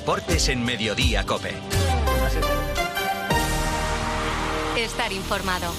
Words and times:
Deportes 0.00 0.48
en 0.48 0.64
Mediodía 0.64 1.26
Cope. 1.26 1.52
Estar 4.78 5.12
informado. 5.12 5.70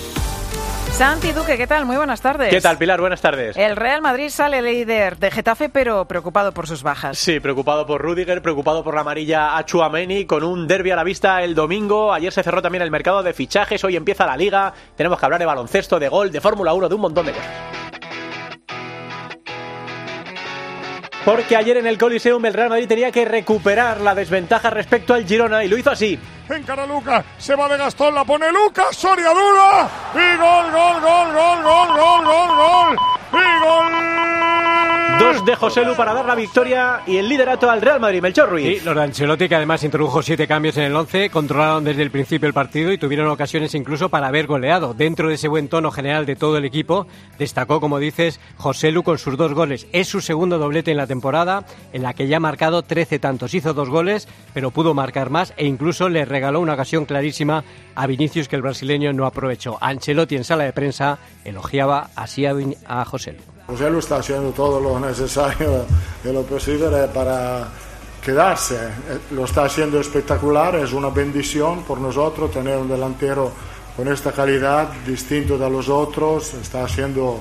Santi 0.92 1.32
Duque, 1.32 1.58
¿qué 1.58 1.66
tal? 1.66 1.86
Muy 1.86 1.98
buenas 1.98 2.22
tardes. 2.22 2.52
¿Qué 2.52 2.62
tal, 2.62 2.78
Pilar? 2.78 3.02
Buenas 3.02 3.20
tardes. 3.20 3.58
El 3.58 3.76
Real 3.76 4.04
Madrid 4.04 4.30
sale 4.30 4.62
líder 4.62 5.18
de 5.18 5.32
Getafe, 5.32 5.70
pero 5.70 6.06
preocupado 6.06 6.52
por 6.52 6.68
sus 6.68 6.84
bajas. 6.84 7.18
Sí, 7.18 7.40
preocupado 7.40 7.88
por 7.88 8.00
Rudiger, 8.00 8.44
preocupado 8.44 8.84
por 8.84 8.94
la 8.94 9.02
amarilla 9.02 9.58
a 9.58 9.66
Chuameni, 9.66 10.26
con 10.26 10.44
un 10.44 10.68
derby 10.68 10.92
a 10.92 10.96
la 10.96 11.04
vista 11.04 11.42
el 11.42 11.56
domingo. 11.56 12.14
Ayer 12.14 12.32
se 12.32 12.44
cerró 12.44 12.62
también 12.62 12.84
el 12.84 12.92
mercado 12.92 13.24
de 13.24 13.34
fichajes, 13.34 13.84
hoy 13.84 13.96
empieza 13.96 14.28
la 14.28 14.38
liga. 14.38 14.72
Tenemos 14.96 15.20
que 15.20 15.26
hablar 15.26 15.40
de 15.40 15.48
baloncesto, 15.48 15.98
de 15.98 16.10
gol, 16.10 16.32
de 16.32 16.42
Fórmula 16.42 16.76
1, 16.76 16.90
de 16.90 16.96
un 16.96 17.02
montón 17.02 17.26
de 17.26 17.32
cosas. 17.32 17.81
Porque 21.26 21.56
ayer 21.56 21.78
en 21.78 21.86
el 21.86 22.00
Coliseum 22.00 22.44
el 22.46 22.54
Real 22.54 22.70
Madrid 22.70 22.88
tenía 22.88 23.12
que 23.12 23.26
recuperar 23.26 24.02
la 24.02 24.16
desventaja 24.16 24.72
respecto 24.72 25.14
al 25.14 25.26
Girona 25.26 25.64
y 25.64 25.68
lo 25.68 25.78
hizo 25.78 25.92
así. 25.92 26.18
Encara 26.50 26.86
Lucas, 26.88 27.24
se 27.38 27.56
va 27.56 27.70
de 27.70 27.78
Gastón, 27.78 28.16
la 28.16 28.26
pone 28.26 28.52
Lucas, 28.52 28.96
Soria 28.96 29.30
dura 29.30 29.90
y 30.16 30.38
gol, 30.38 30.72
gol, 30.72 31.02
gol, 31.02 31.34
gol, 31.34 31.64
gol, 31.64 31.88
gol, 31.96 32.26
gol, 32.26 32.56
gol 32.58 32.98
y 33.34 33.60
gol. 33.64 35.01
Dos 35.22 35.46
de 35.46 35.56
José 35.56 35.86
Lu 35.86 35.94
para 35.96 36.16
dar 36.16 36.26
la 36.26 36.34
victoria 36.34 37.02
y 37.06 37.18
el 37.18 37.30
liderato 37.30 37.70
al 37.70 37.80
Real 37.80 38.00
Madrid, 38.00 38.24
Melchor 38.24 38.50
Ruiz. 38.50 38.80
Sí, 38.80 38.84
los 38.84 38.98
Ancelotti 38.98 39.48
que 39.48 39.54
además 39.54 39.84
introdujo 39.84 40.24
siete 40.24 40.48
cambios 40.48 40.78
en 40.78 40.86
el 40.86 40.96
11, 40.96 41.30
controlaron 41.30 41.84
desde 41.84 42.02
el 42.02 42.10
principio 42.10 42.48
el 42.48 42.56
partido 42.56 42.92
y 42.92 42.98
tuvieron 42.98 43.28
ocasiones 43.28 43.76
incluso 43.76 44.10
para 44.10 44.30
haber 44.30 44.48
goleado. 44.48 44.96
Dentro 44.96 45.30
de 45.30 45.36
ese 45.36 45.48
buen 45.48 45.68
tono 45.68 45.92
general 45.92 46.26
de 46.26 46.36
todo 46.36 46.58
el 46.58 46.66
equipo, 46.66 47.06
destacó, 47.38 47.80
como 47.80 48.00
dices, 48.00 48.40
José 48.58 48.92
Lu 48.92 49.04
con 49.04 49.20
sus 49.20 49.38
dos 49.38 49.54
goles. 49.54 49.86
Es 49.92 50.08
su 50.08 50.22
segundo 50.22 50.58
doblete 50.58 50.90
en 50.90 50.98
la 50.98 51.06
temporada, 51.06 51.66
en 51.94 52.02
la 52.02 52.16
que 52.16 52.26
ya 52.26 52.38
ha 52.38 52.40
marcado 52.40 52.82
13 52.82 53.20
tantos. 53.20 53.54
Hizo 53.54 53.76
dos 53.76 53.90
goles, 53.92 54.28
pero 54.56 54.72
pudo 54.72 54.96
marcar 54.96 55.30
más 55.30 55.54
e 55.56 55.68
incluso 55.68 56.10
le 56.10 56.26
regaló 56.26 56.62
una 56.62 56.74
ocasión 56.74 57.06
clarísima 57.06 57.64
a 57.94 58.08
Vinicius 58.08 58.48
que 58.48 58.56
el 58.56 58.64
brasileño 58.64 59.14
no 59.14 59.28
aprovechó. 59.28 59.78
Ancelotti 59.82 60.36
en 60.36 60.46
sala 60.46 60.64
de 60.64 60.74
prensa 60.74 61.20
elogiaba 61.46 62.10
así 62.16 62.44
a 62.48 63.06
José 63.06 63.34
Lu. 63.34 63.51
José 63.68 63.90
Lu 63.90 64.00
está 64.00 64.18
haciendo 64.18 64.52
todo 64.52 64.80
lo 64.80 65.00
necesario 65.00 65.86
y 66.24 66.32
lo 66.32 66.44
posible 66.44 67.08
para 67.14 67.68
quedarse. 68.22 68.78
Lo 69.32 69.46
está 69.46 69.66
haciendo 69.66 70.00
espectacular, 70.00 70.76
es 70.76 70.94
una 70.94 71.10
bendición 71.10 71.84
por 71.84 72.00
nosotros 72.00 72.52
tener 72.52 72.78
un 72.78 72.90
delantero 72.90 73.52
con 73.96 74.08
esta 74.08 74.32
calidad, 74.32 74.90
distinto 75.06 75.58
de 75.58 75.70
los 75.70 75.90
otros. 75.90 76.54
Está 76.54 76.84
haciendo 76.84 77.40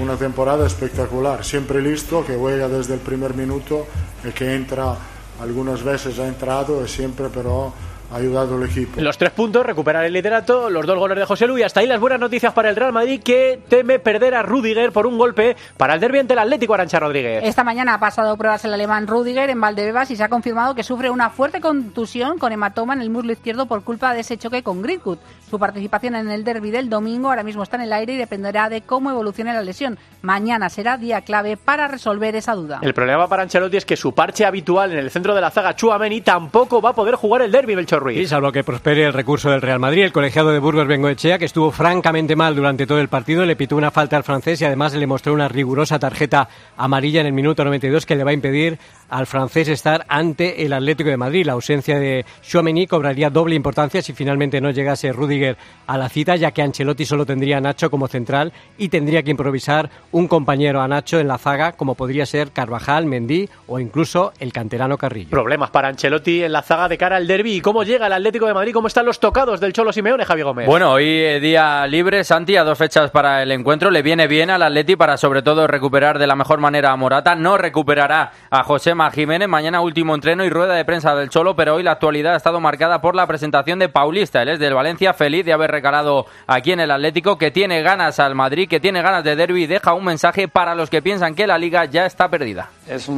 una 0.00 0.16
temporada 0.16 0.66
espectacular, 0.66 1.44
siempre 1.44 1.80
listo, 1.80 2.24
que 2.24 2.36
juega 2.36 2.68
desde 2.68 2.94
el 2.94 3.00
primer 3.00 3.34
minuto 3.34 3.86
y 4.24 4.30
que 4.32 4.54
entra, 4.54 4.96
algunas 5.40 5.82
veces 5.82 6.18
ha 6.18 6.26
entrado 6.26 6.84
y 6.84 6.88
siempre 6.88 7.28
pero 7.32 7.72
ha 8.14 8.18
ayudado 8.18 8.56
al 8.56 8.62
equipo. 8.62 9.00
Los 9.00 9.18
tres 9.18 9.32
puntos, 9.32 9.66
recuperar 9.66 10.04
el 10.04 10.12
liderato, 10.12 10.70
los 10.70 10.86
dos 10.86 10.96
goles 10.96 11.18
de 11.18 11.24
José 11.24 11.48
Lu 11.48 11.58
y 11.58 11.62
hasta 11.64 11.80
ahí 11.80 11.86
las 11.88 11.98
buenas 11.98 12.20
noticias 12.20 12.52
para 12.52 12.70
el 12.70 12.76
Real 12.76 12.92
Madrid 12.92 13.20
que 13.20 13.60
teme 13.68 13.98
perder 13.98 14.36
a 14.36 14.42
Rudiger 14.42 14.92
por 14.92 15.06
un 15.06 15.18
golpe 15.18 15.56
para 15.76 15.94
el 15.94 16.00
derbi 16.00 16.20
ante 16.20 16.34
el 16.34 16.38
Atlético 16.38 16.74
Arancha 16.74 17.00
Rodríguez. 17.00 17.42
Esta 17.42 17.64
mañana 17.64 17.94
ha 17.94 17.98
pasado 17.98 18.36
pruebas 18.36 18.64
el 18.64 18.72
alemán 18.72 19.08
Rudiger 19.08 19.50
en 19.50 19.60
Valdebebas 19.60 20.12
y 20.12 20.16
se 20.16 20.22
ha 20.22 20.28
confirmado 20.28 20.76
que 20.76 20.84
sufre 20.84 21.10
una 21.10 21.30
fuerte 21.30 21.60
contusión 21.60 22.38
con 22.38 22.52
hematoma 22.52 22.94
en 22.94 23.00
el 23.00 23.10
muslo 23.10 23.32
izquierdo 23.32 23.66
por 23.66 23.82
culpa 23.82 24.14
de 24.14 24.20
ese 24.20 24.38
choque 24.38 24.62
con 24.62 24.80
Greenwood. 24.80 25.18
Su 25.50 25.58
participación 25.58 26.14
en 26.14 26.30
el 26.30 26.44
derby 26.44 26.70
del 26.70 26.88
domingo 26.88 27.30
ahora 27.30 27.42
mismo 27.42 27.64
está 27.64 27.76
en 27.76 27.82
el 27.82 27.92
aire 27.92 28.14
y 28.14 28.16
dependerá 28.16 28.68
de 28.68 28.82
cómo 28.82 29.10
evolucione 29.10 29.52
la 29.52 29.62
lesión. 29.62 29.98
Mañana 30.22 30.68
será 30.68 30.98
día 30.98 31.22
clave 31.22 31.56
para 31.56 31.88
resolver 31.88 32.36
esa 32.36 32.54
duda. 32.54 32.78
El 32.80 32.94
problema 32.94 33.28
para 33.28 33.42
Ancelotti 33.42 33.76
es 33.76 33.84
que 33.84 33.96
su 33.96 34.14
parche 34.14 34.44
habitual 34.44 34.92
en 34.92 34.98
el 34.98 35.10
centro 35.10 35.34
de 35.34 35.40
la 35.40 35.50
zaga, 35.50 35.74
Chuameni, 35.74 36.20
tampoco 36.20 36.80
va 36.80 36.90
a 36.90 36.94
poder 36.94 37.16
jugar 37.16 37.42
el 37.42 37.50
derby, 37.50 37.74
Melchor 38.04 38.12
Y 38.12 38.16
Ruiz. 38.16 38.28
salvo 38.28 38.52
que 38.52 38.64
prospere 38.64 39.04
el 39.04 39.12
recurso 39.12 39.50
del 39.50 39.62
Real 39.62 39.78
Madrid, 39.78 40.04
el 40.04 40.12
colegiado 40.12 40.50
de 40.50 40.58
Burgos 40.58 40.86
Bengoechea, 40.86 41.38
que 41.38 41.44
estuvo 41.44 41.70
francamente 41.70 42.36
mal 42.36 42.54
durante 42.54 42.86
todo 42.86 43.00
el 43.00 43.08
partido, 43.08 43.44
le 43.46 43.56
pitó 43.56 43.76
una 43.76 43.90
falta 43.90 44.16
al 44.16 44.24
francés 44.24 44.60
y 44.60 44.64
además 44.64 44.94
le 44.94 45.06
mostró 45.06 45.32
una 45.32 45.48
rigurosa 45.48 45.98
tarjeta 45.98 46.48
amarilla 46.76 47.20
en 47.20 47.26
el 47.26 47.32
minuto 47.32 47.64
92 47.64 48.06
que 48.06 48.16
le 48.16 48.24
va 48.24 48.30
a 48.30 48.34
impedir 48.34 48.78
al 49.08 49.26
francés 49.26 49.68
estar 49.68 50.04
ante 50.08 50.64
el 50.64 50.72
Atlético 50.72 51.10
de 51.10 51.16
Madrid. 51.16 51.46
La 51.46 51.52
ausencia 51.52 51.98
de 51.98 52.24
Chouameni 52.42 52.86
cobraría 52.86 53.30
doble 53.30 53.54
importancia 53.54 54.02
si 54.02 54.12
finalmente 54.12 54.60
no 54.60 54.70
llegase 54.70 55.12
Rudiger 55.12 55.56
a 55.86 55.98
la 55.98 56.08
cita, 56.08 56.36
ya 56.36 56.50
que 56.50 56.62
Ancelotti 56.62 57.04
solo 57.04 57.24
tendría 57.24 57.58
a 57.58 57.60
Nacho 57.60 57.90
como 57.90 58.08
central 58.08 58.52
y 58.78 58.88
tendría 58.88 59.22
que 59.22 59.30
improvisar 59.30 59.90
un 60.12 60.28
compañero 60.28 60.80
a 60.80 60.88
Nacho 60.88 61.18
en 61.20 61.28
la 61.28 61.38
zaga, 61.38 61.72
como 61.72 61.94
podría 61.94 62.26
ser 62.26 62.50
Carvajal, 62.50 63.06
Mendy 63.06 63.48
o 63.66 63.78
incluso 63.78 64.32
el 64.40 64.52
canterano 64.52 64.98
Carrillo. 64.98 65.30
Problemas 65.30 65.70
para 65.70 65.88
Ancelotti 65.88 66.42
en 66.42 66.52
la 66.52 66.62
zaga 66.62 66.88
de 66.88 66.98
cara 66.98 67.16
al 67.16 67.26
derby. 67.26 67.54
¿Y 67.54 67.60
cómo 67.60 67.82
llega 67.84 67.93
el 68.02 68.12
Atlético 68.12 68.46
de 68.46 68.54
Madrid? 68.54 68.72
¿Cómo 68.72 68.88
están 68.88 69.06
los 69.06 69.20
tocados 69.20 69.60
del 69.60 69.72
Cholo 69.72 69.92
Simeone, 69.92 70.24
Javi 70.24 70.42
Gómez? 70.42 70.66
Bueno, 70.66 70.92
hoy 70.92 71.04
eh, 71.06 71.40
día 71.40 71.86
libre, 71.86 72.24
Santi, 72.24 72.56
a 72.56 72.64
dos 72.64 72.78
fechas 72.78 73.10
para 73.10 73.42
el 73.42 73.52
encuentro. 73.52 73.90
Le 73.90 74.02
viene 74.02 74.26
bien 74.26 74.50
al 74.50 74.62
Atleti 74.62 74.96
para 74.96 75.16
sobre 75.16 75.42
todo 75.42 75.66
recuperar 75.66 76.18
de 76.18 76.26
la 76.26 76.34
mejor 76.34 76.58
manera 76.58 76.90
a 76.90 76.96
Morata. 76.96 77.34
No 77.34 77.56
recuperará 77.56 78.32
a 78.50 78.64
Josema 78.64 79.10
Jiménez. 79.10 79.48
Mañana 79.48 79.80
último 79.80 80.14
entreno 80.14 80.44
y 80.44 80.50
rueda 80.50 80.74
de 80.74 80.84
prensa 80.84 81.14
del 81.14 81.30
Cholo, 81.30 81.54
pero 81.56 81.74
hoy 81.76 81.82
la 81.82 81.92
actualidad 81.92 82.34
ha 82.34 82.36
estado 82.36 82.60
marcada 82.60 83.00
por 83.00 83.14
la 83.14 83.26
presentación 83.26 83.78
de 83.78 83.88
Paulista. 83.88 84.42
Él 84.42 84.48
es 84.48 84.58
del 84.58 84.74
Valencia, 84.74 85.14
feliz 85.14 85.44
de 85.44 85.52
haber 85.52 85.70
recalado 85.70 86.26
aquí 86.46 86.72
en 86.72 86.80
el 86.80 86.90
Atlético, 86.90 87.38
que 87.38 87.50
tiene 87.50 87.82
ganas 87.82 88.18
al 88.18 88.34
Madrid, 88.34 88.68
que 88.68 88.80
tiene 88.80 89.02
ganas 89.02 89.24
de 89.24 89.36
derby 89.36 89.64
y 89.64 89.66
deja 89.66 89.94
un 89.94 90.04
mensaje 90.04 90.48
para 90.48 90.74
los 90.74 90.90
que 90.90 91.02
piensan 91.02 91.34
que 91.34 91.46
la 91.46 91.58
liga 91.58 91.84
ya 91.84 92.06
está 92.06 92.28
perdida. 92.28 92.70
Es 92.88 93.08
un, 93.08 93.16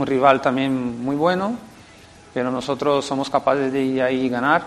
un 0.00 0.06
rival 0.06 0.40
también 0.40 1.04
muy 1.04 1.16
bueno, 1.16 1.56
pero 2.34 2.50
nosotros 2.50 3.04
somos 3.04 3.28
capaces 3.30 3.72
de 3.72 3.82
ir 3.82 4.02
ahí 4.02 4.26
y 4.26 4.28
ganar. 4.28 4.62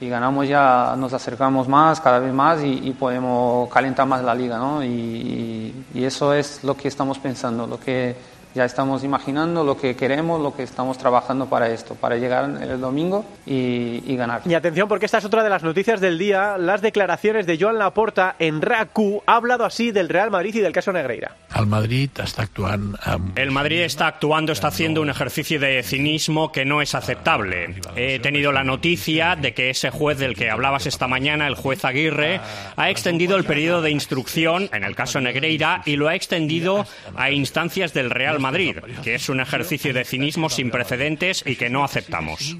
Y 0.00 0.08
ganamos 0.08 0.48
ya, 0.48 0.94
nos 0.98 1.12
acercamos 1.12 1.68
más, 1.68 2.00
cada 2.00 2.18
vez 2.18 2.32
más 2.32 2.60
y, 2.64 2.90
podemos 2.98 3.68
calentar 3.68 4.04
más 4.06 4.20
la 4.24 4.34
liga, 4.34 4.58
¿no? 4.58 4.82
Y, 4.82 4.88
y- 4.88 5.84
y 5.94 6.04
eso 6.04 6.34
es 6.34 6.64
lo 6.64 6.76
que 6.76 6.88
estamos 6.88 7.20
pensando, 7.20 7.68
lo 7.68 7.78
que 7.78 8.16
ya 8.54 8.64
estamos 8.64 9.04
imaginando, 9.04 9.64
lo 9.64 9.76
que 9.76 9.96
queremos, 9.96 10.40
lo 10.40 10.54
que 10.54 10.62
estamos 10.62 10.98
trabajando 10.98 11.46
para 11.46 11.70
esto, 11.70 11.94
para 11.94 12.16
llegar 12.16 12.50
el 12.62 12.80
domingo 12.80 13.24
y, 13.46 14.02
y 14.06 14.16
ganar. 14.16 14.42
Y 14.44 14.54
atención 14.54 14.88
porque 14.88 15.06
esta 15.06 15.18
es 15.18 15.24
otra 15.24 15.42
de 15.42 15.50
las 15.50 15.62
noticias 15.62 16.00
del 16.00 16.18
día, 16.18 16.58
las 16.58 16.82
declaraciones 16.82 17.46
de 17.46 17.58
Joan 17.58 17.78
Laporta 17.78 18.36
en 18.38 18.60
RACU. 18.60 19.22
Ha 19.26 19.36
hablado 19.36 19.64
así 19.64 19.92
del 19.92 20.08
Real 20.08 20.30
Madrid 20.30 20.54
y 20.56 20.60
del 20.60 20.72
caso 20.72 20.92
Negreira. 20.92 21.36
El 21.58 21.66
Madrid 21.66 22.10
està 22.22 22.46
actuant 22.46 22.94
amb... 23.04 23.38
El 23.38 23.50
Madrid 23.52 23.82
está 23.82 24.06
actuando, 24.06 24.52
está 24.52 24.68
haciendo 24.68 25.02
un 25.02 25.10
ejercicio 25.10 25.60
de 25.60 25.82
cinismo 25.82 26.50
que 26.50 26.64
no 26.64 26.80
es 26.80 26.94
aceptable. 26.94 27.76
He 27.96 28.18
tenido 28.20 28.52
la 28.52 28.64
noticia 28.64 29.36
de 29.36 29.52
que 29.52 29.70
ese 29.70 29.90
juez 29.90 30.18
del 30.18 30.34
que 30.34 30.50
hablabas 30.50 30.86
esta 30.86 31.08
mañana, 31.08 31.46
el 31.46 31.54
juez 31.54 31.84
Aguirre, 31.84 32.40
ha 32.76 32.90
extendido 32.90 33.36
el 33.36 33.44
periodo 33.44 33.82
de 33.82 33.90
instrucción 33.90 34.68
en 34.72 34.84
el 34.84 34.94
caso 34.94 35.20
Negreira 35.20 35.82
y 35.84 35.96
lo 35.96 36.08
ha 36.08 36.14
extendido 36.14 36.86
a 37.16 37.30
instancias 37.30 37.92
del 37.92 38.10
Real 38.10 38.40
Madrid, 38.40 38.41
que 39.02 39.14
es 39.14 39.28
un 39.28 39.40
ejercicio 39.40 39.92
de 39.92 40.04
cinismo 40.04 40.48
sin 40.48 40.70
precedentes 40.70 41.42
y 41.46 41.56
que 41.56 41.70
no 41.70 41.84
aceptamos. 41.84 42.56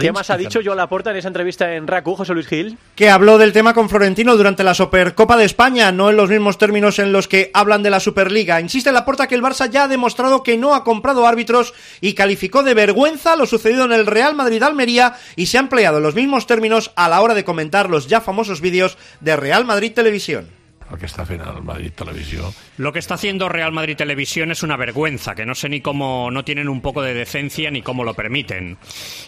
¿Qué 0.00 0.12
más 0.12 0.30
ha 0.30 0.36
dicho 0.36 0.60
Joan 0.64 0.76
Laporta 0.76 1.10
en 1.10 1.16
esa 1.16 1.28
entrevista 1.28 1.74
en 1.74 1.86
RACU, 1.86 2.16
José 2.16 2.34
Luis 2.34 2.46
Gil? 2.46 2.78
que 2.94 3.10
habló 3.10 3.38
del 3.38 3.52
tema 3.52 3.74
con 3.74 3.88
Florentino 3.88 4.36
durante 4.36 4.62
la 4.62 4.74
Supercopa 4.74 5.36
de 5.36 5.44
España, 5.44 5.90
no 5.90 6.10
en 6.10 6.16
los 6.16 6.30
mismos 6.30 6.58
términos 6.58 6.98
en 6.98 7.12
los 7.12 7.26
que 7.26 7.50
hablan 7.52 7.82
de 7.82 7.90
la 7.90 8.00
Superliga. 8.00 8.60
Insiste 8.60 8.90
en 8.90 8.94
la 8.94 9.04
puerta 9.04 9.26
que 9.26 9.34
el 9.34 9.42
Barça 9.42 9.68
ya 9.68 9.84
ha 9.84 9.88
demostrado 9.88 10.42
que 10.42 10.56
no 10.56 10.74
ha 10.74 10.84
comprado 10.84 11.26
árbitros 11.26 11.74
y 12.00 12.14
calificó 12.14 12.62
de 12.62 12.74
vergüenza 12.74 13.36
lo 13.36 13.46
sucedido 13.46 13.84
en 13.84 13.92
el 13.92 14.06
Real 14.06 14.34
Madrid-Almería 14.34 15.14
y 15.36 15.46
se 15.46 15.58
ha 15.58 15.60
empleado 15.60 16.00
los 16.00 16.14
mismos 16.14 16.46
términos 16.46 16.92
a 16.94 17.08
la 17.08 17.20
hora 17.20 17.34
de 17.34 17.44
comentar 17.44 17.90
los 17.90 18.06
ya 18.06 18.20
famosos 18.20 18.60
vídeos 18.60 18.96
de 19.20 19.36
Real 19.36 19.64
Madrid 19.64 19.92
Televisión. 19.92 20.63
El 20.90 20.98
que 21.00 21.06
està 21.08 21.24
fent 21.26 21.40
el 21.40 21.62
Madrid 21.64 21.92
Televisió 21.96 22.52
Lo 22.76 22.92
que 22.92 22.98
está 22.98 23.14
haciendo 23.14 23.48
Real 23.48 23.72
Madrid 23.72 23.96
Televisión 23.96 24.50
es 24.50 24.62
una 24.62 24.76
vergüenza, 24.76 25.34
que 25.34 25.46
no 25.46 25.54
sé 25.54 25.68
ni 25.68 25.80
cómo 25.80 26.30
no 26.30 26.44
tienen 26.44 26.68
un 26.68 26.80
poco 26.80 27.02
de 27.02 27.14
decencia 27.14 27.70
ni 27.70 27.82
cómo 27.82 28.04
lo 28.04 28.14
permiten. 28.14 28.76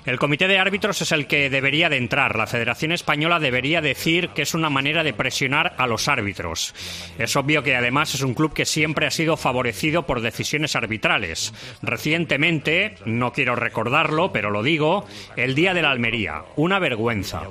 El 0.04 0.18
comité 0.18 0.48
de 0.48 0.58
árbitros 0.58 1.00
es 1.02 1.12
el 1.12 1.26
que 1.26 1.50
debería 1.50 1.88
de 1.88 1.96
entrar. 1.96 2.36
La 2.36 2.46
Federación 2.46 2.92
Española 2.92 3.40
debería 3.40 3.80
decir 3.80 4.30
que 4.30 4.42
es 4.42 4.54
una 4.54 4.70
manera 4.70 5.02
de 5.02 5.14
presionar 5.14 5.74
a 5.78 5.86
los 5.86 6.08
árbitros. 6.08 6.74
Es 7.18 7.36
obvio 7.36 7.62
que 7.62 7.76
además 7.76 8.14
es 8.14 8.22
un 8.22 8.34
club 8.34 8.52
que 8.52 8.66
siempre 8.66 9.06
ha 9.06 9.10
sido 9.10 9.36
favorecido 9.36 10.06
por 10.06 10.20
decisiones 10.20 10.76
arbitrales. 10.76 11.52
Recientemente, 11.82 12.96
no 13.04 13.32
quiero 13.32 13.56
recordarlo, 13.56 14.32
pero 14.32 14.50
lo 14.50 14.62
digo, 14.62 15.06
el 15.36 15.54
día 15.54 15.74
de 15.74 15.82
la 15.82 15.90
Almería. 15.90 16.42
Una 16.56 16.78
vergüenza. 16.78 17.42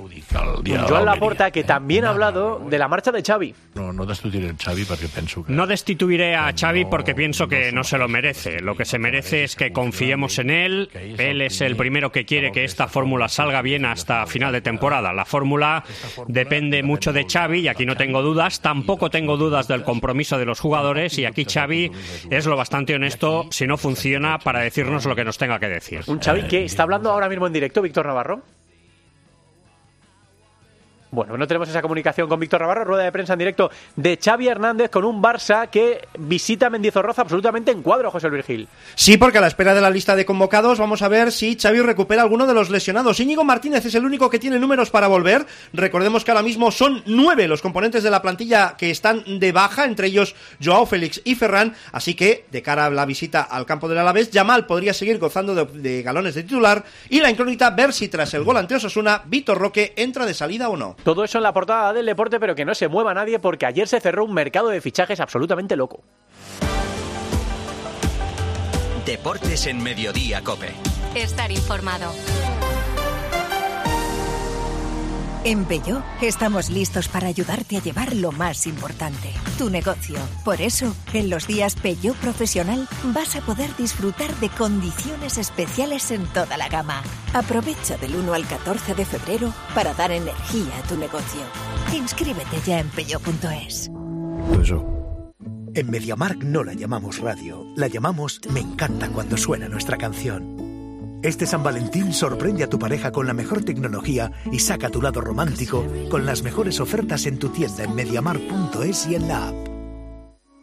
Joan. 0.88 1.04
Laporta, 1.04 1.50
que 1.50 1.64
también 1.64 2.04
ha 2.04 2.10
hablado 2.10 2.60
de 2.68 2.78
la 2.78 2.88
marcha 2.88 3.12
de 3.12 3.22
Xavi. 3.22 3.54
No, 3.74 3.92
no 3.96 4.06
destituiré 4.06 4.48
el 4.52 4.56
Xavi 4.56 4.84
perquè 4.84 5.08
penso 5.08 5.42
que... 5.44 5.52
No 5.52 5.66
destituiré 5.66 6.34
a 6.36 6.52
Xavi 6.52 6.84
porque 6.84 7.14
pienso 7.14 7.48
que 7.48 7.72
no 7.72 7.82
se 7.82 7.98
lo 7.98 8.08
merece. 8.08 8.60
Lo 8.60 8.76
que 8.76 8.84
se 8.84 8.98
merece 8.98 9.44
es 9.44 9.56
que 9.56 9.72
confiemos 9.72 10.38
en 10.38 10.50
él. 10.50 10.90
Él 10.94 11.40
es 11.40 11.60
el 11.60 11.76
primero 11.76 12.12
que 12.12 12.24
quiere 12.24 12.52
que 12.52 12.64
esta 12.64 12.88
fórmula 12.88 13.28
salga 13.28 13.62
bien 13.62 13.84
hasta 13.84 14.26
final 14.26 14.52
de 14.52 14.60
temporada. 14.60 15.12
La 15.12 15.24
fórmula 15.24 15.84
depende 16.28 16.82
mucho 16.82 17.12
de 17.12 17.26
Xavi 17.28 17.60
y 17.60 17.68
aquí 17.68 17.86
no 17.86 17.96
tengo 17.96 18.22
dudas. 18.22 18.60
Tampoco 18.60 19.10
tengo 19.10 19.36
dudas 19.36 19.68
del 19.68 19.82
compromiso 19.82 20.38
de 20.38 20.44
los 20.44 20.60
jugadores 20.60 21.18
y 21.18 21.24
aquí 21.24 21.44
Xavi 21.44 21.90
es 22.30 22.46
lo 22.46 22.56
bastante 22.56 22.94
honesto 22.94 23.48
si 23.50 23.66
no 23.66 23.76
funciona 23.76 24.38
para 24.38 24.60
decirnos 24.60 25.06
lo 25.06 25.16
que 25.16 25.24
nos 25.24 25.38
tenga 25.38 25.58
que 25.58 25.68
decir. 25.68 26.00
Un 26.06 26.20
Xavi 26.20 26.42
que 26.42 26.64
está 26.64 26.82
hablando 26.82 27.10
ahora 27.10 27.28
mismo 27.28 27.46
en 27.46 27.52
directo, 27.52 27.82
Víctor 27.82 28.06
Navarro. 28.06 28.55
Bueno, 31.16 31.38
no 31.38 31.46
tenemos 31.46 31.66
esa 31.66 31.80
comunicación 31.80 32.28
con 32.28 32.38
Víctor 32.38 32.60
Navarro, 32.60 32.84
rueda 32.84 33.04
de 33.04 33.10
prensa 33.10 33.32
en 33.32 33.38
directo 33.38 33.70
de 33.96 34.18
Xavi 34.22 34.48
Hernández 34.48 34.90
con 34.90 35.02
un 35.02 35.22
Barça 35.22 35.70
que 35.70 36.06
visita 36.18 36.68
Mendizorroza 36.68 37.22
absolutamente 37.22 37.70
en 37.70 37.80
cuadro, 37.80 38.10
José 38.10 38.28
Luis 38.28 38.44
Gil. 38.44 38.68
Sí, 38.94 39.16
porque 39.16 39.38
a 39.38 39.40
la 39.40 39.46
espera 39.46 39.74
de 39.74 39.80
la 39.80 39.88
lista 39.88 40.14
de 40.14 40.26
convocados 40.26 40.78
vamos 40.78 41.00
a 41.00 41.08
ver 41.08 41.32
si 41.32 41.56
Xavi 41.56 41.80
recupera 41.80 42.20
alguno 42.20 42.46
de 42.46 42.52
los 42.52 42.68
lesionados. 42.68 43.18
Íñigo 43.18 43.44
Martínez 43.44 43.86
es 43.86 43.94
el 43.94 44.04
único 44.04 44.28
que 44.28 44.38
tiene 44.38 44.58
números 44.58 44.90
para 44.90 45.06
volver. 45.06 45.46
Recordemos 45.72 46.22
que 46.22 46.32
ahora 46.32 46.42
mismo 46.42 46.70
son 46.70 47.02
nueve 47.06 47.48
los 47.48 47.62
componentes 47.62 48.02
de 48.02 48.10
la 48.10 48.20
plantilla 48.20 48.74
que 48.76 48.90
están 48.90 49.40
de 49.40 49.52
baja, 49.52 49.86
entre 49.86 50.08
ellos 50.08 50.34
Joao 50.62 50.84
Félix 50.84 51.22
y 51.24 51.34
Ferran. 51.34 51.74
Así 51.92 52.12
que, 52.12 52.44
de 52.52 52.60
cara 52.60 52.84
a 52.84 52.90
la 52.90 53.06
visita 53.06 53.40
al 53.40 53.64
campo 53.64 53.88
del 53.88 53.96
Alavés, 53.96 54.32
Yamal 54.32 54.66
podría 54.66 54.92
seguir 54.92 55.18
gozando 55.18 55.54
de, 55.54 55.64
de 55.80 56.02
galones 56.02 56.34
de 56.34 56.42
titular. 56.42 56.84
Y 57.08 57.20
la 57.20 57.30
incógnita 57.30 57.70
ver 57.70 57.94
si 57.94 58.08
tras 58.08 58.34
el 58.34 58.44
gol 58.44 58.58
ante 58.58 58.74
Osasuna, 58.74 59.22
Vitor 59.24 59.56
Roque 59.56 59.94
entra 59.96 60.26
de 60.26 60.34
salida 60.34 60.68
o 60.68 60.76
no. 60.76 60.94
Todo 61.06 61.22
eso 61.22 61.38
en 61.38 61.44
la 61.44 61.52
portada 61.52 61.92
del 61.92 62.04
deporte, 62.04 62.40
pero 62.40 62.56
que 62.56 62.64
no 62.64 62.74
se 62.74 62.88
mueva 62.88 63.14
nadie 63.14 63.38
porque 63.38 63.64
ayer 63.64 63.86
se 63.86 64.00
cerró 64.00 64.24
un 64.24 64.34
mercado 64.34 64.70
de 64.70 64.80
fichajes 64.80 65.20
absolutamente 65.20 65.76
loco. 65.76 66.02
Deportes 69.04 69.68
en 69.68 69.80
Mediodía, 69.84 70.42
Cope. 70.42 70.72
Estar 71.14 71.52
informado. 71.52 72.10
En 75.46 75.64
Peugeot 75.64 76.02
estamos 76.22 76.70
listos 76.70 77.06
para 77.06 77.28
ayudarte 77.28 77.76
a 77.76 77.80
llevar 77.80 78.16
lo 78.16 78.32
más 78.32 78.66
importante, 78.66 79.30
tu 79.56 79.70
negocio. 79.70 80.16
Por 80.44 80.60
eso, 80.60 80.92
en 81.12 81.30
los 81.30 81.46
días 81.46 81.76
Peugeot 81.76 82.16
Profesional 82.16 82.88
vas 83.14 83.36
a 83.36 83.42
poder 83.42 83.70
disfrutar 83.76 84.34
de 84.40 84.48
condiciones 84.48 85.38
especiales 85.38 86.10
en 86.10 86.26
toda 86.32 86.56
la 86.56 86.68
gama. 86.68 87.00
Aprovecha 87.32 87.96
del 87.96 88.16
1 88.16 88.34
al 88.34 88.44
14 88.44 88.96
de 88.96 89.04
febrero 89.04 89.54
para 89.72 89.94
dar 89.94 90.10
energía 90.10 90.78
a 90.82 90.88
tu 90.88 90.96
negocio. 90.96 91.42
Inscríbete 91.94 92.60
ya 92.66 92.80
en 92.80 92.88
peugeot.es. 92.88 93.88
En 95.74 95.90
MediaMark 95.90 96.42
no 96.42 96.64
la 96.64 96.72
llamamos 96.72 97.20
radio, 97.20 97.64
la 97.76 97.86
llamamos 97.86 98.40
Me 98.50 98.58
encanta 98.58 99.10
cuando 99.10 99.36
suena 99.36 99.68
nuestra 99.68 99.96
canción. 99.96 100.65
Este 101.22 101.46
San 101.46 101.62
Valentín 101.62 102.12
sorprende 102.12 102.64
a 102.64 102.68
tu 102.68 102.78
pareja 102.78 103.10
con 103.10 103.26
la 103.26 103.34
mejor 103.34 103.64
tecnología 103.64 104.30
y 104.52 104.58
saca 104.58 104.90
tu 104.90 105.02
lado 105.02 105.20
romántico 105.20 105.84
con 106.10 106.26
las 106.26 106.42
mejores 106.42 106.80
ofertas 106.80 107.26
en 107.26 107.38
tu 107.38 107.48
tienda 107.48 107.84
en 107.84 107.94
mediamar.es 107.94 109.06
y 109.06 109.14
en 109.14 109.28
la 109.28 109.48
app. 109.48 109.54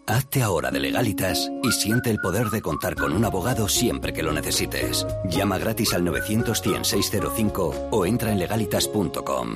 Hazte 0.05 0.43
ahora 0.43 0.69
de 0.69 0.81
legalitas 0.81 1.49
y 1.63 1.71
siente 1.71 2.11
el 2.11 2.17
poder 2.17 2.49
de 2.49 2.61
contar 2.61 2.95
con 2.95 3.13
un 3.13 3.23
abogado 3.23 3.69
siempre 3.69 4.11
que 4.11 4.21
lo 4.21 4.33
necesites. 4.33 5.07
Llama 5.29 5.57
gratis 5.57 5.93
al 5.93 6.03
900 6.03 6.61
605 6.81 7.87
o 7.89 8.05
entra 8.05 8.31
en 8.31 8.39
legalitas.com. 8.39 9.55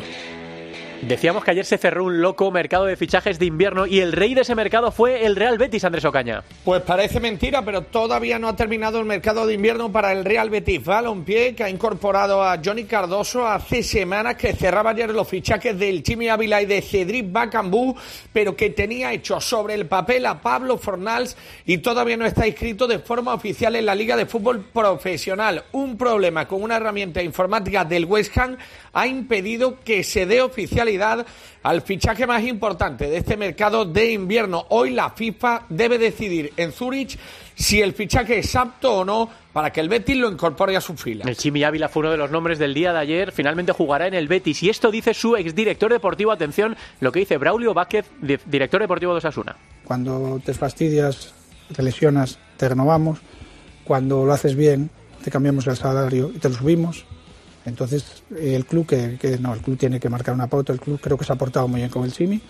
Decíamos 1.01 1.43
que 1.43 1.51
ayer 1.51 1.65
se 1.65 1.77
cerró 1.77 2.05
un 2.05 2.21
loco 2.21 2.51
mercado 2.51 2.85
de 2.85 2.95
fichajes 2.95 3.37
de 3.37 3.45
invierno 3.45 3.85
y 3.85 3.99
el 3.99 4.11
rey 4.11 4.33
de 4.33 4.41
ese 4.41 4.55
mercado 4.55 4.91
fue 4.91 5.25
el 5.25 5.35
Real 5.35 5.57
Betis, 5.57 5.83
Andrés 5.83 6.05
Ocaña. 6.05 6.43
Pues 6.63 6.81
parece 6.81 7.19
mentira, 7.19 7.63
pero 7.63 7.83
todavía 7.83 8.39
no 8.39 8.47
ha 8.47 8.55
terminado 8.55 8.99
el 8.99 9.05
mercado 9.05 9.45
de 9.45 9.53
invierno 9.53 9.91
para 9.91 10.11
el 10.11 10.25
Real 10.25 10.49
Betis 10.49 10.83
Balompié, 10.83 11.53
que 11.55 11.63
ha 11.63 11.69
incorporado 11.69 12.43
a 12.43 12.59
Johnny 12.63 12.85
Cardoso 12.85 13.47
hace 13.47 13.83
semanas 13.83 14.35
que 14.35 14.53
cerraba 14.53 14.91
ayer 14.91 15.11
los 15.11 15.27
fichajes 15.27 15.77
del 15.77 16.03
Chimi 16.03 16.29
Ávila 16.29 16.61
y 16.61 16.65
de 16.65 16.81
Cedric 16.81 17.31
Bacambú, 17.31 17.95
pero 18.33 18.55
que 18.55 18.71
tenía 18.71 19.13
hecho 19.13 19.39
sobre 19.39 19.75
el 19.75 19.85
papel 19.85 20.25
a 20.25 20.41
Pablo 20.41 20.77
Fornals 20.77 21.37
y 21.65 21.77
todavía 21.77 22.17
no 22.17 22.25
está 22.25 22.47
inscrito 22.47 22.87
de 22.87 22.99
forma 22.99 23.33
oficial 23.33 23.75
en 23.75 23.85
la 23.85 23.95
Liga 23.95 24.15
de 24.15 24.25
Fútbol 24.25 24.65
Profesional. 24.73 25.63
Un 25.73 25.97
problema 25.97 26.47
con 26.47 26.63
una 26.63 26.77
herramienta 26.77 27.21
informática 27.21 27.85
del 27.85 28.05
West 28.05 28.37
Ham 28.37 28.57
ha 28.93 29.05
impedido 29.05 29.79
que 29.83 30.03
se 30.03 30.25
dé 30.25 30.41
al 31.63 31.81
fichaje 31.81 32.25
más 32.25 32.43
importante 32.43 33.09
de 33.09 33.17
este 33.17 33.35
mercado 33.35 33.85
de 33.85 34.13
invierno. 34.13 34.65
Hoy 34.69 34.91
la 34.91 35.09
FIFA 35.09 35.63
debe 35.69 35.97
decidir 35.97 36.53
en 36.55 36.71
Zurich 36.71 37.17
si 37.55 37.81
el 37.81 37.93
fichaje 37.93 38.39
es 38.39 38.55
apto 38.55 38.99
o 38.99 39.05
no 39.05 39.29
para 39.51 39.71
que 39.71 39.81
el 39.81 39.89
Betis 39.89 40.15
lo 40.15 40.31
incorpore 40.31 40.77
a 40.77 40.81
su 40.81 40.95
fila. 40.95 41.25
El 41.27 41.35
Chimi 41.35 41.63
Ávila 41.63 41.89
fue 41.89 42.01
uno 42.01 42.11
de 42.11 42.17
los 42.17 42.31
nombres 42.31 42.59
del 42.59 42.73
día 42.73 42.93
de 42.93 42.99
ayer. 42.99 43.31
Finalmente 43.31 43.71
jugará 43.71 44.07
en 44.07 44.13
el 44.13 44.27
Betis. 44.27 44.61
Y 44.63 44.69
esto 44.69 44.91
dice 44.91 45.13
su 45.13 45.35
exdirector 45.35 45.91
deportivo. 45.91 46.31
Atención, 46.31 46.77
lo 46.99 47.11
que 47.11 47.19
dice 47.19 47.37
Braulio 47.37 47.73
Vázquez, 47.73 48.05
director 48.45 48.79
deportivo 48.79 49.13
de 49.13 49.17
Osasuna. 49.17 49.55
Cuando 49.83 50.39
te 50.45 50.53
fastidias, 50.53 51.33
te 51.75 51.81
lesionas, 51.81 52.39
te 52.55 52.69
renovamos. 52.69 53.19
Cuando 53.83 54.25
lo 54.25 54.33
haces 54.33 54.55
bien, 54.55 54.89
te 55.23 55.31
cambiamos 55.31 55.65
el 55.67 55.75
salario 55.75 56.31
y 56.33 56.39
te 56.39 56.49
lo 56.49 56.55
subimos. 56.55 57.05
Entonces, 57.67 58.23
el 58.39 58.65
club, 58.65 58.87
que, 58.87 59.37
no, 59.41 59.53
el 59.53 59.59
club 59.59 59.77
tiene 59.77 59.99
que 59.99 60.07
marcar 60.07 60.33
una 60.33 60.47
pauta, 60.47 60.71
el 60.71 60.79
club 60.79 60.99
creo 61.01 61.17
que 61.17 61.25
se 61.25 61.33
ha 61.33 61.35
portado 61.35 61.67
muy 61.67 61.81
bien 61.81 61.89
con 61.89 62.05
el 62.05 62.13
Chimi 62.13 62.41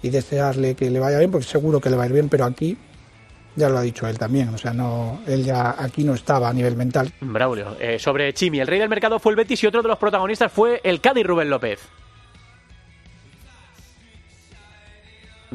y 0.00 0.08
desearle 0.08 0.74
que 0.74 0.88
le 0.90 0.98
vaya 0.98 1.18
bien, 1.18 1.30
porque 1.30 1.46
seguro 1.46 1.80
que 1.80 1.90
le 1.90 1.96
va 1.96 2.04
a 2.04 2.06
ir 2.06 2.12
bien, 2.14 2.30
pero 2.30 2.46
aquí 2.46 2.76
ya 3.56 3.68
lo 3.68 3.76
ha 3.76 3.82
dicho 3.82 4.08
él 4.08 4.18
también, 4.18 4.48
o 4.48 4.58
sea, 4.58 4.72
no, 4.72 5.20
él 5.26 5.44
ya 5.44 5.76
aquí 5.78 6.02
no 6.02 6.14
estaba 6.14 6.48
a 6.48 6.52
nivel 6.54 6.76
mental. 6.76 7.12
Braulio, 7.20 7.76
eh, 7.78 7.98
sobre 7.98 8.32
Chimi, 8.32 8.58
el 8.58 8.66
rey 8.66 8.78
del 8.78 8.88
mercado 8.88 9.18
fue 9.18 9.32
el 9.32 9.36
Betis 9.36 9.62
y 9.62 9.66
otro 9.66 9.82
de 9.82 9.88
los 9.88 9.98
protagonistas 9.98 10.50
fue 10.50 10.80
el 10.82 11.00
Cádiz 11.02 11.26
Rubén 11.26 11.50
López. 11.50 11.80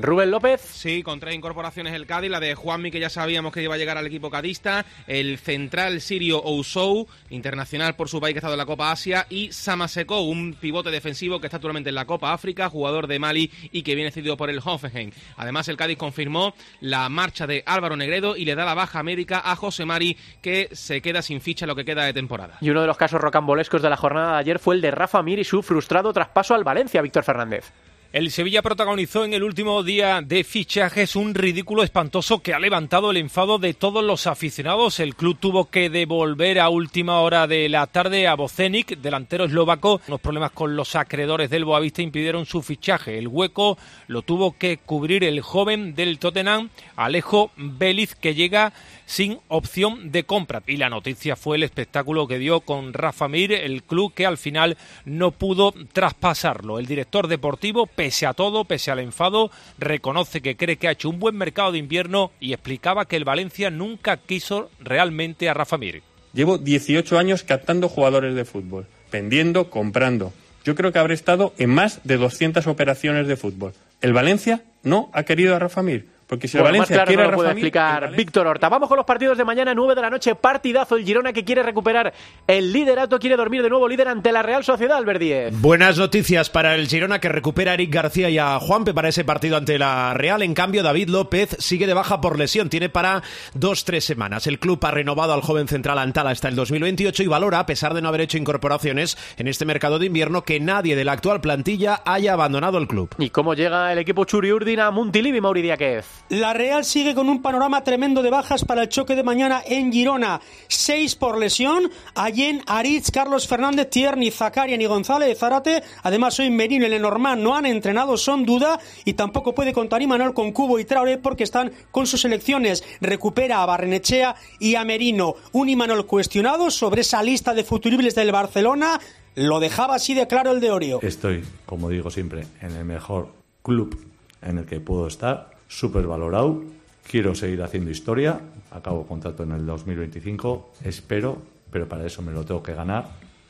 Rubén 0.01 0.31
López. 0.31 0.62
Sí, 0.62 1.04
con 1.04 1.19
tres 1.19 1.36
incorporaciones 1.36 1.94
el 1.94 2.06
Cádiz, 2.06 2.31
la 2.31 2.40
de 2.40 2.56
Juanmi, 2.56 2.92
que 2.92 3.00
ya 3.00 3.10
sabíamos 3.10 3.54
que 3.54 3.62
iba 3.62 3.75
a 3.75 3.78
llegar 3.78 3.98
al 3.98 4.07
equipo 4.07 4.30
cadista, 4.30 4.86
el 5.07 5.38
central 5.38 6.01
sirio 6.01 6.40
Ousou, 6.40 7.07
internacional 7.30 7.96
por 7.96 8.10
su 8.10 8.19
país 8.19 8.34
que 8.34 8.38
ha 8.38 8.42
estado 8.42 8.54
en 8.54 8.60
la 8.60 8.66
Copa 8.66 8.92
Asia, 8.92 9.25
y 9.30 9.51
Samaseko, 9.51 10.22
un 10.22 10.54
pivote 10.54 10.92
defensivo 10.92 11.40
que 11.40 11.48
está 11.48 11.57
actualmente 11.57 11.90
en 11.90 11.96
la 11.96 12.06
Copa 12.06 12.34
África, 12.34 12.69
jugador 12.69 13.07
de 13.07 13.19
Mali 13.19 13.51
y 13.72 13.84
que 13.84 13.96
viene 13.96 14.12
cedido 14.12 14.38
por 14.38 14.50
el 14.50 14.62
Hoffenheim. 14.63 15.12
Además, 15.38 15.68
el 15.68 15.78
Cádiz 15.78 15.98
confirmó 15.98 16.54
la 16.81 17.10
marcha 17.10 17.48
de 17.48 17.63
Álvaro 17.66 17.95
Negredo 17.95 18.36
y 18.36 18.45
le 18.45 18.56
da 18.56 18.66
la 18.66 18.74
baja 18.74 19.04
médica 19.04 19.42
a 19.44 19.56
José 19.56 19.86
Mari, 19.86 20.18
que 20.42 20.69
se 20.72 21.02
queda 21.02 21.22
sin 21.22 21.42
ficha 21.42 21.66
lo 21.66 21.75
que 21.75 21.86
queda 21.86 22.04
de 22.04 22.13
temporada. 22.13 22.57
Y 22.62 22.69
uno 22.69 22.81
de 22.81 22.88
los 22.88 22.98
casos 22.98 23.22
rocambolescos 23.22 23.81
de 23.81 23.90
la 23.90 23.98
jornada 23.98 24.34
de 24.34 24.40
ayer 24.40 24.60
fue 24.60 24.75
el 24.75 24.81
de 24.81 24.92
Rafa 24.92 25.22
Mir 25.24 25.40
y 25.40 25.44
su 25.44 25.62
frustrado 25.62 26.13
traspaso 26.13 26.56
al 26.56 26.63
Valencia, 26.63 27.02
Víctor 27.02 27.24
Fernández. 27.24 27.72
El 28.12 28.32
Sevilla 28.32 28.64
protagonizó 28.64 29.24
en 29.24 29.36
el 29.36 29.44
último 29.44 29.84
día 29.84 30.24
de 30.26 30.44
fichajes 30.44 31.16
un 31.16 31.36
ridículo 31.36 31.84
espantoso 31.84 32.42
que 32.42 32.56
ha 32.56 32.60
levantado 32.60 33.12
el 33.12 33.18
enfado 33.18 33.60
de 33.60 33.76
todos 33.76 34.04
los 34.04 34.26
aficionados. 34.26 35.00
El 35.00 35.14
club 35.14 35.38
tuvo 35.40 35.69
que 35.69 35.92
devolver 35.92 36.60
a 36.60 36.69
última 36.69 37.19
hora 37.19 37.45
de 37.45 37.69
la 37.69 37.86
tarde 37.86 38.28
a 38.28 38.33
Bocenic, 38.33 38.98
delantero 38.98 39.45
eslovaco. 39.45 40.02
Unos 40.07 40.22
problemas 40.22 40.54
con 40.54 40.76
los 40.76 40.95
acreedores 40.95 41.52
del 41.52 41.66
Boavista 41.66 42.02
impidieron 42.02 42.48
su 42.48 42.64
fichaje. 42.64 43.19
El 43.19 43.28
hueco 43.28 43.78
lo 44.07 44.24
tuvo 44.24 44.57
que 44.57 44.78
cubrir 44.83 45.24
el 45.24 45.42
joven 45.42 45.94
del 45.94 46.18
Tottenham, 46.18 46.72
Alejo 46.95 47.52
Vélez, 47.57 48.16
que 48.16 48.33
llega 48.33 48.74
sin 49.06 49.40
opción 49.50 50.12
de 50.12 50.24
compra. 50.24 50.62
Y 50.68 50.78
la 50.78 50.90
noticia 50.90 51.36
fue 51.36 51.57
el 51.57 51.64
espectáculo 51.64 52.28
que 52.28 52.38
dio 52.38 52.62
con 52.62 52.94
Rafa 52.94 53.28
Mir, 53.28 53.52
el 53.54 53.81
club 53.83 54.14
que 54.14 54.26
al 54.26 54.38
final 54.38 54.78
no 55.06 55.31
pudo 55.31 55.74
traspasarlo. 55.94 56.78
El 56.78 56.86
director 56.86 57.28
deportivo, 57.28 57.88
pese 58.00 58.26
a 58.26 58.34
todo, 58.34 58.64
pese 58.64 58.92
al 58.92 59.00
enfado, 59.00 59.52
reconoce 59.78 60.40
que 60.40 60.56
cree 60.56 60.78
que 60.78 60.88
ha 60.88 60.92
hecho 60.92 61.10
un 61.10 61.20
buen 61.20 61.36
mercado 61.36 61.74
de 61.74 61.80
invierno 61.80 62.32
y 62.40 62.54
explicaba 62.54 63.04
que 63.04 63.18
el 63.18 63.26
Valencia 63.26 63.72
nunca 63.72 64.16
quiso 64.16 64.72
realmente 64.80 65.50
a 65.50 65.54
Rafa 65.54 65.78
Mir. 65.78 66.02
Llevo 66.32 66.58
18 66.58 67.20
años 67.20 67.44
captando 67.44 67.90
jugadores 67.90 68.36
de 68.36 68.46
fútbol, 68.46 68.88
vendiendo, 69.12 69.70
comprando. 69.70 70.32
Yo 70.64 70.76
creo 70.76 70.94
que 70.94 71.00
habré 71.00 71.14
estado 71.14 71.54
en 71.58 71.72
más 71.72 72.00
de 72.06 72.16
200 72.16 72.68
operaciones 72.68 73.28
de 73.28 73.36
fútbol. 73.36 73.74
El 74.00 74.14
Valencia 74.14 74.64
no 74.82 75.10
ha 75.12 75.24
querido 75.24 75.54
a 75.54 75.60
Rafa 75.60 75.84
Mir 75.84 76.08
Porque 76.30 76.48
si 76.48 76.57
el 76.57 76.62
Bueno, 76.62 76.78
más 76.78 76.88
Valencia 76.90 76.95
claro 76.95 77.07
quiere 77.07 77.24
no 77.24 77.30
a 77.30 77.31
lo 77.31 77.38
puede 77.38 77.50
explicar 77.50 78.12
Víctor 78.16 78.45
Horta. 78.45 78.69
Vamos 78.69 78.88
con 78.88 78.98
los 78.98 79.06
partidos 79.06 79.36
de 79.36 79.44
mañana, 79.44 79.74
9 79.74 79.95
de 79.95 80.02
la 80.02 80.12
noche, 80.12 80.36
partidazo. 80.36 80.95
El 80.95 81.04
Girona 81.04 81.33
que 81.33 81.44
quiere 81.44 81.64
recuperar 81.64 82.14
el 82.45 82.71
liderato, 82.71 83.18
quiere 83.18 83.36
dormir 83.36 83.64
de 83.64 83.69
nuevo 83.69 83.88
líder 83.88 84.09
ante 84.09 84.31
la 84.31 84.44
Real 84.44 84.64
Sociedad, 84.64 84.98
Albert 84.98 85.19
Díez. 85.19 85.59
Buenas 85.59 85.98
noticias 85.98 86.52
para 86.52 86.76
el 86.76 86.88
Girona 86.88 87.19
que 87.19 87.30
recupera 87.30 87.71
a 87.71 87.74
Eric 87.74 87.92
García 87.92 88.30
y 88.30 88.38
a 88.38 88.59
Juanpe 88.59 88.94
para 88.94 89.09
ese 89.09 89.26
partido 89.26 89.57
ante 89.57 89.80
la 89.80 90.14
Real. 90.14 90.44
En 90.44 90.54
cambio, 90.54 90.83
David 90.83 91.09
López 91.09 91.57
sigue 91.57 91.88
de 91.88 91.95
baja 91.95 92.21
por 92.21 92.38
lesión. 92.38 92.69
Tiene 92.69 92.90
para 92.90 93.24
dos, 93.56 93.83
tres 93.83 94.06
semanas. 94.06 94.45
El 94.45 94.59
club 94.59 94.78
ha 94.86 94.92
renovado 94.92 95.33
al 95.33 95.42
joven 95.42 95.68
central 95.68 95.98
Antala 95.98 96.30
hasta 96.30 96.48
el 96.48 96.56
2028 96.56 97.24
y 97.24 97.28
valora, 97.28 97.57
a 97.57 97.66
pesar 97.66 97.95
de 97.95 98.04
no 98.04 98.07
haber 98.07 98.21
hecho 98.21 98.38
incorporaciones 98.38 99.18
en 99.38 99.48
este 99.48 99.66
mercado 99.66 99.98
de 99.98 100.06
invierno, 100.06 100.44
que 100.44 100.59
nadie 100.59 100.95
de 100.95 101.06
la 101.06 101.14
actual 101.14 101.42
plantilla 101.42 102.04
haya 102.06 102.33
abandonado 102.33 102.78
el 102.78 102.88
club. 102.88 103.09
¿Y 103.18 103.31
cómo 103.31 103.56
llega 103.56 103.92
el 103.92 103.98
equipo 103.98 104.26
Churiurdin 104.26 104.80
a 104.80 104.92
Montilivi, 104.92 105.42
Mauri 105.42 105.64
Díaz? 105.64 106.19
La 106.28 106.54
Real 106.54 106.85
sigue 106.85 107.16
con 107.16 107.30
un 107.30 107.42
panorama 107.42 107.83
tremendo 107.83 108.21
de 108.21 108.30
bajas 108.30 108.66
para 108.66 108.83
el 108.83 108.90
choque 108.90 109.16
de 109.16 109.23
mañana 109.23 109.64
en 109.66 109.92
Girona. 109.92 110.42
Seis 110.68 111.16
por 111.16 111.38
lesión. 111.38 111.90
Allen, 112.14 112.61
Aritz, 112.68 113.09
Carlos 113.09 113.47
Fernández, 113.47 113.90
Tierney, 113.90 114.30
Zakarian 114.30 114.81
y 114.81 114.85
González 114.85 115.40
Zárate. 115.40 115.81
Además, 116.04 116.40
hoy 116.40 116.49
Merino 116.49 116.85
y 116.85 116.90
Lenormand 116.90 117.42
no 117.42 117.56
han 117.56 117.66
entrenado, 117.66 118.18
son 118.18 118.45
duda. 118.45 118.80
Y 119.06 119.14
tampoco 119.14 119.56
puede 119.56 119.73
contar 119.73 120.02
Imanol 120.02 120.33
con 120.33 120.52
Cubo 120.52 120.78
y 120.78 120.85
Traoré 120.85 121.18
porque 121.18 121.44
están 121.44 121.71
con 121.92 122.06
sus 122.06 122.21
selecciones. 122.21 122.83
Recupera 123.02 123.64
a 123.64 123.66
Barrenechea 123.66 124.35
y 124.59 124.76
a 124.76 124.83
Merino. 124.83 125.35
Un 125.54 125.69
Imanol 125.69 126.06
cuestionado 126.06 126.69
sobre 126.69 127.02
esa 127.02 127.23
lista 127.23 127.54
de 127.54 127.64
futuribles 127.64 128.14
del 128.14 128.31
Barcelona. 128.31 128.99
Lo 129.35 129.59
dejaba 129.59 129.95
así 129.95 130.14
de 130.14 130.28
claro 130.28 130.52
el 130.52 130.59
de 130.59 130.71
Orio. 130.71 130.99
Estoy, 131.02 131.44
como 131.66 131.90
digo 131.90 132.11
siempre, 132.11 132.45
en 132.61 132.76
el 132.76 132.85
mejor 132.85 133.30
club 133.64 134.06
en 134.42 134.59
el 134.59 134.66
que 134.66 134.80
puedo 134.80 135.07
estar, 135.07 135.52
súper 135.69 136.06
valorado. 136.06 136.61
Quiero 137.09 137.33
seguir 137.33 137.64
haciendo 137.64 137.90
historia. 137.90 138.42
Acabo 138.71 139.07
contrato 139.07 139.44
en 139.44 139.54
el 139.54 139.66
2025. 139.66 140.73
Espero, 140.83 141.42
pero 141.71 141.88
para 141.88 142.06
eso 142.06 142.21
me 142.21 142.33
lo 142.33 142.44
tengo 142.44 142.61
que 142.61 142.73
ganar, 142.73 143.06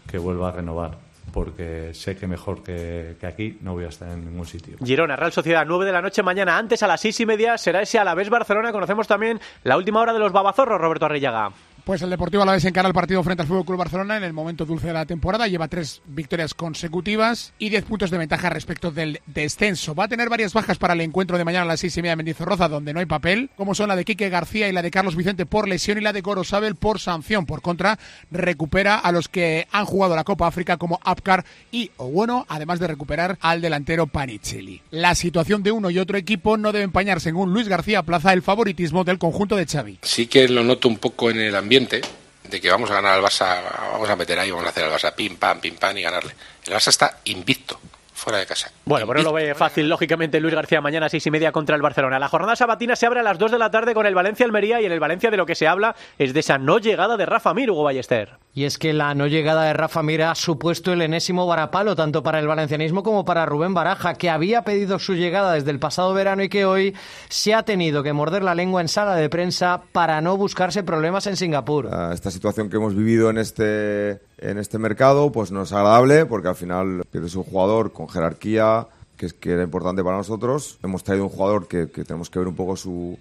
que 0.10 0.20
vuelva 0.20 0.50
a 0.50 0.52
renovar. 0.52 0.98
Porque 1.34 1.94
sé 1.94 2.16
que 2.16 2.26
mejor 2.26 2.64
que, 2.64 3.16
que 3.20 3.28
aquí 3.28 3.58
no 3.62 3.74
voy 3.74 3.86
a 3.86 3.90
estar 3.90 4.10
en 4.10 4.26
ningún 4.26 4.46
sitio. 4.46 4.78
Girona, 4.84 5.16
Real 5.16 5.32
Sociedad, 5.32 5.66
9 5.68 5.86
de 5.86 5.92
la 5.92 6.02
noche 6.02 6.24
mañana. 6.24 6.58
Antes, 6.58 6.82
a 6.82 6.88
las 6.88 7.02
6 7.02 7.20
y 7.20 7.26
media, 7.26 7.58
será 7.58 7.82
ese 7.82 8.00
Alavés 8.00 8.30
Barcelona. 8.30 8.72
Conocemos 8.72 9.08
también 9.08 9.40
la 9.64 9.78
última 9.78 10.00
hora 10.02 10.14
de 10.14 10.20
los 10.20 10.32
babazorros, 10.32 10.82
Roberto 10.82 11.06
Arrillaga. 11.06 11.52
Pues 11.90 12.04
el 12.04 12.12
Deportivo 12.12 12.44
Alavés 12.44 12.64
encara 12.66 12.88
el 12.88 12.94
partido 12.94 13.24
frente 13.24 13.42
al 13.42 13.48
Fútbol 13.48 13.76
Barcelona 13.76 14.16
en 14.16 14.24
el 14.24 14.32
momento 14.32 14.64
dulce 14.64 14.86
de 14.86 14.94
la 14.94 15.08
temporada. 15.08 15.48
Lleva 15.48 15.68
tres 15.68 16.04
victorias 16.06 16.54
consecutivas 16.54 17.52
y 17.58 17.70
diez 17.70 17.84
puntos 17.84 18.12
de 18.12 18.20
ventaja 18.20 18.48
respecto 18.52 18.92
del 18.92 19.22
descenso. 19.26 19.96
Va 19.96 20.04
a 20.04 20.08
tener 20.08 20.30
varias 20.30 20.54
bajas 20.54 20.78
para 20.78 20.94
el 20.94 21.02
encuentro 21.02 21.40
de 21.40 21.46
mañana 21.46 21.64
a 21.64 21.68
las 21.70 21.80
seis 21.80 21.98
y 21.98 22.04
media 22.04 22.12
en 22.12 22.18
Mendizorroza, 22.18 22.70
donde 22.70 22.94
no 22.94 23.00
hay 23.00 23.08
papel, 23.08 23.50
como 23.58 23.74
son 23.74 23.88
la 23.88 23.96
de 23.96 24.06
Quique 24.06 24.30
García 24.30 24.70
y 24.70 24.72
la 24.72 24.84
de 24.84 24.92
Carlos 24.92 25.16
Vicente 25.16 25.48
por 25.48 25.68
lesión 25.68 25.98
y 25.98 26.02
la 26.02 26.14
de 26.14 26.22
Gorosabel 26.22 26.76
por 26.76 27.00
sanción. 27.00 27.48
Por 27.48 27.64
contra, 27.64 27.98
recupera 28.30 29.00
a 29.00 29.12
los 29.12 29.28
que 29.28 29.68
han 29.72 29.86
jugado 29.86 30.16
la 30.16 30.26
Copa 30.26 30.46
África 30.46 30.78
como 30.78 31.00
Apcar 31.04 31.44
y 31.72 31.90
Owono, 31.98 32.46
además 32.50 32.80
de 32.80 32.86
recuperar 32.86 33.40
al 33.42 33.62
delantero 33.62 34.06
Panicelli. 34.06 34.84
La 34.92 35.16
situación 35.16 35.64
de 35.64 35.72
uno 35.72 35.90
y 35.90 35.98
otro 35.98 36.20
equipo 36.20 36.56
no 36.56 36.72
debe 36.72 36.86
empañar, 36.86 37.20
según 37.20 37.52
Luis 37.52 37.68
García 37.68 38.04
Plaza, 38.04 38.32
el 38.32 38.44
favoritismo 38.44 39.04
del 39.04 39.18
conjunto 39.18 39.56
de 39.56 39.66
Xavi. 39.66 39.98
Sí 40.04 40.28
que 40.28 40.48
lo 40.48 40.64
noto 40.64 40.88
un 40.88 40.98
poco 40.98 41.32
en 41.32 41.40
el 41.40 41.56
ambiente 41.56 41.79
de 41.88 42.60
que 42.60 42.70
vamos 42.70 42.90
a 42.92 42.96
ganar 42.96 43.14
al 43.14 43.22
Barça, 43.22 43.62
vamos 43.92 44.10
a 44.10 44.16
meter 44.16 44.38
ahí, 44.40 44.52
vamos 44.52 44.66
a 44.66 44.70
hacer 44.70 44.84
al 44.84 44.92
Barça 44.92 45.14
pim 45.14 45.36
pam, 45.38 45.60
pim 45.60 45.76
pam 45.76 45.98
y 45.98 46.02
ganarle. 46.02 46.34
El 46.66 46.74
Barça 46.74 46.90
está 46.90 47.20
invicto, 47.26 47.80
fuera 48.14 48.40
de 48.40 48.46
casa. 48.46 48.72
Bueno, 48.86 49.08
pero 49.08 49.20
no 49.20 49.26
lo 49.26 49.34
ve 49.34 49.54
fácil, 49.56 49.88
lógicamente, 49.88 50.40
Luis 50.40 50.54
García 50.54 50.82
mañana 50.82 51.06
a 51.06 51.10
seis 51.10 51.26
y 51.26 51.32
media 51.32 51.52
contra 51.52 51.76
el 51.76 51.82
Barcelona. 51.82 52.20
La 52.20 52.28
jornada 52.28 52.56
sabatina 52.56 52.96
se 52.96 53.06
abre 53.06 53.20
a 53.20 53.24
las 53.24 53.38
2 53.38 53.52
de 53.52 53.60
la 53.60 53.72
tarde 53.72 53.94
con 53.94 54.06
el 54.06 54.16
Valencia-Almería 54.16 54.82
y 54.82 54.86
en 54.86 54.92
el 54.92 55.00
Valencia 55.00 55.32
de 55.32 55.38
lo 55.38 55.46
que 55.46 55.56
se 55.56 55.68
habla 55.68 55.96
es 56.18 56.34
de 56.34 56.40
esa 56.40 56.58
no 56.58 56.80
llegada 56.80 57.18
de 57.18 57.26
Rafa 57.26 57.54
Mir, 57.54 57.72
Hugo 57.72 57.84
Ballester. 57.84 58.32
Y 58.60 58.66
es 58.66 58.78
que 58.78 58.92
la 58.92 59.16
no 59.16 59.26
llegada 59.28 59.64
de 59.64 59.72
Rafa 59.72 60.04
Mir 60.04 60.22
ha 60.24 60.36
supuesto 60.36 60.92
el 60.92 61.02
enésimo 61.02 61.48
varapalo 61.48 61.96
tanto 61.96 62.22
para 62.24 62.40
el 62.40 62.48
valencianismo 62.48 63.04
como 63.04 63.24
para 63.24 63.46
Rubén 63.46 63.74
Baraja, 63.74 64.16
que 64.16 64.30
había 64.30 64.64
pedido 64.64 65.00
su 65.00 65.14
llegada 65.14 65.54
desde 65.54 65.72
el 65.72 65.80
pasado 65.80 66.14
verano 66.14 66.44
y 66.44 66.50
que 66.50 66.66
hoy 66.66 66.94
se 67.30 67.54
ha 67.54 67.64
tenido 67.64 68.04
que 68.04 68.12
morder 68.12 68.44
la 68.44 68.56
lengua 68.56 68.82
en 68.82 68.90
sala 68.90 69.16
de 69.16 69.30
prensa 69.30 69.84
para 69.94 70.20
no 70.20 70.36
buscarse 70.36 70.84
problemas 70.84 71.26
en 71.28 71.38
Singapur. 71.38 71.88
Ah, 71.90 72.12
Esta 72.14 72.32
situación 72.32 72.70
que 72.70 72.76
hemos 72.76 72.96
vivido 72.96 73.30
en 73.30 73.38
este, 73.38 74.20
en 74.40 74.58
este 74.58 74.78
mercado 74.78 75.32
pues 75.32 75.54
no 75.54 75.62
es 75.62 75.72
agradable 75.72 76.26
porque 76.26 76.50
al 76.50 76.56
final 76.56 77.04
pierdes 77.10 77.36
un 77.36 77.44
jugador 77.44 77.94
con 77.94 78.10
jerarquía 78.10 78.88
que, 79.16 79.28
es, 79.28 79.34
que 79.34 79.52
era 79.54 79.64
importante 79.64 80.04
para 80.04 80.18
nosotros. 80.18 80.80
Hemos 80.84 81.06
traído 81.06 81.24
un 81.24 81.30
jugador 81.30 81.70
que, 81.70 81.90
que 81.90 82.04
tenemos 82.04 82.30
que 82.30 82.40
ver 82.40 82.50
un 82.50 82.56
poco 82.58 82.76
su, 82.76 83.18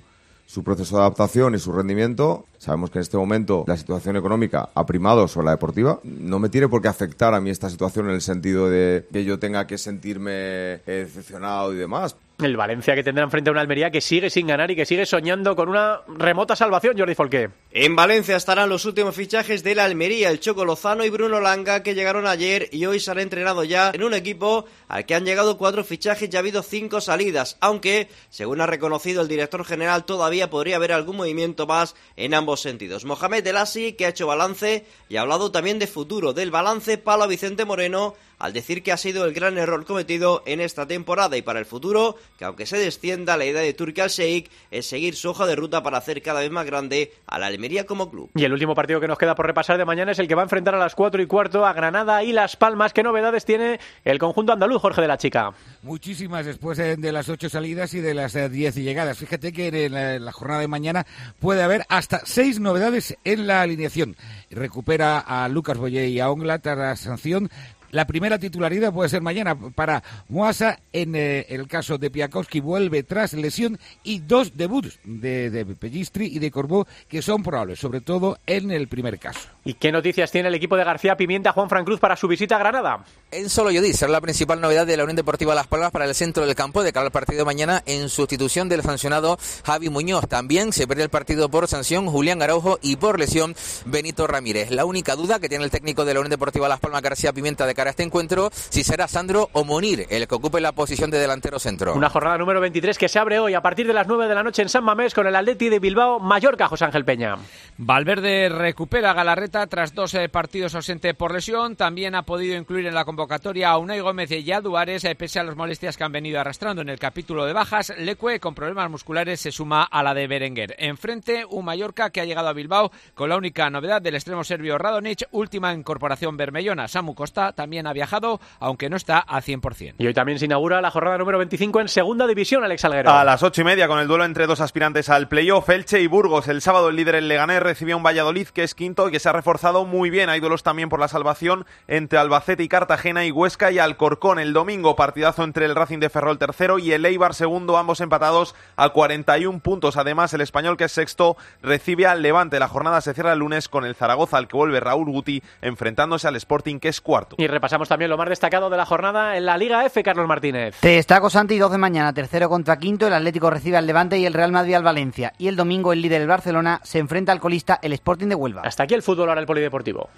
su 0.49 0.65
proceso 0.65 0.97
de 0.97 1.03
adaptación 1.03 1.55
y 1.55 1.59
su 1.59 1.73
rendimiento. 1.73 2.47
Sabemos 2.57 2.91
que 2.91 2.99
en 2.99 3.03
este 3.03 3.19
momento 3.19 3.65
la 3.67 3.77
situación 3.77 4.17
económica 4.17 4.71
ha 4.75 4.87
primado 4.87 5.29
sobre 5.29 5.45
la 5.45 5.51
deportiva. 5.53 6.01
No 6.05 6.39
me 6.39 6.49
tiene 6.49 6.69
por 6.69 6.81
qué 6.81 6.89
afectar 6.89 7.35
a 7.35 7.41
mí 7.41 7.51
esta 7.51 7.69
situación 7.69 8.09
en 8.09 8.15
el 8.15 8.23
sentido 8.23 8.71
de 8.71 9.07
que 9.13 9.25
yo 9.25 9.39
tenga 9.39 9.67
que 9.67 9.77
sentirme 9.77 10.81
decepcionado 10.87 11.75
y 11.75 11.77
demás. 11.77 12.17
El 12.41 12.57
Valencia 12.57 12.95
que 12.95 13.03
tendrá 13.03 13.25
enfrente 13.25 13.51
a 13.51 13.53
una 13.53 13.63
Almería 13.63 13.91
que 13.91 14.01
sigue 14.01 14.31
sin 14.31 14.47
ganar 14.47 14.71
y 14.71 14.77
que 14.77 14.87
sigue 14.87 15.07
soñando 15.07 15.57
con 15.57 15.69
una 15.69 16.03
remota 16.07 16.55
salvación, 16.55 16.97
Jordi 16.97 17.17
Folqué. 17.17 17.51
En 17.73 17.97
Valencia 17.97 18.37
estarán 18.37 18.69
los 18.69 18.85
últimos 18.85 19.17
fichajes 19.17 19.65
de 19.65 19.75
la 19.75 19.85
Almería, 19.85 20.31
el 20.31 20.39
Choco 20.39 20.65
Lozano 20.65 21.05
y 21.05 21.11
Bruno 21.11 21.41
Langa, 21.41 21.83
que 21.83 21.97
llegaron 21.97 22.29
ayer 22.29 22.69
y 22.71 22.87
hoy 22.87 23.01
se 23.01 23.11
han 23.11 23.19
entrenado 23.19 23.65
ya 23.65 23.91
en 23.93 24.05
un 24.05 24.15
equipo 24.15 24.67
al 24.87 25.05
que 25.05 25.17
han 25.17 25.25
llegado 25.25 25.59
cuatro 25.59 25.83
fichajes 25.83 26.33
y 26.33 26.37
ha 26.37 26.39
habido 26.39 26.63
cinco 26.63 27.01
salidas, 27.01 27.57
aunque, 27.59 28.09
según 28.31 28.61
ha 28.61 28.67
reconocido 28.69 29.21
el 29.21 29.27
director 29.27 29.65
general, 29.65 30.05
todavía 30.05 30.49
podría 30.49 30.77
haber 30.77 30.93
algún 30.93 31.17
movimiento 31.17 31.67
más 31.67 31.97
en 32.15 32.35
ambos 32.35 32.61
sentidos. 32.61 33.05
Mohamed 33.05 33.45
El 33.49 33.57
Asi, 33.57 33.95
que 33.95 34.07
ha 34.07 34.11
hecho 34.11 34.29
balance 34.29 34.87
y 35.09 35.17
ha 35.17 35.23
hablado 35.23 35.51
también 35.51 35.81
de 35.81 35.89
futuro, 35.89 36.35
del 36.35 36.53
balance 36.53 36.99
palo 36.99 37.25
a 37.25 37.27
Vicente 37.27 37.65
Moreno, 37.65 38.15
al 38.39 38.53
decir 38.53 38.83
que 38.83 38.93
ha 38.93 38.97
sido 38.97 39.25
el 39.25 39.33
gran 39.33 39.59
error 39.59 39.85
cometido 39.85 40.43
en 40.47 40.61
esta 40.61 40.87
temporada 40.87 41.37
y 41.37 41.43
para 41.43 41.59
el 41.59 41.67
futuro, 41.67 42.17
que 42.39 42.45
aunque 42.45 42.67
se 42.67 42.79
descienda, 42.79 43.37
la 43.37 43.45
idea 43.45 43.63
de 43.63 43.73
Turki 43.73 44.01
al 44.01 44.11
Sheikh 44.11 44.51
es 44.71 44.87
seguir 44.87 45.17
su 45.17 45.31
hoja 45.31 45.47
de 45.47 45.57
ruta 45.57 45.83
para 45.83 45.99
hacer 45.99 46.23
cada 46.23 46.41
vez 46.41 46.51
más 46.51 46.67
grande 46.67 47.13
a 47.27 47.39
la 47.39 47.47
Almería 47.47 47.87
como 47.87 48.11
club. 48.11 48.31
Y 48.35 48.45
el 48.45 48.53
último 48.53 48.75
partido 48.75 49.01
que 49.01 49.09
nos 49.09 49.19
queda 49.19 49.35
por 49.35 49.47
repasar 49.47 49.79
de 49.79 49.85
mañana 49.85 50.13
es 50.13 50.19
el 50.19 50.29
que 50.29 50.35
va 50.35 50.43
a 50.43 50.45
enfrentar 50.45 50.75
a 50.75 50.79
las 50.79 50.95
4 50.95 51.23
y 51.23 51.27
cuarto 51.27 51.67
a 51.67 51.73
Granada 51.73 52.23
y 52.23 52.33
Las 52.33 52.57
Palmas. 52.57 52.93
¿Qué 52.93 53.03
novedades 53.03 53.45
tiene 53.45 53.81
el 54.05 54.19
conjunto 54.19 54.53
andaluz, 54.53 54.81
Jorge 54.81 55.01
de 55.01 55.09
la 55.09 55.19
Chica? 55.19 55.53
Muchísimas 55.83 56.47
después 56.47 56.79
de, 56.79 57.13
las 57.13 57.29
ocho 57.29 57.49
salidas 57.49 57.95
y 57.95 58.01
de 58.01 58.15
las 58.15 58.35
eh, 58.37 58.49
diez 58.49 58.75
llegadas. 58.75 59.19
Fíjate 59.19 59.53
que 59.53 59.69
en 59.69 60.25
la, 60.25 60.33
jornada 60.33 60.61
de 60.61 60.69
mañana 60.69 61.07
puede 61.41 61.63
haber 61.63 61.85
hasta 61.89 62.21
seis 62.25 62.61
novedades 62.61 63.17
en 63.25 63.47
la 63.47 63.63
alineación. 63.63 64.17
Recupera 64.51 65.19
a 65.19 65.49
Lucas 65.49 65.79
Boyé 65.79 66.09
y 66.09 66.21
a 66.21 66.31
Ongla 66.31 66.59
tras 66.59 66.79
la 66.79 66.97
sanción. 66.97 67.51
La 67.91 68.07
primera 68.07 68.39
titularidad 68.39 68.93
puede 68.93 69.09
ser 69.09 69.23
mañana 69.23 69.57
para 69.75 70.03
Moasa. 70.29 70.79
En 70.93 71.15
eh, 71.15 71.47
el 71.49 71.67
caso 71.69 71.99
de 71.99 72.11
Piakowski 72.11 72.61
vuelve 72.61 73.03
tras 73.03 73.33
lesión 73.33 73.79
y 74.03 74.21
dos 74.21 74.57
debuts 74.57 74.99
de, 75.05 75.51
de 75.51 75.65
Pellistri 75.65 76.27
y 76.27 76.39
de 76.39 76.51
Corbó 76.51 76.87
que 77.09 77.23
son 77.23 77.43
probables, 77.43 77.79
sobre 77.79 78.01
todo 78.01 78.39
en 78.47 78.71
el 78.71 78.89
primer 78.89 79.19
caso. 79.19 79.49
¿Y 79.65 79.75
qué 79.75 79.93
noticias 79.93 80.31
tiene 80.31 80.49
el 80.49 80.55
equipo 80.55 80.77
de 80.77 80.85
García 80.85 81.17
Pimienta 81.17 81.53
Juan 81.53 81.69
Fran 81.69 81.85
Cruz 81.85 82.01
para 82.01 82.17
su 82.17 82.29
visita 82.29 82.57
a 82.57 82.59
Granada? 82.59 83.05
En 83.31 83.51
solo 83.51 83.71
Yodí 83.71 83.93
será 83.93 84.13
la 84.13 84.21
principal 84.21 84.61
novedad 84.61 84.87
de 84.87 84.97
la 84.97 85.05
Unión 85.05 85.17
Deportiva 85.17 85.55
Las 85.55 85.67
Palmas 85.67 85.91
para 85.91 86.07
el 86.07 86.15
centro 86.15 86.47
del 86.47 86.55
campo 86.55 86.83
de 86.83 86.93
cara 86.93 87.07
al 87.07 87.13
partido 87.13 87.41
de 87.41 87.45
mañana 87.45 87.83
en 87.87 88.09
sustitución 88.09 88.69
del 88.69 88.83
sancionado 88.83 89.39
Javi 89.65 89.91
Muñoz. 89.91 90.27
También 90.29 90.73
se 90.73 90.87
pierde 90.87 91.03
el 91.03 91.11
partido 91.11 91.49
por 91.51 91.69
sanción 91.69 92.07
Julián 92.07 92.43
Araujo 92.43 92.79
y 92.83 92.97
por 92.97 93.19
lesión 93.19 93.55
Benito 93.85 94.27
Ramírez. 94.27 94.71
La 94.71 94.85
única 94.85 95.17
duda 95.17 95.39
que 95.39 95.49
tiene 95.49 95.65
el 95.65 95.71
técnico 95.71 96.05
de 96.05 96.15
la 96.15 96.21
Unión 96.21 96.31
Deportiva 96.31 96.69
Las 96.69 96.81
Palmas 96.81 97.03
García 97.03 97.33
Pimienta 97.33 97.67
de 97.67 97.75
cara 97.79 97.91
a 97.91 97.93
este 97.93 98.03
encuentro 98.03 98.51
si 98.53 98.83
será 98.83 99.07
Sandro 99.07 99.51
o 99.53 99.63
Monir 99.63 100.09
el 100.11 100.27
que 100.27 100.35
ocupe 100.35 100.61
la 100.61 100.73
posición 100.73 101.13
de 101.13 101.19
delantero 101.21 101.61
centro. 101.61 101.95
Una 101.95 102.11
jornada 102.11 102.37
número 102.37 102.61
23 102.61 102.99
que 102.99 103.09
se 103.09 103.21
abre 103.21 103.39
hoy 103.39 103.55
a 103.55 103.63
partir 103.63 103.87
de 103.87 103.93
las 103.93 104.09
9 104.09 104.27
de 104.27 104.35
la 104.35 104.43
noche 104.43 104.63
en 104.63 104.69
San 104.69 104.83
Mamés 104.83 105.15
con 105.15 105.29
el 105.29 105.37
Atleti 105.37 105.69
de 105.69 105.79
Bilbao 105.79 106.19
Mallorca 106.19 106.67
José 106.67 106.87
Ángel 106.87 107.05
Peña. 107.05 107.37
Valverde 107.77 108.49
recupera 108.49 109.13
a 109.13 109.15
Galarreta 109.15 109.65
tras 109.69 109.95
dos 109.95 110.13
eh, 110.15 110.29
partidos 110.29 110.75
ausente 110.75 111.15
por 111.15 111.33
lesión. 111.33 111.77
También 111.77 112.17
ha 112.17 112.23
podido 112.23 112.57
incluir 112.57 112.87
en 112.87 112.95
la 112.95 113.05
convocatoria 113.05 113.71
a 113.71 113.79
Unai 113.79 114.01
Gómez 114.01 114.33
y 114.33 114.51
a 114.51 114.61
Duárez, 114.61 115.05
eh, 115.05 115.15
pese 115.15 115.39
a 115.39 115.45
las 115.45 115.55
molestias 115.55 115.97
que 115.97 116.03
han 116.03 116.11
venido 116.11 116.41
arrastrando 116.41 116.83
en 116.83 116.89
el 116.89 116.99
capítulo 116.99 117.47
de 117.47 117.53
bajas. 117.53 117.93
Lecue, 117.97 118.41
con 118.41 118.57
problemas 118.57 118.91
musculares, 118.91 119.39
se 119.39 119.53
suma 119.53 119.85
a 119.85 120.03
la 120.03 120.15
de 120.15 120.27
Berenguer. 120.27 120.75
Enfrente, 120.79 121.45
un 121.49 121.65
Mallorca 121.65 122.11
que 122.11 122.21
ha 122.21 122.25
llegado 122.25 122.49
a 122.49 122.53
Bilbao 122.53 122.91
con 123.15 123.29
la 123.29 123.37
única 123.37 123.71
novedad 123.71 124.03
del 124.03 124.17
extremo 124.17 124.43
serbio 124.43 124.77
Radonic, 124.79 125.29
última 125.31 125.73
incorporación 125.73 126.37
bermellona. 126.37 126.89
Samu 126.89 127.15
Costa 127.15 127.53
también 127.53 127.68
también 127.69 127.87
ha 127.87 127.93
viajado, 127.93 128.41
aunque 128.61 128.89
no 128.89 128.97
está 128.97 129.19
al 129.19 129.43
100%. 129.43 129.97
Y 129.99 130.07
hoy 130.07 130.15
también 130.15 130.39
se 130.39 130.47
inaugura 130.47 130.81
la 130.81 130.91
jornada 130.91 131.19
número 131.19 131.37
25 131.37 131.83
en 131.83 131.89
Segunda 131.89 132.27
División, 132.27 132.65
Alex 132.65 132.83
Alguero. 132.87 133.11
A 133.11 133.25
las 133.25 133.43
ocho 133.43 133.61
y 133.61 133.65
media, 133.65 133.87
con 133.89 133.99
el 133.99 134.09
duelo 134.09 134.25
entre 134.25 134.47
dos 134.47 134.63
aspirantes 134.63 135.11
al 135.11 135.29
playoff, 135.29 135.69
Elche 135.69 136.01
y 136.01 136.07
Burgos. 136.07 136.49
El 136.49 136.63
sábado 136.63 136.89
el 136.89 136.97
líder 136.97 137.17
el 137.17 137.29
Leganés 137.29 137.63
recibía 137.63 137.95
un 137.95 138.03
Valladolid 138.03 138.49
que 138.49 138.63
es 138.63 138.75
quinto 138.75 139.07
y 139.07 139.13
que 139.13 139.21
se 139.21 139.29
ha 139.29 139.33
reforzado 139.33 139.85
muy 139.85 140.09
bien. 140.09 140.31
Hay 140.31 140.41
duelos 140.41 140.63
también 140.63 140.89
por 140.89 140.99
la 140.99 141.09
salvación 141.09 141.67
entre 141.89 142.19
Albacete 142.19 142.63
y 142.63 142.69
Cartagena 142.69 143.27
y 143.27 143.33
Huesca 143.33 143.71
y 143.71 143.79
Alcorcón. 143.79 144.39
El 144.39 144.55
domingo 144.55 144.97
partidazo 144.97 145.45
entre 145.45 145.67
el 145.67 145.75
Racing 145.75 145.99
de 145.99 146.09
Ferrol 146.09 146.39
tercero 146.39 146.79
y 146.79 146.93
el 146.93 147.05
Eibar 147.05 147.35
segundo, 147.35 147.77
ambos 147.77 148.01
empatados 148.01 148.55
a 148.77 148.89
41 148.89 149.61
puntos. 149.61 149.99
Además, 149.99 150.33
el 150.33 150.41
español 150.41 150.79
que 150.79 150.85
es 150.85 150.93
sexto 150.93 151.37
recibe 151.61 152.07
al 152.07 152.23
Levante. 152.23 152.59
La 152.59 152.69
jornada 152.69 153.03
se 153.03 153.13
cierra 153.13 153.35
el 153.35 153.41
lunes 153.41 153.69
con 153.69 153.85
el 153.85 153.95
Zaragoza 153.95 154.39
al 154.39 154.49
que 154.49 154.57
vuelve 154.57 154.81
Raúl 154.81 155.11
Guti 155.11 155.43
enfrentándose 155.61 156.27
al 156.27 156.37
Sporting 156.37 156.79
que 156.79 156.89
es 156.89 157.01
cuarto. 157.01 157.37
Y 157.39 157.47
repasamos 157.59 157.89
también 157.89 158.09
lo 158.09 158.17
más 158.17 158.29
destacado 158.29 158.71
de 158.71 158.77
la 158.77 158.87
jornada 158.87 159.37
en 159.37 159.45
la 159.45 159.59
Liga 159.59 159.85
F, 159.85 160.01
Carlos 160.05 160.29
Martínez. 160.29 160.77
Te 160.79 160.91
destaco 160.91 161.29
Santi, 161.29 161.59
2 161.59 161.73
de 161.73 161.79
mañana, 161.79 162.13
tercero 162.13 162.49
contra 162.49 162.79
quinto, 162.79 163.09
el 163.09 163.13
Atlético 163.13 163.51
recibe 163.51 163.77
al 163.77 163.85
Levante 163.85 164.17
y 164.17 164.27
el 164.27 164.33
Real 164.33 164.53
Madrid 164.53 164.75
al 164.75 164.85
Valencia. 164.85 165.33
Y 165.39 165.49
el 165.49 165.57
domingo 165.57 165.93
el 165.93 166.01
líder 166.01 166.21
el 166.23 166.29
Barcelona 166.29 166.81
se 166.85 167.01
enfrenta 167.01 167.33
al 167.33 167.41
colista 167.41 167.81
el 167.83 167.93
Sporting 167.95 168.29
de 168.29 168.37
Huelva. 168.37 168.63
Hasta 168.65 168.85
aquí 168.85 168.95
el 168.95 169.03
fútbol, 169.03 169.29
ahora 169.29 169.41
el 169.41 169.47
polideportivo. 169.49 170.09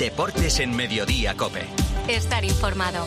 Deportes 0.00 0.58
en 0.58 0.74
Mediodía, 0.74 1.34
Cope. 1.36 1.64
Estar 2.08 2.44
informado. 2.44 3.06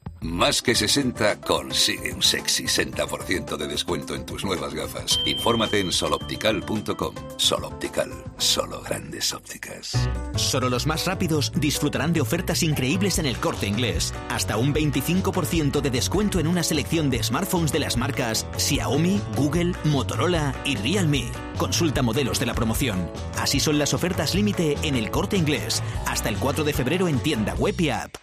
Más 0.23 0.61
que 0.61 0.75
60 0.75 1.41
consigue 1.41 2.13
un 2.13 2.21
sexy 2.21 2.65
60% 2.65 3.57
de 3.57 3.67
descuento 3.67 4.13
en 4.13 4.23
tus 4.23 4.45
nuevas 4.45 4.71
gafas. 4.75 5.19
Infórmate 5.25 5.79
en 5.79 5.91
soloptical.com. 5.91 7.15
Soloptical, 7.37 8.11
solo 8.37 8.81
grandes 8.81 9.33
ópticas. 9.33 9.97
Solo 10.35 10.69
los 10.69 10.85
más 10.85 11.07
rápidos 11.07 11.51
disfrutarán 11.55 12.13
de 12.13 12.21
ofertas 12.21 12.61
increíbles 12.61 13.17
en 13.17 13.25
el 13.25 13.37
corte 13.37 13.65
inglés. 13.65 14.13
Hasta 14.29 14.57
un 14.57 14.75
25% 14.75 15.81
de 15.81 15.89
descuento 15.89 16.39
en 16.39 16.45
una 16.45 16.61
selección 16.61 17.09
de 17.09 17.23
smartphones 17.23 17.71
de 17.71 17.79
las 17.79 17.97
marcas 17.97 18.45
Xiaomi, 18.57 19.19
Google, 19.35 19.73
Motorola 19.85 20.53
y 20.65 20.75
Realme. 20.75 21.31
Consulta 21.57 22.03
modelos 22.03 22.39
de 22.39 22.45
la 22.45 22.53
promoción. 22.53 23.09
Así 23.39 23.59
son 23.59 23.79
las 23.79 23.95
ofertas 23.95 24.35
límite 24.35 24.77
en 24.83 24.95
el 24.95 25.09
corte 25.09 25.35
inglés. 25.35 25.81
Hasta 26.05 26.29
el 26.29 26.37
4 26.37 26.63
de 26.63 26.73
febrero 26.73 27.07
en 27.07 27.17
tienda 27.17 27.55
web 27.55 27.73
y 27.79 27.89
app. 27.89 28.17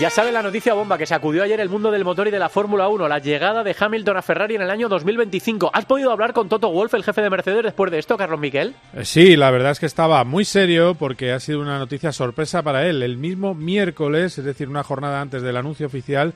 Ya 0.00 0.10
sabe 0.10 0.30
la 0.30 0.42
noticia 0.42 0.74
bomba 0.74 0.96
que 0.96 1.06
sacudió 1.06 1.42
ayer 1.42 1.58
el 1.58 1.68
mundo 1.68 1.90
del 1.90 2.04
motor 2.04 2.28
y 2.28 2.30
de 2.30 2.38
la 2.38 2.48
Fórmula 2.48 2.86
1, 2.86 3.08
la 3.08 3.18
llegada 3.18 3.64
de 3.64 3.74
Hamilton 3.76 4.16
a 4.16 4.22
Ferrari 4.22 4.54
en 4.54 4.62
el 4.62 4.70
año 4.70 4.88
2025. 4.88 5.72
¿Has 5.74 5.86
podido 5.86 6.12
hablar 6.12 6.32
con 6.32 6.48
Toto 6.48 6.70
Wolff, 6.70 6.94
el 6.94 7.02
jefe 7.02 7.20
de 7.20 7.28
Mercedes, 7.28 7.64
después 7.64 7.90
de 7.90 7.98
esto, 7.98 8.16
Carlos 8.16 8.38
Miquel? 8.38 8.76
Eh, 8.94 9.04
Sí, 9.04 9.34
la 9.34 9.50
verdad 9.50 9.72
es 9.72 9.80
que 9.80 9.86
estaba 9.86 10.22
muy 10.22 10.44
serio 10.44 10.94
porque 10.94 11.32
ha 11.32 11.40
sido 11.40 11.60
una 11.60 11.78
noticia 11.78 12.12
sorpresa 12.12 12.62
para 12.62 12.86
él. 12.86 13.02
El 13.02 13.16
mismo 13.16 13.56
miércoles, 13.56 14.38
es 14.38 14.44
decir, 14.44 14.68
una 14.68 14.84
jornada 14.84 15.20
antes 15.20 15.42
del 15.42 15.56
anuncio 15.56 15.88
oficial, 15.88 16.32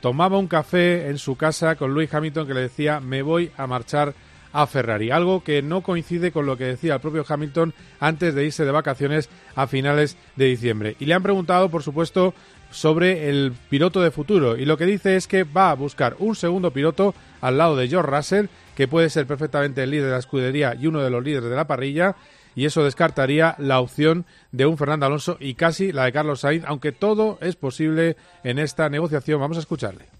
tomaba 0.00 0.36
un 0.36 0.46
café 0.46 1.08
en 1.08 1.16
su 1.16 1.34
casa 1.34 1.76
con 1.76 1.94
Lewis 1.94 2.12
Hamilton 2.12 2.46
que 2.46 2.54
le 2.54 2.60
decía 2.60 3.00
me 3.00 3.22
voy 3.22 3.50
a 3.56 3.66
marchar 3.66 4.12
a 4.52 4.66
Ferrari, 4.66 5.10
algo 5.10 5.42
que 5.42 5.62
no 5.62 5.82
coincide 5.82 6.32
con 6.32 6.46
lo 6.46 6.56
que 6.56 6.64
decía 6.64 6.94
el 6.94 7.00
propio 7.00 7.24
Hamilton 7.26 7.74
antes 8.00 8.34
de 8.34 8.44
irse 8.44 8.64
de 8.64 8.70
vacaciones 8.70 9.28
a 9.54 9.66
finales 9.66 10.16
de 10.36 10.46
diciembre. 10.46 10.96
Y 10.98 11.06
le 11.06 11.14
han 11.14 11.22
preguntado, 11.22 11.68
por 11.68 11.82
supuesto, 11.82 12.34
sobre 12.70 13.28
el 13.28 13.52
piloto 13.68 14.00
de 14.00 14.10
futuro 14.10 14.56
y 14.56 14.64
lo 14.64 14.76
que 14.76 14.86
dice 14.86 15.16
es 15.16 15.26
que 15.26 15.44
va 15.44 15.70
a 15.70 15.74
buscar 15.74 16.16
un 16.18 16.34
segundo 16.34 16.70
piloto 16.72 17.14
al 17.40 17.58
lado 17.58 17.76
de 17.76 17.88
George 17.88 18.10
Russell, 18.10 18.46
que 18.76 18.88
puede 18.88 19.10
ser 19.10 19.26
perfectamente 19.26 19.82
el 19.82 19.90
líder 19.90 20.06
de 20.06 20.12
la 20.12 20.18
escudería 20.18 20.74
y 20.74 20.86
uno 20.86 21.00
de 21.00 21.10
los 21.10 21.22
líderes 21.22 21.50
de 21.50 21.56
la 21.56 21.66
parrilla, 21.66 22.16
y 22.54 22.64
eso 22.64 22.84
descartaría 22.84 23.54
la 23.58 23.80
opción 23.80 24.26
de 24.50 24.66
un 24.66 24.76
Fernando 24.76 25.06
Alonso 25.06 25.36
y 25.38 25.54
casi 25.54 25.92
la 25.92 26.04
de 26.04 26.12
Carlos 26.12 26.40
Sainz, 26.40 26.64
aunque 26.66 26.92
todo 26.92 27.38
es 27.40 27.54
posible 27.54 28.16
en 28.42 28.58
esta 28.58 28.88
negociación. 28.88 29.40
Vamos 29.40 29.58
a 29.58 29.60
escucharle. 29.60 30.17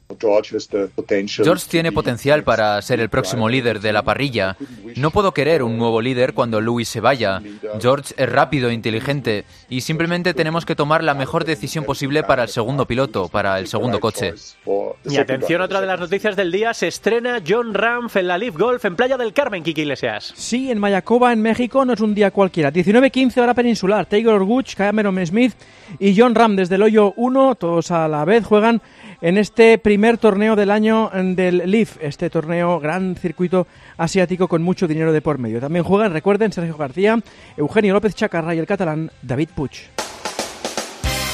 George 1.44 1.66
tiene 1.68 1.92
potencial 1.92 2.42
para 2.42 2.80
ser 2.80 3.00
el 3.00 3.10
próximo 3.10 3.48
líder 3.48 3.80
de 3.80 3.92
la 3.92 4.02
parrilla. 4.02 4.56
No 4.96 5.10
puedo 5.10 5.32
querer 5.32 5.62
un 5.62 5.76
nuevo 5.76 6.00
líder 6.00 6.32
cuando 6.32 6.60
Lewis 6.60 6.88
se 6.88 7.00
vaya. 7.00 7.42
George 7.80 8.14
es 8.16 8.28
rápido 8.30 8.70
e 8.70 8.74
inteligente 8.74 9.44
y 9.68 9.82
simplemente 9.82 10.32
tenemos 10.32 10.64
que 10.64 10.74
tomar 10.74 11.04
la 11.04 11.14
mejor 11.14 11.44
decisión 11.44 11.84
posible 11.84 12.22
para 12.22 12.44
el 12.44 12.48
segundo 12.48 12.86
piloto, 12.86 13.28
para 13.28 13.58
el 13.58 13.66
segundo 13.66 14.00
coche. 14.00 14.34
Y 15.04 15.16
atención, 15.18 15.60
otra 15.60 15.80
de 15.80 15.86
las 15.86 16.00
noticias 16.00 16.36
del 16.36 16.52
día, 16.52 16.72
se 16.72 16.88
estrena 16.88 17.42
John 17.46 17.74
Ramf 17.74 18.16
en 18.16 18.28
la 18.28 18.38
Leaf 18.38 18.56
Golf 18.56 18.84
en 18.84 18.96
Playa 18.96 19.16
del 19.16 19.32
Carmen, 19.32 19.62
Kiki 19.62 19.82
Iglesias. 19.82 20.32
Sí, 20.34 20.70
en 20.70 20.78
Mayacoba, 20.78 21.32
en 21.32 21.42
México, 21.42 21.84
no 21.84 21.92
es 21.92 22.00
un 22.00 22.14
día 22.14 22.30
cualquiera. 22.30 22.72
19-15 22.72 23.42
hora 23.42 23.54
peninsular. 23.54 24.06
Taylor 24.06 24.42
Gooch, 24.42 24.74
Cameron 24.74 25.24
Smith 25.26 25.54
y 25.98 26.18
John 26.18 26.34
Ram 26.34 26.56
desde 26.56 26.76
el 26.76 26.82
hoyo 26.82 27.12
1, 27.16 27.54
todos 27.56 27.90
a 27.90 28.08
la 28.08 28.24
vez 28.24 28.44
juegan 28.44 28.80
en 29.20 29.38
este 29.38 29.78
primer 29.78 30.18
torneo 30.18 30.56
del 30.56 30.70
año 30.70 31.10
del 31.12 31.70
Leaf, 31.70 31.96
este 32.00 32.30
torneo 32.30 32.80
gran 32.80 33.16
circuito 33.16 33.66
asiático 33.96 34.48
con 34.48 34.62
mucho 34.62 34.86
dinero 34.86 35.12
de 35.12 35.22
por 35.22 35.38
medio. 35.38 35.60
También 35.60 35.84
juegan, 35.84 36.12
recuerden, 36.12 36.52
Sergio 36.52 36.76
García, 36.76 37.18
Eugenio 37.56 37.94
López 37.94 38.14
Chacarra 38.14 38.54
y 38.54 38.58
el 38.58 38.66
catalán 38.66 39.10
David 39.22 39.50
Puig. 39.54 39.97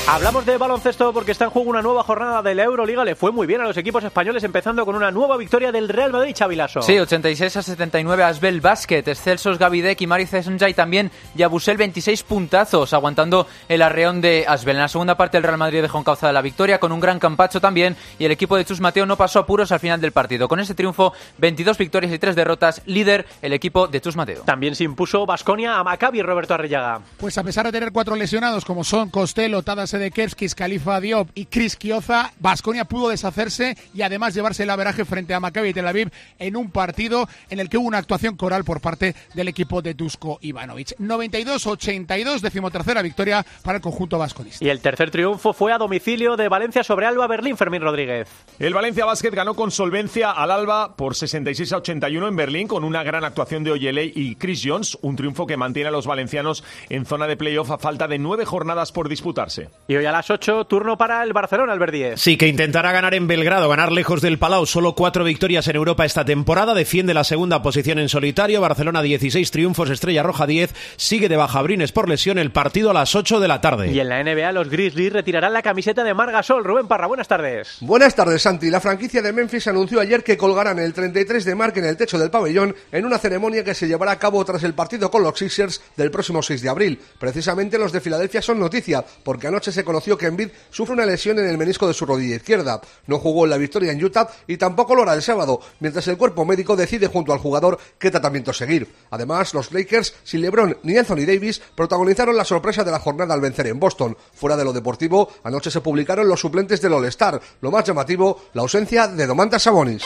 Hablamos 0.06 0.44
de 0.44 0.58
baloncesto 0.58 1.14
porque 1.14 1.32
está 1.32 1.46
en 1.46 1.50
juego 1.50 1.70
una 1.70 1.80
nueva 1.80 2.02
jornada 2.02 2.42
de 2.42 2.54
la 2.54 2.64
Euroliga. 2.64 3.06
Le 3.06 3.14
fue 3.14 3.32
muy 3.32 3.46
bien 3.46 3.62
a 3.62 3.64
los 3.64 3.78
equipos 3.78 4.04
españoles, 4.04 4.44
empezando 4.44 4.84
con 4.84 4.96
una 4.96 5.10
nueva 5.10 5.38
victoria 5.38 5.72
del 5.72 5.88
Real 5.88 6.12
Madrid, 6.12 6.34
Chavilaso. 6.34 6.82
Sí, 6.82 6.98
86 6.98 7.56
a 7.56 7.62
79 7.62 8.22
Asbel 8.22 8.60
Basket, 8.60 8.98
Excelsos 8.98 9.58
Gavidec 9.58 9.98
y 10.02 10.06
Mari 10.06 10.28
y 10.68 10.74
también 10.74 11.10
Yabusel 11.34 11.78
26 11.78 12.22
puntazos, 12.24 12.92
aguantando 12.92 13.46
el 13.66 13.80
arreón 13.80 14.20
de 14.20 14.44
Asbel. 14.46 14.76
En 14.76 14.82
la 14.82 14.88
segunda 14.88 15.16
parte 15.16 15.38
el 15.38 15.42
Real 15.42 15.56
Madrid 15.56 15.80
dejó 15.80 16.00
encauzada 16.00 16.34
la 16.34 16.42
victoria 16.42 16.78
con 16.78 16.92
un 16.92 17.00
gran 17.00 17.18
campacho 17.18 17.58
también 17.62 17.96
y 18.18 18.26
el 18.26 18.30
equipo 18.30 18.58
de 18.58 18.66
Chus 18.66 18.82
Mateo 18.82 19.06
no 19.06 19.16
pasó 19.16 19.38
apuros 19.38 19.72
al 19.72 19.80
final 19.80 20.02
del 20.02 20.12
partido. 20.12 20.48
Con 20.48 20.60
ese 20.60 20.74
triunfo, 20.74 21.14
22 21.38 21.78
victorias 21.78 22.12
y 22.12 22.18
3 22.18 22.36
derrotas, 22.36 22.82
líder 22.84 23.24
el 23.40 23.54
equipo 23.54 23.88
de 23.88 24.02
Chus 24.02 24.16
Mateo. 24.16 24.42
También 24.42 24.74
se 24.74 24.84
impuso 24.84 25.24
Basconia 25.24 25.78
a 25.78 25.82
Maccabi 25.82 26.20
Roberto 26.20 26.52
Arrillaga. 26.52 27.00
Pues 27.16 27.38
a 27.38 27.42
pesar 27.42 27.64
de 27.64 27.72
tener 27.72 27.90
cuatro 27.90 28.14
lesionados 28.16 28.66
como 28.66 28.84
son 28.84 29.08
Costello, 29.08 29.62
Tadas 29.62 29.93
Sedekerskis, 29.94 30.56
Khalifa 30.56 31.00
Diop 31.00 31.28
y 31.36 31.46
Chris 31.46 31.76
Kioza, 31.76 32.32
Basconia 32.40 32.84
pudo 32.84 33.10
deshacerse 33.10 33.76
y 33.94 34.02
además 34.02 34.34
llevarse 34.34 34.64
el 34.64 34.70
averaje 34.70 35.04
frente 35.04 35.34
a 35.34 35.38
Maccabi 35.38 35.72
Tel 35.72 35.86
Aviv 35.86 36.10
en 36.40 36.56
un 36.56 36.72
partido 36.72 37.28
en 37.48 37.60
el 37.60 37.68
que 37.68 37.78
hubo 37.78 37.86
una 37.86 37.98
actuación 37.98 38.36
coral 38.36 38.64
por 38.64 38.80
parte 38.80 39.14
del 39.34 39.46
equipo 39.46 39.82
de 39.82 39.94
Dusko 39.94 40.40
Ivanovic. 40.42 40.96
92-82, 40.98 42.40
decimotercera 42.40 43.02
victoria 43.02 43.46
para 43.62 43.76
el 43.76 43.82
conjunto 43.82 44.18
vasconista. 44.18 44.64
Y 44.64 44.68
el 44.68 44.80
tercer 44.80 45.12
triunfo 45.12 45.52
fue 45.52 45.72
a 45.72 45.78
domicilio 45.78 46.36
de 46.36 46.48
Valencia 46.48 46.82
sobre 46.82 47.06
Alba 47.06 47.28
Berlín, 47.28 47.56
Fermín 47.56 47.82
Rodríguez. 47.82 48.26
El 48.58 48.74
Valencia 48.74 49.04
Basket 49.04 49.30
ganó 49.30 49.54
con 49.54 49.70
solvencia 49.70 50.32
al 50.32 50.50
Alba 50.50 50.96
por 50.96 51.14
66 51.14 51.72
a 51.72 51.76
81 51.76 52.26
en 52.26 52.34
Berlín 52.34 52.66
con 52.66 52.82
una 52.82 53.04
gran 53.04 53.24
actuación 53.24 53.62
de 53.62 53.70
Oyeley 53.70 54.12
y 54.12 54.34
Chris 54.34 54.60
Jones, 54.64 54.98
un 55.02 55.14
triunfo 55.14 55.46
que 55.46 55.56
mantiene 55.56 55.90
a 55.90 55.92
los 55.92 56.08
valencianos 56.08 56.64
en 56.88 57.06
zona 57.06 57.28
de 57.28 57.36
playoff 57.36 57.70
a 57.70 57.78
falta 57.78 58.08
de 58.08 58.18
nueve 58.18 58.44
jornadas 58.44 58.90
por 58.90 59.08
disputarse. 59.08 59.68
Y 59.86 59.96
hoy 59.96 60.06
a 60.06 60.12
las 60.12 60.30
8, 60.30 60.64
turno 60.64 60.96
para 60.96 61.22
el 61.22 61.34
Barcelona, 61.34 61.74
Albert 61.74 61.92
Díez. 61.92 62.18
Sí, 62.18 62.38
que 62.38 62.48
intentará 62.48 62.90
ganar 62.90 63.12
en 63.12 63.26
Belgrado, 63.26 63.68
ganar 63.68 63.92
lejos 63.92 64.22
del 64.22 64.38
Palau. 64.38 64.64
Solo 64.64 64.94
cuatro 64.94 65.24
victorias 65.24 65.68
en 65.68 65.76
Europa 65.76 66.06
esta 66.06 66.24
temporada. 66.24 66.72
Defiende 66.72 67.12
la 67.12 67.22
segunda 67.22 67.60
posición 67.60 67.98
en 67.98 68.08
solitario. 68.08 68.62
Barcelona 68.62 69.02
16 69.02 69.50
triunfos, 69.50 69.90
Estrella 69.90 70.22
Roja 70.22 70.46
10. 70.46 70.74
Sigue 70.96 71.28
de 71.28 71.36
baja 71.36 71.60
Brines 71.60 71.92
por 71.92 72.08
lesión. 72.08 72.38
El 72.38 72.50
partido 72.50 72.88
a 72.88 72.94
las 72.94 73.14
8 73.14 73.40
de 73.40 73.48
la 73.48 73.60
tarde. 73.60 73.92
Y 73.92 74.00
en 74.00 74.08
la 74.08 74.24
NBA, 74.24 74.52
los 74.52 74.70
Grizzlies 74.70 75.12
retirarán 75.12 75.52
la 75.52 75.60
camiseta 75.60 76.02
de 76.02 76.14
Margasol. 76.14 76.64
Rubén 76.64 76.88
Parra, 76.88 77.06
buenas 77.06 77.28
tardes. 77.28 77.76
Buenas 77.80 78.14
tardes, 78.14 78.40
Santi. 78.40 78.70
La 78.70 78.80
franquicia 78.80 79.20
de 79.20 79.34
Memphis 79.34 79.66
anunció 79.66 80.00
ayer 80.00 80.24
que 80.24 80.38
colgarán 80.38 80.78
el 80.78 80.94
33 80.94 81.44
de 81.44 81.54
Mark 81.54 81.76
en 81.76 81.84
el 81.84 81.98
techo 81.98 82.18
del 82.18 82.30
pabellón 82.30 82.74
en 82.90 83.04
una 83.04 83.18
ceremonia 83.18 83.62
que 83.62 83.74
se 83.74 83.86
llevará 83.86 84.12
a 84.12 84.18
cabo 84.18 84.42
tras 84.46 84.62
el 84.62 84.72
partido 84.72 85.10
con 85.10 85.22
los 85.22 85.38
Sixers 85.38 85.82
del 85.94 86.10
próximo 86.10 86.42
6 86.42 86.62
de 86.62 86.68
abril. 86.70 86.98
Precisamente 87.18 87.76
los 87.76 87.92
de 87.92 88.00
Filadelfia 88.00 88.40
son 88.40 88.58
noticia, 88.58 89.04
porque 89.22 89.48
anoche 89.48 89.73
se 89.74 89.84
conoció 89.84 90.16
que 90.16 90.26
Embiid 90.26 90.48
sufre 90.70 90.94
una 90.94 91.06
lesión 91.06 91.38
en 91.38 91.48
el 91.48 91.58
menisco 91.58 91.86
de 91.86 91.94
su 91.94 92.06
rodilla 92.06 92.36
izquierda. 92.36 92.80
No 93.06 93.18
jugó 93.18 93.44
en 93.44 93.50
la 93.50 93.56
victoria 93.58 93.92
en 93.92 94.02
Utah 94.02 94.28
y 94.46 94.56
tampoco 94.56 94.94
lo 94.94 95.02
hará 95.02 95.14
el 95.14 95.22
sábado, 95.22 95.60
mientras 95.80 96.08
el 96.08 96.16
cuerpo 96.16 96.44
médico 96.44 96.76
decide 96.76 97.08
junto 97.08 97.32
al 97.32 97.38
jugador 97.38 97.78
qué 97.98 98.10
tratamiento 98.10 98.52
seguir. 98.52 98.88
Además, 99.10 99.54
los 99.54 99.72
Lakers, 99.72 100.14
sin 100.24 100.40
LeBron 100.40 100.78
ni 100.82 100.96
Anthony 100.96 101.26
Davis, 101.26 101.60
protagonizaron 101.74 102.36
la 102.36 102.44
sorpresa 102.44 102.84
de 102.84 102.90
la 102.90 103.00
jornada 103.00 103.34
al 103.34 103.40
vencer 103.40 103.66
en 103.66 103.80
Boston. 103.80 104.16
Fuera 104.34 104.56
de 104.56 104.64
lo 104.64 104.72
deportivo, 104.72 105.28
anoche 105.42 105.70
se 105.70 105.80
publicaron 105.80 106.28
los 106.28 106.40
suplentes 106.40 106.80
del 106.80 106.94
All-Star. 106.94 107.40
Lo 107.60 107.70
más 107.70 107.84
llamativo, 107.84 108.44
la 108.54 108.62
ausencia 108.62 109.08
de 109.08 109.26
Domantas 109.26 109.62
Sabonis. 109.62 110.02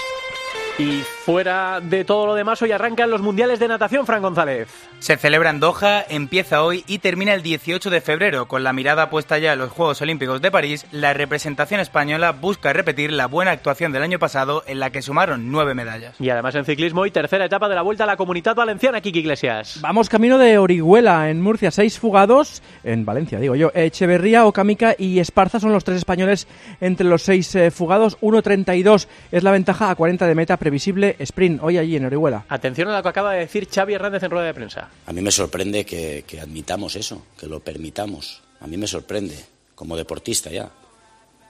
Fuera 1.29 1.81
de 1.83 2.07
todo 2.07 2.25
lo 2.25 2.35
demás, 2.35 2.63
hoy 2.63 2.73
arrancan 2.73 3.11
los 3.11 3.21
mundiales 3.21 3.59
de 3.59 3.69
natación, 3.69 4.07
Fran 4.07 4.23
González. 4.23 4.67
Se 4.99 5.19
celebra 5.19 5.51
en 5.51 5.61
Doha, 5.61 6.03
empieza 6.09 6.63
hoy 6.63 6.85
y 6.87 7.01
termina 7.01 7.35
el 7.35 7.43
18 7.43 7.91
de 7.91 8.01
febrero. 8.01 8.49
Con 8.49 8.65
la 8.65 8.73
mirada 8.73 9.11
puesta 9.11 9.37
ya 9.37 9.53
en 9.53 9.59
los 9.59 9.71
Juegos 9.71 10.01
Olímpicos 10.01 10.41
de 10.41 10.51
París, 10.51 10.87
la 10.91 11.13
representación 11.13 11.81
española 11.81 12.33
busca 12.33 12.73
repetir 12.73 13.13
la 13.13 13.27
buena 13.27 13.51
actuación 13.51 13.93
del 13.93 14.05
año 14.05 14.19
pasado 14.19 14.65
en 14.67 14.81
la 14.81 14.89
que 14.89 15.03
sumaron 15.03 15.53
nueve 15.53 15.75
medallas. 15.75 16.19
Y 16.19 16.31
además 16.31 16.55
en 16.55 16.65
ciclismo 16.65 17.05
y 17.05 17.11
tercera 17.11 17.45
etapa 17.45 17.69
de 17.69 17.75
la 17.75 17.83
Vuelta 17.83 18.05
a 18.05 18.07
la 18.07 18.17
Comunidad 18.17 18.57
Valenciana, 18.57 19.03
Kiki 19.03 19.19
Iglesias. 19.19 19.81
Vamos 19.83 20.09
camino 20.09 20.39
de 20.39 20.57
Orihuela, 20.57 21.29
en 21.29 21.43
Murcia, 21.43 21.71
seis 21.71 21.99
fugados, 21.99 22.63
en 22.85 23.05
Valencia 23.05 23.39
digo 23.39 23.55
yo, 23.55 23.71
Echeverría, 23.75 24.47
Ocamica 24.47 24.95
y 24.97 25.19
Esparza 25.19 25.61
son 25.61 25.75
los 25.75 25.85
tres 25.85 25.99
españoles 25.99 26.49
entre 26.81 27.07
los 27.07 27.21
seis 27.21 27.55
eh, 27.55 27.71
fugados, 27.71 28.19
1.32 28.21 29.09
es 29.31 29.43
la 29.43 29.51
ventaja 29.51 29.91
a 29.91 29.95
40 29.95 30.27
de 30.27 30.35
meta 30.35 30.57
previsible 30.57 31.18
sprint 31.19 31.63
hoy 31.63 31.79
allí 31.79 31.97
en 31.97 32.07
Orihuela. 32.07 32.45
Atención 32.49 32.89
a 32.89 32.97
lo 32.97 33.03
que 33.03 33.09
acaba 33.09 33.33
de 33.33 33.41
decir 33.41 33.69
Xavi 33.69 33.95
Hernández 33.95 34.23
en 34.23 34.31
rueda 34.31 34.47
de 34.47 34.55
prensa. 34.55 34.89
A 35.07 35.13
mí 35.13 35.21
me 35.21 35.31
sorprende 35.31 35.85
que, 35.85 36.25
que 36.27 36.41
admitamos 36.41 36.97
eso, 36.97 37.23
que 37.39 37.47
lo 37.47 37.61
permitamos. 37.61 38.43
A 38.61 38.67
mí 38.67 38.77
me 38.77 38.87
sorprende, 38.87 39.37
como 39.75 39.97
deportista 39.97 40.51
ya. 40.51 40.71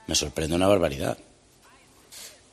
Me 0.06 0.14
sorprende 0.14 0.56
una 0.56 0.66
barbaridad. 0.66 1.18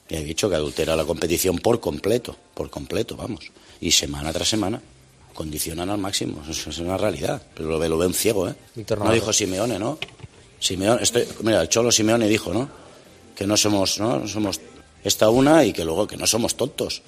Y 0.08 0.16
he 0.16 0.24
dicho 0.24 0.50
que 0.50 0.56
adultera 0.56 0.96
la 0.96 1.06
competición 1.06 1.58
por 1.58 1.80
completo, 1.80 2.36
por 2.54 2.70
completo, 2.70 3.16
vamos. 3.16 3.52
Y 3.82 3.92
semana 3.92 4.32
tras 4.32 4.50
semana 4.50 4.82
condicionan 5.34 5.90
al 5.90 5.98
máximo. 5.98 6.44
Eso 6.50 6.70
es 6.70 6.78
una 6.80 6.98
realidad. 6.98 7.42
Pero 7.54 7.70
lo 7.70 7.80
ve, 7.80 7.90
lo 7.90 7.98
ve 7.98 8.08
un 8.08 8.14
ciego, 8.14 8.48
¿eh? 8.48 8.56
No 8.98 9.12
dijo 9.12 9.34
Simeone, 9.34 9.78
¿no? 9.78 9.98
Simeone, 10.60 11.04
estoy, 11.04 11.28
mira, 11.42 11.62
el 11.62 11.70
Cholo 11.70 11.92
Simeone 11.92 12.28
dijo, 12.28 12.54
¿no? 12.54 12.70
Que 13.36 13.46
no 13.46 13.58
somos, 13.58 14.00
¿no? 14.00 14.20
No 14.20 14.28
somos 14.28 14.60
esta 15.06 15.30
una 15.30 15.64
y 15.64 15.72
que 15.72 15.86
luego 15.86 16.08
que 16.08 16.18
no 16.18 16.28
somos 16.28 16.58
tontos. 16.58 17.04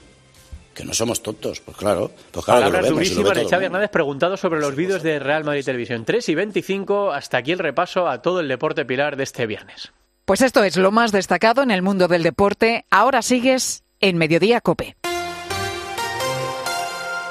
Que 0.73 0.85
no 0.85 0.93
somos 0.93 1.23
tontos, 1.23 1.59
pues 1.59 1.75
claro. 1.75 2.11
Pues 2.31 2.45
claro 2.45 2.59
que 2.59 2.65
lo 2.67 2.71
Palabras 2.71 2.91
vemos, 2.91 3.07
y 3.07 3.09
lo 3.09 3.15
durísimas 3.15 3.37
ve 3.37 3.43
de 3.43 3.49
Xavi. 3.49 3.65
Hernández 3.65 3.89
preguntado 3.89 4.37
sobre 4.37 4.59
los 4.59 4.75
vídeos 4.75 5.01
de 5.01 5.17
Real 5.17 5.43
Madrid 5.43 5.65
Televisión. 5.65 6.05
3 6.05 6.29
y 6.29 6.35
25, 6.35 7.11
hasta 7.11 7.37
aquí 7.37 7.51
el 7.51 7.59
repaso 7.59 8.07
a 8.07 8.21
todo 8.21 8.39
el 8.39 8.47
deporte 8.47 8.85
pilar 8.85 9.17
de 9.17 9.23
este 9.23 9.47
viernes. 9.47 9.91
Pues 10.25 10.41
esto 10.41 10.63
es 10.63 10.77
lo 10.77 10.91
más 10.91 11.11
destacado 11.11 11.63
en 11.63 11.71
el 11.71 11.81
mundo 11.81 12.07
del 12.07 12.21
deporte. 12.21 12.85
Ahora 12.91 13.23
sigues 13.23 13.83
en 13.99 14.17
Mediodía 14.17 14.61
Cope. 14.61 14.95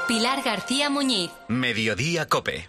Pilar 0.08 0.42
García 0.42 0.90
Muñiz. 0.90 1.30
Mediodía 1.46 2.26
Cope. 2.26 2.68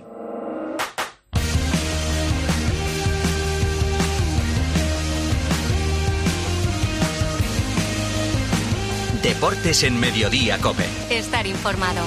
Deportes 9.23 9.83
en 9.83 9.99
Mediodía 9.99 10.57
Cope. 10.57 10.85
Estar 11.09 11.45
informado. 11.45 12.01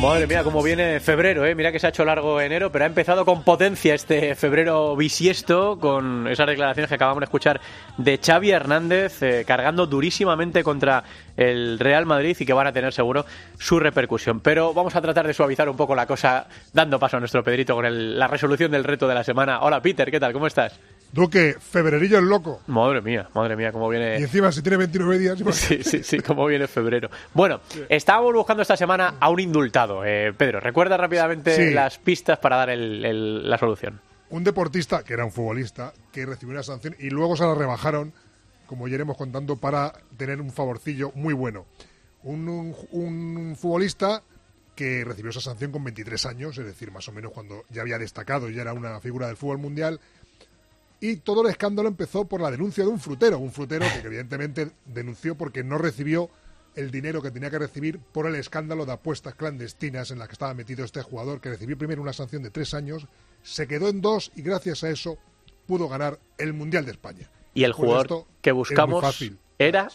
Madre 0.00 0.26
mía, 0.26 0.42
cómo 0.42 0.62
viene 0.64 0.98
febrero, 0.98 1.46
¿eh? 1.46 1.54
Mira 1.54 1.70
que 1.70 1.78
se 1.78 1.86
ha 1.86 1.90
hecho 1.90 2.04
largo 2.04 2.40
enero, 2.40 2.72
pero 2.72 2.84
ha 2.84 2.88
empezado 2.88 3.24
con 3.24 3.44
potencia 3.44 3.94
este 3.94 4.34
febrero 4.34 4.96
bisiesto, 4.96 5.78
con 5.78 6.26
esas 6.26 6.48
declaraciones 6.48 6.88
que 6.88 6.94
acabamos 6.96 7.20
de 7.20 7.24
escuchar 7.26 7.60
de 7.98 8.18
Xavi 8.18 8.50
Hernández, 8.50 9.22
eh, 9.22 9.44
cargando 9.46 9.86
durísimamente 9.86 10.64
contra 10.64 11.04
el 11.36 11.78
Real 11.78 12.04
Madrid 12.04 12.36
y 12.40 12.44
que 12.44 12.52
van 12.52 12.66
a 12.66 12.72
tener 12.72 12.92
seguro 12.92 13.24
su 13.58 13.78
repercusión. 13.78 14.40
Pero 14.40 14.74
vamos 14.74 14.96
a 14.96 15.00
tratar 15.00 15.24
de 15.26 15.34
suavizar 15.34 15.68
un 15.68 15.76
poco 15.76 15.94
la 15.94 16.06
cosa, 16.06 16.48
dando 16.72 16.98
paso 16.98 17.18
a 17.18 17.20
nuestro 17.20 17.44
Pedrito 17.44 17.76
con 17.76 17.86
el- 17.86 18.18
la 18.18 18.26
resolución 18.26 18.72
del 18.72 18.82
reto 18.82 19.06
de 19.06 19.14
la 19.14 19.22
semana. 19.22 19.60
Hola, 19.60 19.80
Peter, 19.80 20.10
¿qué 20.10 20.18
tal? 20.18 20.32
¿Cómo 20.32 20.48
estás? 20.48 20.80
Duque, 21.12 21.56
febrerillo 21.60 22.18
el 22.18 22.24
loco. 22.24 22.62
Madre 22.68 23.02
mía, 23.02 23.28
madre 23.34 23.54
mía, 23.54 23.70
cómo 23.70 23.86
viene... 23.90 24.18
Y 24.18 24.22
encima, 24.22 24.50
si 24.50 24.62
tiene 24.62 24.78
29 24.78 25.18
días. 25.18 25.38
Sí, 25.52 25.82
sí, 25.82 26.02
sí, 26.02 26.20
cómo 26.20 26.46
viene 26.46 26.66
febrero. 26.66 27.10
Bueno, 27.34 27.60
estábamos 27.90 28.32
buscando 28.32 28.62
esta 28.62 28.76
semana 28.78 29.14
a 29.20 29.28
un 29.28 29.38
indultado. 29.40 30.04
Eh, 30.06 30.32
Pedro, 30.36 30.60
recuerda 30.60 30.96
rápidamente 30.96 31.54
Sí. 31.54 31.74
las 31.74 31.98
pistas 31.98 32.38
para 32.38 32.56
dar 32.56 32.70
el- 32.70 33.04
el- 33.04 33.50
la 33.50 33.58
solución. 33.58 34.00
Un 34.30 34.42
deportista, 34.42 35.04
que 35.04 35.12
era 35.12 35.26
un 35.26 35.32
futbolista, 35.32 35.92
que 36.10 36.24
recibió 36.24 36.54
una 36.54 36.62
sanción 36.62 36.96
y 36.98 37.10
luego 37.10 37.36
se 37.36 37.44
la 37.44 37.54
rebajaron, 37.54 38.14
como 38.66 38.88
ya 38.88 38.94
iremos 38.94 39.18
contando, 39.18 39.56
para 39.56 39.92
tener 40.16 40.40
un 40.40 40.50
favorcillo 40.50 41.12
muy 41.14 41.34
bueno. 41.34 41.66
Un, 42.22 42.48
un- 42.48 42.74
un 42.92 43.54
futbolista 43.56 44.22
que 44.74 45.04
recibió 45.04 45.28
esa 45.30 45.42
sanción 45.42 45.70
con 45.72 45.84
23 45.84 46.24
años, 46.24 46.56
es 46.56 46.64
decir, 46.64 46.90
más 46.90 47.06
o 47.06 47.12
menos 47.12 47.32
cuando 47.32 47.64
ya 47.68 47.82
había 47.82 47.98
destacado, 47.98 48.48
ya 48.48 48.62
era 48.62 48.72
una 48.72 48.98
figura 49.00 49.26
del 49.26 49.36
fútbol 49.36 49.58
mundial. 49.58 50.00
Y 51.02 51.16
todo 51.16 51.42
el 51.42 51.50
escándalo 51.50 51.88
empezó 51.88 52.26
por 52.26 52.40
la 52.40 52.48
denuncia 52.48 52.84
de 52.84 52.90
un 52.90 53.00
frutero, 53.00 53.36
un 53.40 53.50
frutero 53.50 53.84
que 54.00 54.06
evidentemente 54.06 54.70
denunció 54.86 55.34
porque 55.34 55.64
no 55.64 55.76
recibió 55.76 56.30
el 56.76 56.92
dinero 56.92 57.20
que 57.20 57.32
tenía 57.32 57.50
que 57.50 57.58
recibir 57.58 57.98
por 57.98 58.28
el 58.28 58.36
escándalo 58.36 58.86
de 58.86 58.92
apuestas 58.92 59.34
clandestinas 59.34 60.12
en 60.12 60.20
la 60.20 60.28
que 60.28 60.34
estaba 60.34 60.54
metido 60.54 60.84
este 60.84 61.02
jugador, 61.02 61.40
que 61.40 61.48
recibió 61.48 61.76
primero 61.76 62.00
una 62.00 62.12
sanción 62.12 62.44
de 62.44 62.50
tres 62.50 62.72
años, 62.72 63.08
se 63.42 63.66
quedó 63.66 63.88
en 63.88 64.00
dos 64.00 64.30
y 64.36 64.42
gracias 64.42 64.84
a 64.84 64.90
eso 64.90 65.18
pudo 65.66 65.88
ganar 65.88 66.20
el 66.38 66.52
Mundial 66.52 66.84
de 66.84 66.92
España. 66.92 67.28
Y 67.52 67.64
el 67.64 67.72
jugador 67.72 68.26
que 68.40 68.52
buscamos 68.52 69.02
fácil. 69.02 69.40
era 69.58 69.88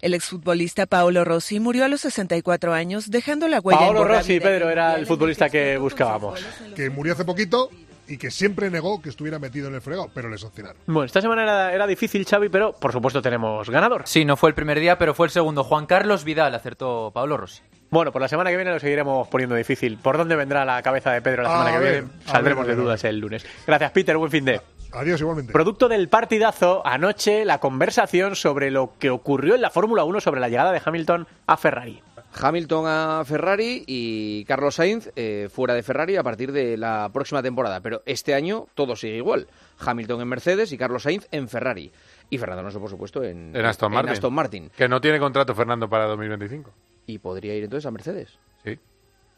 El 0.00 0.14
exfutbolista 0.14 0.86
Paolo 0.86 1.22
Rossi 1.26 1.60
murió 1.60 1.84
a 1.84 1.88
los 1.88 2.00
64 2.00 2.72
años, 2.72 3.10
dejando 3.10 3.46
la 3.46 3.60
huella 3.60 3.80
Paolo 3.80 4.04
Rossi, 4.04 4.40
Pedro, 4.40 4.70
era 4.70 4.94
el 4.94 5.06
futbolista 5.06 5.50
que 5.50 5.76
buscábamos. 5.76 6.42
Que 6.74 6.88
murió 6.88 7.12
hace 7.12 7.26
poquito 7.26 7.68
y 8.08 8.18
que 8.18 8.30
siempre 8.30 8.70
negó 8.70 9.00
que 9.00 9.10
estuviera 9.10 9.38
metido 9.38 9.68
en 9.68 9.74
el 9.74 9.80
fregado, 9.80 10.10
pero 10.14 10.28
le 10.28 10.38
sancionaron. 10.38 10.80
Bueno, 10.86 11.04
esta 11.04 11.20
semana 11.20 11.42
era, 11.42 11.72
era 11.72 11.86
difícil, 11.86 12.24
Xavi, 12.24 12.48
pero 12.48 12.72
por 12.72 12.92
supuesto 12.92 13.22
tenemos 13.22 13.68
ganador. 13.70 14.02
Sí, 14.06 14.24
no 14.24 14.36
fue 14.36 14.50
el 14.50 14.54
primer 14.54 14.80
día, 14.80 14.98
pero 14.98 15.14
fue 15.14 15.26
el 15.26 15.30
segundo. 15.30 15.64
Juan 15.64 15.86
Carlos 15.86 16.24
Vidal 16.24 16.54
acertó 16.54 17.10
Pablo 17.12 17.36
Rossi. 17.36 17.62
Bueno, 17.90 18.12
por 18.12 18.20
la 18.20 18.28
semana 18.28 18.50
que 18.50 18.56
viene 18.56 18.70
lo 18.70 18.78
seguiremos 18.78 19.28
poniendo 19.28 19.54
difícil. 19.54 19.96
¿Por 19.98 20.18
dónde 20.18 20.36
vendrá 20.36 20.64
la 20.64 20.82
cabeza 20.82 21.10
de 21.10 21.22
Pedro 21.22 21.42
la 21.42 21.48
A 21.48 21.52
semana 21.52 21.72
que 21.72 21.78
ver, 21.78 22.02
viene? 22.04 22.08
Saldremos 22.26 22.66
ver, 22.66 22.76
de 22.76 22.82
dudas 22.82 23.04
el 23.04 23.18
lunes. 23.18 23.46
Gracias, 23.66 23.90
Peter. 23.92 24.16
Buen 24.16 24.30
fin 24.30 24.44
de. 24.44 24.60
Adiós 24.92 25.20
igualmente. 25.20 25.52
Producto 25.52 25.88
del 25.88 26.08
partidazo, 26.08 26.82
anoche 26.86 27.44
la 27.44 27.60
conversación 27.60 28.36
sobre 28.36 28.70
lo 28.70 28.92
que 28.98 29.10
ocurrió 29.10 29.54
en 29.54 29.62
la 29.62 29.70
Fórmula 29.70 30.04
1 30.04 30.20
sobre 30.20 30.40
la 30.40 30.48
llegada 30.48 30.72
de 30.72 30.82
Hamilton 30.84 31.26
a 31.46 31.56
Ferrari. 31.56 32.02
Hamilton 32.34 32.84
a 32.86 33.22
Ferrari 33.24 33.84
y 33.86 34.44
Carlos 34.44 34.76
Sainz 34.76 35.10
eh, 35.16 35.48
fuera 35.50 35.74
de 35.74 35.82
Ferrari 35.82 36.16
a 36.16 36.22
partir 36.22 36.52
de 36.52 36.76
la 36.76 37.10
próxima 37.12 37.42
temporada. 37.42 37.80
Pero 37.80 38.02
este 38.06 38.34
año 38.34 38.66
todo 38.74 38.96
sigue 38.96 39.16
igual. 39.16 39.48
Hamilton 39.78 40.20
en 40.20 40.28
Mercedes 40.28 40.72
y 40.72 40.78
Carlos 40.78 41.02
Sainz 41.02 41.26
en 41.30 41.48
Ferrari. 41.48 41.90
Y 42.30 42.38
Fernando 42.38 42.60
Alonso, 42.60 42.80
por 42.80 42.90
supuesto, 42.90 43.24
en, 43.24 43.56
En 43.56 43.64
Aston 43.64 43.92
Martin. 43.92 44.12
Aston 44.12 44.34
Martin. 44.34 44.70
Que 44.76 44.88
no 44.88 45.00
tiene 45.00 45.18
contrato 45.18 45.54
Fernando 45.54 45.88
para 45.88 46.04
2025. 46.06 46.70
Y 47.06 47.18
podría 47.18 47.54
ir 47.54 47.64
entonces 47.64 47.86
a 47.86 47.90
Mercedes. 47.90 48.38
Sí. 48.64 48.78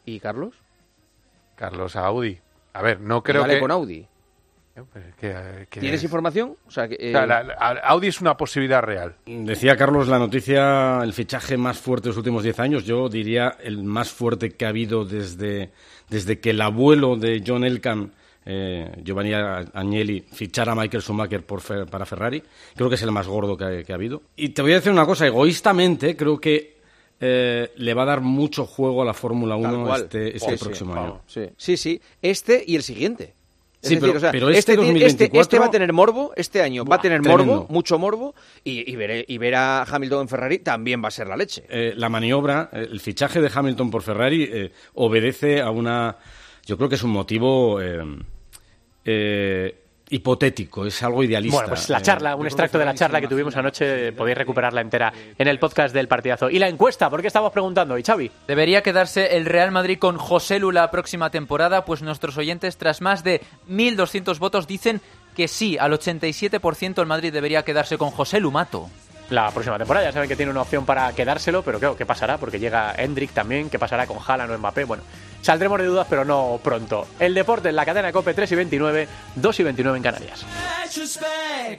¿Y 0.05 0.19
Carlos? 0.19 0.55
Carlos 1.55 1.95
a 1.95 2.05
Audi. 2.05 2.39
A 2.73 2.81
ver, 2.81 2.99
no 2.99 3.23
creo 3.23 3.41
vale 3.41 3.55
que... 3.55 3.59
con 3.61 3.71
Audi. 3.71 4.07
Pues 4.73 5.03
que- 5.19 5.67
que- 5.69 5.79
¿Tienes 5.81 6.01
información? 6.03 6.55
O 6.65 6.71
sea, 6.71 6.87
que, 6.87 6.95
O 6.95 7.11
sea, 7.11 7.23
eh, 7.23 7.27
la- 7.27 7.43
la- 7.43 7.53
Audi 7.83 8.07
es 8.07 8.21
una 8.21 8.37
posibilidad 8.37 8.81
real. 8.81 9.15
Decía 9.25 9.75
Carlos 9.75 10.07
la 10.07 10.17
noticia, 10.17 11.01
el 11.03 11.13
fichaje 11.13 11.57
más 11.57 11.77
fuerte 11.77 12.05
de 12.05 12.09
los 12.09 12.17
últimos 12.17 12.43
10 12.43 12.57
años, 12.59 12.85
yo 12.85 13.09
diría 13.09 13.57
el 13.61 13.83
más 13.83 14.09
fuerte 14.11 14.51
que 14.51 14.65
ha 14.65 14.69
habido 14.69 15.03
desde, 15.05 15.71
desde 16.09 16.39
que 16.39 16.51
el 16.51 16.61
abuelo 16.61 17.17
de 17.17 17.43
John 17.45 17.63
Elkann, 17.65 18.13
eh, 18.45 18.91
Giovanni 19.03 19.33
Agnelli, 19.33 20.21
fichara 20.31 20.71
a 20.71 20.75
Michael 20.75 21.03
Schumacher 21.03 21.45
por 21.45 21.59
Fer- 21.61 21.87
para 21.89 22.05
Ferrari. 22.05 22.41
Creo 22.75 22.87
que 22.89 22.95
es 22.95 23.01
el 23.03 23.11
más 23.11 23.27
gordo 23.27 23.55
que 23.57 23.65
ha, 23.65 23.83
que 23.83 23.91
ha 23.91 23.95
habido. 23.95 24.23
Y 24.37 24.49
te 24.49 24.61
voy 24.61 24.71
a 24.71 24.75
decir 24.75 24.91
una 24.91 25.05
cosa, 25.05 25.27
egoístamente 25.27 26.15
creo 26.15 26.39
que 26.39 26.79
eh, 27.19 27.71
le 27.75 27.93
va 27.93 28.01
a 28.01 28.05
dar 28.05 28.21
mucho 28.21 28.65
juego 28.65 29.03
a 29.03 29.05
la 29.05 29.13
Fórmula 29.13 29.55
1 29.55 29.95
este, 29.95 30.35
este 30.37 30.51
Sí, 30.51 30.57
sí, 30.57 30.63
próximo 30.63 30.95
vamos, 30.95 31.11
año. 31.11 31.21
Sí. 31.27 31.41
sí, 31.55 31.77
sí, 31.77 32.01
este 32.21 32.63
y 32.65 32.75
el 32.75 32.81
siguiente. 32.81 33.35
Es 33.81 33.89
Sí, 33.89 33.95
decir, 33.95 34.09
pero- 34.09 34.17
o 34.17 34.21
sea, 34.21 34.31
pero 34.31 34.49
este 34.51 34.73
ti- 34.73 34.77
2024 34.77 35.41
este 35.41 35.59
va 35.59 35.65
a 35.65 35.71
tener 35.71 35.91
morbo, 35.91 36.33
este 36.35 36.61
año 36.61 36.85
va 36.85 36.97
a 36.97 37.01
tener 37.01 37.19
tremendo. 37.21 37.45
morbo, 37.45 37.67
mucho 37.69 37.97
morbo, 37.97 38.35
y, 38.63 38.89
y, 38.91 38.95
ver, 38.95 39.25
y 39.27 39.37
ver 39.39 39.55
a 39.55 39.81
Hamilton 39.83 40.21
en 40.21 40.27
Ferrari 40.29 40.59
también 40.59 41.03
va 41.03 41.07
a 41.07 41.11
ser 41.11 41.27
la 41.27 41.35
leche. 41.35 41.63
Eh, 41.67 41.93
la 41.97 42.07
maniobra, 42.07 42.69
eh, 42.73 42.87
el 42.91 42.99
fichaje 42.99 43.41
de 43.41 43.49
Hamilton 43.53 43.89
por 43.89 44.03
Ferrari 44.03 44.47
eh, 44.51 44.71
obedece 44.93 45.61
a 45.61 45.71
una. 45.71 46.17
Yo 46.65 46.77
creo 46.77 46.89
que 46.89 46.95
es 46.95 47.03
un 47.03 47.09
motivo 47.09 47.81
eh, 47.81 48.05
hipotético, 50.11 50.85
es 50.85 51.01
algo 51.01 51.23
idealista. 51.23 51.55
Bueno, 51.57 51.69
pues 51.69 51.89
la 51.89 51.97
Eh, 51.97 52.01
charla, 52.01 52.35
un 52.35 52.41
creo 52.41 52.47
extracto 52.49 52.77
que 52.77 52.79
de 52.79 52.85
la 52.85 52.93
charla 52.93 53.19
que 53.21 53.27
tuvimos 53.27 53.55
anoche, 53.55 54.11
podéis 54.11 54.37
recuperarla 54.37 54.81
entera 54.81 55.11
en 55.37 55.47
el 55.47 55.57
podcast 55.57 55.93
del 55.93 56.07
partidazo. 56.07 56.49
Y 56.49 56.59
la 56.59 56.67
encuesta, 56.67 57.09
¿por 57.09 57.21
qué 57.21 57.27
estamos 57.27 57.51
preguntando? 57.51 57.97
¿Y 57.97 58.03
Xavi? 58.03 58.29
¿Debería 58.47 58.83
quedarse 58.83 59.37
el 59.37 59.45
Real 59.45 59.71
Madrid 59.71 59.97
con 59.97 60.17
José 60.17 60.59
Lu 60.59 60.71
la 60.71 60.91
próxima 60.91 61.29
temporada? 61.31 61.85
Pues 61.85 62.01
nuestros 62.01 62.37
oyentes, 62.37 62.77
tras 62.77 63.01
más 63.01 63.23
de 63.23 63.41
1.200 63.69 64.37
votos, 64.39 64.67
dicen 64.67 65.01
que 65.35 65.47
sí, 65.47 65.77
al 65.79 65.93
87% 65.93 66.99
el 66.99 67.05
Madrid 67.07 67.31
debería 67.31 67.63
quedarse 67.63 67.97
con 67.97 68.11
José 68.11 68.39
Lumato. 68.39 68.89
La 69.29 69.49
próxima 69.51 69.77
temporada, 69.77 70.05
ya 70.07 70.11
saben 70.11 70.27
que 70.27 70.35
tiene 70.35 70.51
una 70.51 70.61
opción 70.61 70.85
para 70.85 71.13
quedárselo, 71.13 71.63
pero 71.63 71.79
claro, 71.79 71.95
¿qué 71.95 72.05
pasará? 72.05 72.37
Porque 72.37 72.59
llega 72.59 72.93
Hendrik 72.97 73.31
también, 73.31 73.69
¿qué 73.69 73.79
pasará 73.79 74.05
con 74.05 74.17
Haaland 74.25 74.51
o 74.51 74.57
Mbappé? 74.57 74.83
Bueno, 74.83 75.03
saldremos 75.41 75.79
de 75.79 75.85
dudas, 75.85 76.07
pero 76.09 76.25
no 76.25 76.59
pronto. 76.63 77.07
El 77.19 77.33
deporte 77.33 77.69
en 77.69 77.75
la 77.75 77.85
cadena 77.85 78.11
COPE 78.11 78.33
3 78.33 78.51
y 78.51 78.55
29, 78.55 79.07
2 79.35 79.59
y 79.59 79.63
29 79.63 79.97
en 79.97 80.03
Canarias. 80.03 80.45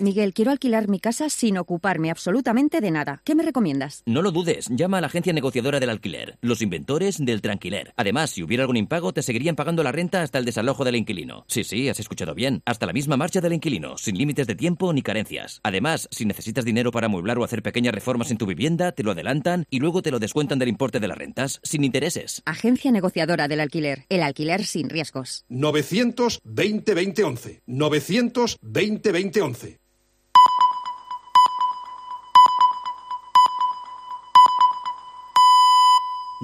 Miguel, 0.01 0.33
quiero 0.33 0.51
alquilar 0.51 0.89
mi 0.89 0.99
casa 0.99 1.29
sin 1.29 1.59
ocuparme 1.59 2.11
absolutamente 2.11 2.81
de 2.81 2.91
nada. 2.91 3.21
¿Qué 3.25 3.35
me 3.35 3.43
recomiendas? 3.43 4.03
No 4.07 4.23
lo 4.23 4.31
dudes, 4.31 4.69
llama 4.71 4.99
a 4.99 5.01
la 5.03 5.09
agencia 5.09 5.35
negociadora 5.35 5.81
del 5.81 5.91
alquiler, 5.91 6.39
los 6.41 6.63
inventores 6.63 7.19
del 7.19 7.43
tranquiler. 7.43 7.93
Además, 7.97 8.31
si 8.31 8.43
hubiera 8.43 8.63
algún 8.63 8.79
impago, 8.79 9.13
te 9.13 9.23
seguirían 9.23 9.55
pagando 9.55 9.83
la 9.83 9.93
renta 9.93 10.23
hasta 10.23 10.39
el 10.39 10.47
desalojo 10.47 10.85
del 10.85 10.97
inquilino. 10.97 11.45
Sí, 11.47 11.63
sí, 11.63 11.89
has 11.91 12.01
escuchado 12.01 12.35
bien, 12.35 12.63
hasta 12.65 12.87
la 12.87 12.95
misma 12.95 13.19
marcha 13.19 13.43
del 13.43 13.53
inquilino, 13.53 13.99
sin 13.99 14.17
límites 14.17 14.47
de 14.47 14.55
tiempo 14.55 14.93
ni 14.93 15.03
carencias. 15.03 15.61
Además, 15.63 16.09
si 16.11 16.25
necesitas 16.25 16.65
dinero 16.65 16.91
para 16.91 17.07
amueblar 17.07 17.39
o 17.39 17.45
hacer 17.45 17.63
pequeñas 17.63 17.95
reformas 17.95 18.31
en 18.31 18.39
tu 18.39 18.47
vivienda, 18.47 18.93
te 18.93 19.03
lo 19.03 19.13
adelantan 19.13 19.67
y 19.69 19.81
luego 19.81 20.01
te 20.01 20.11
lo 20.11 20.21
descuentan 20.21 20.59
del 20.59 20.71
importe 20.71 21.01
de 21.01 21.09
las 21.09 21.19
rentas, 21.19 21.61
sin 21.63 21.85
intereses. 21.85 22.43
Agencia 22.47 22.91
negociadora 22.91 23.47
del 23.53 23.61
alquiler. 23.61 24.07
El 24.09 24.23
alquiler 24.23 24.65
sin 24.65 24.89
riesgos. 24.89 25.45
920 25.49 26.95
2011. 26.95 27.63
920 27.67 29.13
2011. 29.13 29.79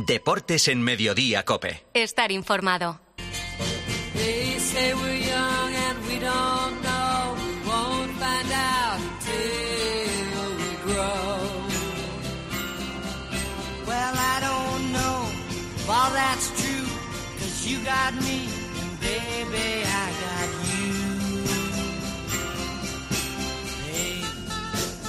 Deportes 0.07 0.69
en 0.69 0.81
Mediodía 0.81 1.45
Cope. 1.45 1.83
Estar 1.93 2.31
informado. 2.31 3.01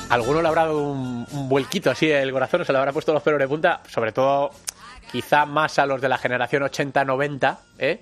Alguno 0.09 0.41
le 0.41 0.47
habrá 0.47 0.63
dado 0.63 0.79
un, 0.91 1.25
vuelquito 1.47 1.91
así 1.91 2.09
el 2.09 2.31
corazón, 2.31 2.65
se 2.65 2.71
le 2.71 2.79
habrá 2.79 2.91
puesto 2.91 3.13
los 3.13 3.21
pelos 3.21 3.39
de 3.39 3.47
punta, 3.47 3.81
sobre 3.87 4.11
todo 4.11 4.49
quizá 5.11 5.45
más 5.45 5.77
a 5.77 5.85
los 5.85 6.01
de 6.01 6.09
la 6.09 6.17
generación 6.17 6.63
80-90 6.63 7.57
¿eh? 7.77 7.99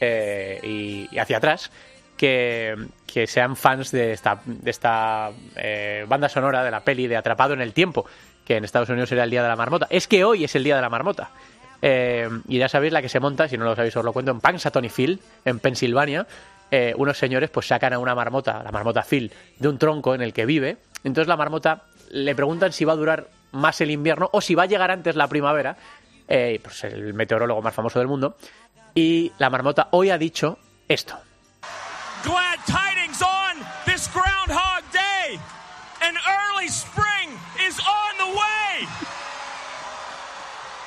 Eh, 0.00 0.60
y, 0.62 1.14
y 1.14 1.18
hacia 1.18 1.36
atrás, 1.36 1.70
que, 2.16 2.74
que 3.06 3.26
sean 3.26 3.56
fans 3.56 3.90
de 3.90 4.12
esta, 4.12 4.40
de 4.44 4.70
esta 4.70 5.30
eh, 5.56 6.04
banda 6.08 6.28
sonora 6.28 6.62
de 6.62 6.70
la 6.70 6.80
peli 6.80 7.06
de 7.06 7.16
Atrapado 7.16 7.54
en 7.54 7.60
el 7.60 7.72
Tiempo, 7.72 8.06
que 8.44 8.56
en 8.56 8.64
Estados 8.64 8.88
Unidos 8.88 9.10
era 9.12 9.24
el 9.24 9.30
Día 9.30 9.42
de 9.42 9.48
la 9.48 9.56
Marmota. 9.56 9.86
Es 9.90 10.06
que 10.06 10.24
hoy 10.24 10.44
es 10.44 10.54
el 10.54 10.64
Día 10.64 10.76
de 10.76 10.82
la 10.82 10.88
Marmota. 10.88 11.30
Eh, 11.82 12.28
y 12.48 12.58
ya 12.58 12.68
sabéis 12.68 12.92
la 12.92 13.00
que 13.02 13.08
se 13.08 13.20
monta, 13.20 13.48
si 13.48 13.56
no 13.56 13.64
lo 13.64 13.74
sabéis 13.74 13.96
os 13.96 14.04
lo 14.04 14.12
cuento, 14.12 14.30
en 14.32 14.40
Punxsutawney 14.40 14.90
Phil, 14.90 15.20
en 15.44 15.58
Pensilvania. 15.60 16.26
eh, 16.70 16.94
unos 16.96 17.18
señores 17.18 17.50
pues 17.50 17.66
sacan 17.66 17.92
a 17.92 17.98
una 17.98 18.14
marmota, 18.14 18.62
la 18.62 18.70
marmota 18.70 19.02
Phil, 19.02 19.32
de 19.58 19.68
un 19.68 19.78
tronco 19.78 20.14
en 20.14 20.22
el 20.22 20.32
que 20.32 20.46
vive. 20.46 20.76
Entonces 21.02 21.26
la 21.28 21.36
marmota 21.36 21.82
le 22.10 22.34
preguntan 22.34 22.72
si 22.72 22.84
va 22.84 22.92
a 22.92 22.96
durar 22.96 23.28
más 23.52 23.80
el 23.80 23.90
invierno 23.90 24.28
o 24.32 24.40
si 24.40 24.54
va 24.54 24.64
a 24.64 24.66
llegar 24.66 24.90
antes 24.90 25.16
la 25.16 25.26
primavera. 25.26 25.76
Eh, 26.28 26.60
pues 26.62 26.84
el 26.84 27.12
meteorólogo 27.14 27.60
más 27.60 27.74
famoso 27.74 27.98
del 27.98 28.06
mundo. 28.08 28.36
Y 28.94 29.32
la 29.38 29.50
marmota 29.50 29.88
hoy 29.90 30.10
ha 30.10 30.18
dicho 30.18 30.58
esto. 30.86 31.18
Glad 32.22 32.58
tidings 32.66 33.20
on 33.22 33.56
this 33.86 34.08
Groundhog 34.12 34.82
Day. 34.92 35.40
An 36.02 36.14
early 36.16 36.68
spring 36.68 37.30
is 37.66 37.78
on 37.80 38.16
the 38.18 38.38
way. 38.38 38.86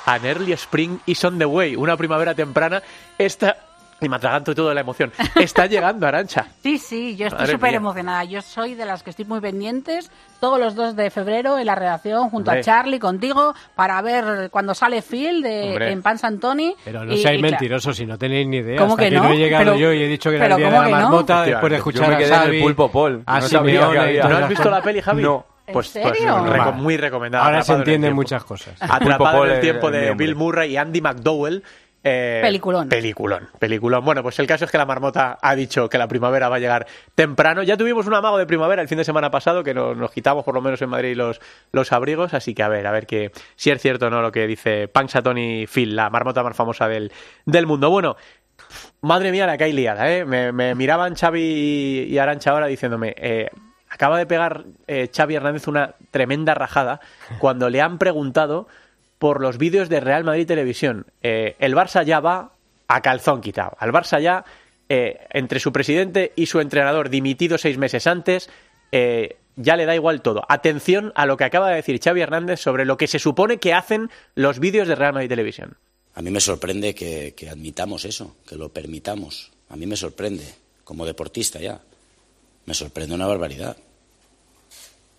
An 0.06 0.24
early 0.24 0.52
spring 0.52 0.98
is 1.06 1.24
on 1.24 1.38
the 1.38 1.46
way. 1.46 1.74
Una 1.76 1.96
primavera 1.96 2.34
temprana. 2.34 2.82
Esta. 3.18 3.56
Y 4.00 4.08
me 4.08 4.16
atraganto 4.16 4.52
de 4.68 4.74
la 4.74 4.80
emoción. 4.82 5.12
Está 5.36 5.64
llegando, 5.68 6.06
Arancha. 6.06 6.46
Sí, 6.62 6.76
sí, 6.78 7.16
yo 7.16 7.28
estoy 7.28 7.46
súper 7.46 7.74
emocionada. 7.74 8.24
Yo 8.24 8.42
soy 8.42 8.74
de 8.74 8.84
las 8.84 9.02
que 9.02 9.10
estoy 9.10 9.24
muy 9.24 9.40
pendientes 9.40 10.10
todos 10.40 10.58
los 10.58 10.74
2 10.74 10.94
de 10.96 11.08
febrero 11.10 11.58
en 11.58 11.64
la 11.64 11.74
redacción 11.74 12.28
junto 12.28 12.50
Hombre. 12.50 12.60
a 12.60 12.64
Charlie, 12.64 12.98
contigo, 12.98 13.54
para 13.76 14.02
ver 14.02 14.50
cuando 14.50 14.74
sale 14.74 15.00
Phil 15.00 15.40
de, 15.42 15.70
Hombre. 15.70 15.92
en 15.92 16.02
Pan 16.02 16.18
Santoni. 16.18 16.74
Pero 16.84 17.04
no 17.04 17.14
Y- 17.14 17.22
seáis 17.22 17.38
y 17.38 17.40
claro, 17.40 17.52
mentirosos 17.52 17.96
si 17.96 18.04
no 18.04 18.18
tenéis 18.18 18.46
ni 18.48 18.58
idea. 18.58 18.76
¿Cómo 18.78 18.90
Hasta 18.94 19.04
que 19.04 19.10
que 19.10 19.16
no? 19.16 19.22
no 19.24 19.30
he 19.30 19.36
llegado 19.38 19.64
Pero- 19.64 19.76
yo 19.76 19.92
y 19.92 20.02
he 20.02 20.08
dicho 20.08 20.28
que 20.28 20.36
era 20.36 20.46
el 20.48 20.56
día 20.56 20.66
¿cómo 20.70 20.82
de 20.82 20.90
la 20.90 20.96
no? 20.98 21.02
marmota 21.04 21.38
Hostia, 21.40 21.52
después 21.54 21.70
de 21.70 21.76
yo 21.76 21.78
escuchar 21.78 22.08
me 22.08 22.14
a 22.14 22.18
quedé 22.18 22.26
en 22.28 22.34
el 22.34 22.40
Xavi, 22.40 22.60
Pulpo 22.62 22.90
Paul. 22.90 23.22
a 23.24 23.40
No 23.40 23.46
Simeone 23.46 23.72
que 23.72 23.78
había. 23.98 24.12
y 24.12 24.16
toda 24.18 24.28
¿No 24.28 24.38
la 24.40 24.44
has 24.44 24.50
visto 24.50 24.70
la 24.70 24.82
peli, 24.82 25.00
Javi? 25.00 25.22
No. 25.22 25.46
Pues, 25.72 25.96
¿En 25.96 26.02
pues 26.02 26.20
reco- 26.20 26.72
muy 26.74 26.96
recomendada. 26.96 27.44
Ahora 27.46 27.62
se 27.62 27.72
entienden 27.72 28.14
muchas 28.14 28.44
cosas. 28.44 28.74
Atrapado 28.80 29.44
en 29.44 29.50
el 29.50 29.56
es 29.56 29.60
tiempo 29.62 29.90
de. 29.90 30.14
Bill 30.14 30.36
Murray 30.36 30.72
y 30.72 30.76
Andy 30.76 31.00
McDowell. 31.00 31.62
eh, 32.06 32.40
Peliculón. 32.42 32.86
Peliculón, 32.90 33.48
peliculón. 33.58 34.04
Bueno, 34.04 34.22
pues 34.22 34.38
el 34.38 34.46
caso 34.46 34.66
es 34.66 34.70
que 34.70 34.76
la 34.76 34.84
marmota 34.84 35.38
ha 35.40 35.54
dicho 35.56 35.88
que 35.88 35.96
la 35.96 36.06
primavera 36.06 36.50
va 36.50 36.56
a 36.56 36.58
llegar 36.58 36.86
temprano. 37.14 37.62
Ya 37.62 37.78
tuvimos 37.78 38.06
un 38.06 38.12
amago 38.12 38.36
de 38.36 38.44
primavera 38.44 38.82
el 38.82 38.88
fin 38.88 38.98
de 38.98 39.04
semana 39.04 39.30
pasado, 39.30 39.64
que 39.64 39.72
nos, 39.72 39.96
nos 39.96 40.10
quitamos 40.10 40.44
por 40.44 40.54
lo 40.54 40.60
menos 40.60 40.82
en 40.82 40.90
Madrid 40.90 41.16
los, 41.16 41.40
los 41.72 41.92
abrigos, 41.92 42.34
así 42.34 42.54
que 42.54 42.62
a 42.62 42.68
ver, 42.68 42.86
a 42.86 42.92
ver 42.92 43.06
que 43.06 43.32
si 43.56 43.70
es 43.70 43.80
cierto 43.80 44.08
o 44.08 44.10
no 44.10 44.20
lo 44.20 44.30
que 44.32 44.46
dice 44.46 44.86
Punxsutawney 44.88 45.66
Phil, 45.66 45.96
la 45.96 46.10
marmota 46.10 46.42
más 46.42 46.54
famosa 46.54 46.88
del, 46.88 47.10
del 47.46 47.66
mundo. 47.66 47.88
Bueno, 47.88 48.16
madre 49.00 49.30
mía 49.32 49.46
la 49.46 49.56
que 49.56 49.64
hay 49.64 49.72
liada, 49.72 50.12
¿eh? 50.12 50.26
Me, 50.26 50.52
me 50.52 50.74
miraban 50.74 51.14
Xavi 51.14 51.40
y, 51.42 52.02
y 52.12 52.18
Arancha 52.18 52.50
ahora 52.50 52.66
diciéndome... 52.66 53.14
eh, 53.16 53.48
Acaba 53.94 54.18
de 54.18 54.26
pegar 54.26 54.64
eh, 54.88 55.08
Xavi 55.14 55.36
Hernández 55.36 55.68
una 55.68 55.94
tremenda 56.10 56.52
rajada 56.52 56.98
cuando 57.38 57.70
le 57.70 57.80
han 57.80 57.98
preguntado 57.98 58.66
por 59.20 59.40
los 59.40 59.56
vídeos 59.56 59.88
de 59.88 60.00
Real 60.00 60.24
Madrid 60.24 60.48
Televisión. 60.48 61.06
Eh, 61.22 61.54
el 61.60 61.76
Barça 61.76 62.04
ya 62.04 62.18
va 62.18 62.50
a 62.88 63.02
calzón 63.02 63.40
quitado. 63.40 63.76
Al 63.78 63.92
Barça 63.92 64.20
ya, 64.20 64.44
eh, 64.88 65.28
entre 65.30 65.60
su 65.60 65.70
presidente 65.72 66.32
y 66.34 66.46
su 66.46 66.58
entrenador, 66.58 67.08
dimitido 67.08 67.56
seis 67.56 67.78
meses 67.78 68.08
antes, 68.08 68.50
ya 68.90 69.76
le 69.76 69.86
da 69.86 69.94
igual 69.94 70.22
todo. 70.22 70.44
Atención 70.48 71.12
a 71.14 71.24
lo 71.24 71.36
que 71.36 71.44
acaba 71.44 71.70
de 71.70 71.76
decir 71.76 72.00
Xavi 72.02 72.20
Hernández 72.20 72.58
sobre 72.58 72.84
lo 72.84 72.96
que 72.96 73.06
se 73.06 73.20
supone 73.20 73.58
que 73.58 73.74
hacen 73.74 74.10
los 74.34 74.58
vídeos 74.58 74.88
de 74.88 74.96
Real 74.96 75.12
Madrid 75.12 75.28
Televisión. 75.28 75.76
A 76.16 76.22
mí 76.22 76.32
me 76.32 76.40
sorprende 76.40 76.96
que 76.96 77.48
admitamos 77.48 78.04
eso, 78.04 78.36
que 78.46 78.56
lo 78.56 78.70
permitamos. 78.70 79.52
A 79.68 79.76
mí 79.76 79.86
me 79.86 79.96
sorprende, 79.96 80.44
como 80.82 81.06
deportista 81.06 81.60
ya. 81.60 81.80
Me 82.66 82.74
sorprende 82.74 83.14
una 83.14 83.26
barbaridad. 83.26 83.76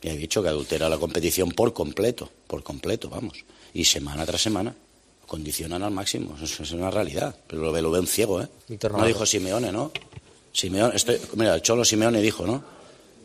Ya 0.01 0.11
he 0.11 0.17
dicho 0.17 0.41
que 0.43 0.49
adultera 0.49 0.89
la 0.89 0.97
competición 0.97 1.51
por 1.51 1.73
completo, 1.73 2.29
por 2.47 2.63
completo, 2.63 3.09
vamos. 3.09 3.43
Y 3.73 3.85
semana 3.85 4.25
tras 4.25 4.41
semana 4.41 4.73
condicionan 5.27 5.81
al 5.83 5.91
máximo. 5.91 6.37
Eso 6.41 6.63
es 6.63 6.71
una 6.71 6.91
realidad. 6.91 7.35
Pero 7.47 7.63
lo 7.63 7.71
ve, 7.71 7.81
lo 7.81 7.91
ve 7.91 7.99
un 7.99 8.07
ciego, 8.07 8.41
¿eh? 8.41 8.47
No 8.91 9.05
dijo 9.05 9.25
Simeone, 9.25 9.71
¿no? 9.71 9.91
Simeone, 10.53 10.95
estoy- 10.95 11.19
mira, 11.35 11.55
el 11.55 11.61
Cholo 11.61 11.83
Simeone 11.83 12.21
dijo, 12.21 12.45
¿no? 12.45 12.63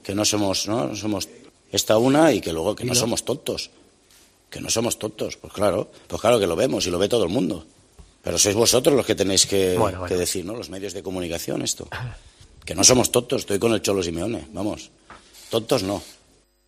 Que 0.02 0.14
no 0.14 0.24
somos, 0.24 0.66
¿no? 0.66 0.96
Somos 0.96 1.28
esta 1.70 1.98
una 1.98 2.32
y 2.32 2.40
que 2.40 2.52
luego 2.52 2.74
que 2.74 2.84
no 2.84 2.94
no. 2.94 2.98
somos 3.00 3.24
tontos. 3.24 3.70
Que 4.48 4.60
no 4.60 4.70
somos 4.70 4.98
tontos. 4.98 5.36
Pues 5.36 5.52
claro, 5.52 5.90
pues 6.08 6.20
claro 6.20 6.40
que 6.40 6.46
lo 6.46 6.56
vemos 6.56 6.86
y 6.86 6.90
lo 6.90 6.98
ve 6.98 7.08
todo 7.08 7.24
el 7.24 7.28
mundo. 7.30 7.64
Pero 8.22 8.38
sois 8.38 8.54
vosotros 8.56 8.96
los 8.96 9.06
que 9.06 9.14
tenéis 9.14 9.46
que, 9.46 9.76
Bueno, 9.78 10.00
bueno. 10.00 10.06
que 10.06 10.16
decir, 10.16 10.44
¿no? 10.44 10.56
Los 10.56 10.70
medios 10.70 10.92
de 10.94 11.02
comunicación, 11.02 11.62
esto. 11.62 11.88
Que 12.64 12.74
no 12.74 12.84
somos 12.84 13.10
tontos, 13.10 13.42
estoy 13.42 13.58
con 13.58 13.72
el 13.72 13.82
Cholo 13.82 14.02
Simeone, 14.02 14.46
vamos. 14.52 14.90
Tontos 15.50 15.82
no. 15.82 16.02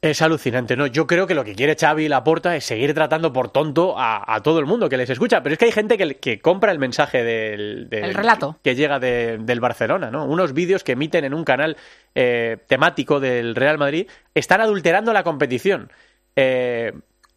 Es 0.00 0.20
alucinante, 0.20 0.76
¿no? 0.76 0.88
Yo 0.88 1.06
creo 1.06 1.28
que 1.28 1.34
lo 1.34 1.44
que 1.44 1.54
quiere 1.54 1.76
Xavi 1.76 2.08
Laporta 2.08 2.56
es 2.56 2.64
seguir 2.64 2.92
tratando 2.92 3.32
por 3.32 3.50
tonto 3.50 3.94
a, 3.96 4.34
a 4.34 4.42
todo 4.42 4.58
el 4.58 4.66
mundo 4.66 4.88
que 4.88 4.96
les 4.96 5.08
escucha. 5.08 5.44
Pero 5.44 5.52
es 5.52 5.58
que 5.60 5.66
hay 5.66 5.70
gente 5.72 5.96
que, 5.96 6.16
que 6.16 6.40
compra 6.40 6.72
el 6.72 6.80
mensaje 6.80 7.22
del, 7.22 7.88
del- 7.88 8.04
El 8.06 8.14
relato. 8.14 8.58
que 8.64 8.74
llega 8.74 8.98
de- 8.98 9.38
del 9.38 9.60
Barcelona, 9.60 10.10
¿no? 10.10 10.24
Unos 10.24 10.54
vídeos 10.54 10.82
que 10.82 10.92
emiten 10.92 11.24
en 11.24 11.34
un 11.34 11.44
canal 11.44 11.76
eh, 12.16 12.56
temático 12.66 13.20
del 13.20 13.54
Real 13.54 13.78
Madrid 13.78 14.08
están 14.34 14.60
adulterando 14.60 15.12
la 15.12 15.22
competición. 15.22 15.92
Eh, 16.34 16.92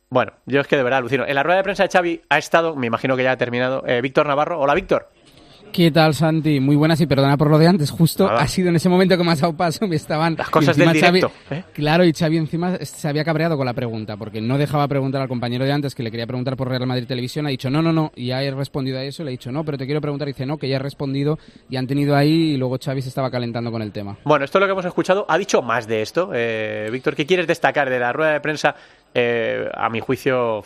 Bueno, 0.09 0.31
yo 0.47 0.61
es 0.61 0.67
que 0.67 0.77
de 0.77 0.83
verdad 0.83 0.99
alucino. 0.99 1.23
En 1.27 1.35
la 1.35 1.43
rueda 1.43 1.57
de 1.57 1.63
prensa 1.63 1.83
de 1.83 1.89
Xavi 1.89 2.21
ha 2.29 2.37
estado, 2.39 2.75
me 2.75 2.87
imagino 2.87 3.15
que 3.15 3.23
ya 3.23 3.33
ha 3.33 3.37
terminado, 3.37 3.83
eh, 3.85 4.01
Víctor 4.01 4.25
Navarro. 4.25 4.59
Hola, 4.59 4.73
Víctor. 4.73 5.09
¿Qué 5.71 5.91
tal, 5.91 6.13
Santi? 6.13 6.59
Muy 6.59 6.75
buenas 6.75 7.01
y 7.01 7.05
perdona 7.05 7.35
por 7.37 7.49
lo 7.49 7.57
de 7.57 7.67
antes. 7.67 7.91
Justo 7.91 8.29
ha 8.29 8.47
sido 8.47 8.69
en 8.69 8.77
ese 8.77 8.87
momento 8.87 9.17
que 9.17 9.23
me 9.23 9.31
has 9.31 9.41
dado 9.41 9.55
paso, 9.55 9.87
me 9.87 9.97
estaban... 9.97 10.35
Las 10.37 10.49
cosas 10.49 10.77
del 10.77 10.91
directo, 10.93 11.31
¿eh? 11.51 11.63
Claro, 11.73 12.05
y 12.05 12.13
Xavi 12.13 12.37
encima 12.37 12.77
se 12.77 13.07
había 13.07 13.25
cabreado 13.25 13.57
con 13.57 13.65
la 13.65 13.73
pregunta, 13.73 14.15
porque 14.15 14.39
no 14.39 14.57
dejaba 14.57 14.87
preguntar 14.87 15.21
al 15.21 15.27
compañero 15.27 15.65
de 15.65 15.71
antes 15.73 15.93
que 15.93 16.03
le 16.03 16.11
quería 16.11 16.27
preguntar 16.27 16.55
por 16.55 16.69
Real 16.69 16.87
Madrid 16.87 17.05
Televisión. 17.05 17.45
Ha 17.45 17.49
dicho, 17.49 17.69
no, 17.69 17.81
no, 17.81 17.91
no, 17.91 18.11
y 18.15 18.31
he 18.31 18.51
respondido 18.51 18.99
a 18.99 19.03
eso. 19.03 19.23
Le 19.23 19.31
he 19.31 19.33
dicho, 19.33 19.51
no, 19.51 19.63
pero 19.63 19.77
te 19.77 19.85
quiero 19.85 19.99
preguntar. 20.01 20.27
Y 20.27 20.31
dice, 20.31 20.45
no, 20.45 20.57
que 20.57 20.69
ya 20.69 20.77
he 20.77 20.79
respondido. 20.79 21.37
Y 21.69 21.75
han 21.75 21.87
tenido 21.87 22.15
ahí 22.15 22.53
y 22.53 22.57
luego 22.57 22.77
Xavi 22.81 23.01
se 23.01 23.09
estaba 23.09 23.29
calentando 23.29 23.71
con 23.71 23.81
el 23.81 23.91
tema. 23.91 24.17
Bueno, 24.23 24.45
esto 24.45 24.57
es 24.57 24.61
lo 24.61 24.67
que 24.67 24.71
hemos 24.71 24.85
escuchado. 24.85 25.25
Ha 25.27 25.37
dicho 25.37 25.61
más 25.61 25.87
de 25.87 26.01
esto. 26.01 26.31
Eh, 26.33 26.89
Víctor, 26.91 27.15
¿qué 27.15 27.25
quieres 27.25 27.47
destacar 27.47 27.89
de 27.89 27.99
la 27.99 28.13
rueda 28.13 28.33
de 28.33 28.39
prensa? 28.39 28.75
Eh, 29.13 29.69
a 29.73 29.89
mi 29.89 29.99
juicio, 29.99 30.63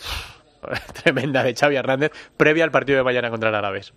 tremenda 1.04 1.44
de 1.44 1.56
Xavi 1.56 1.76
Hernández, 1.76 2.12
previa 2.38 2.64
al 2.64 2.72
partido 2.72 2.98
de 2.98 3.04
mañana 3.04 3.30
contra 3.30 3.50
el 3.50 3.56
Alavés 3.56 3.94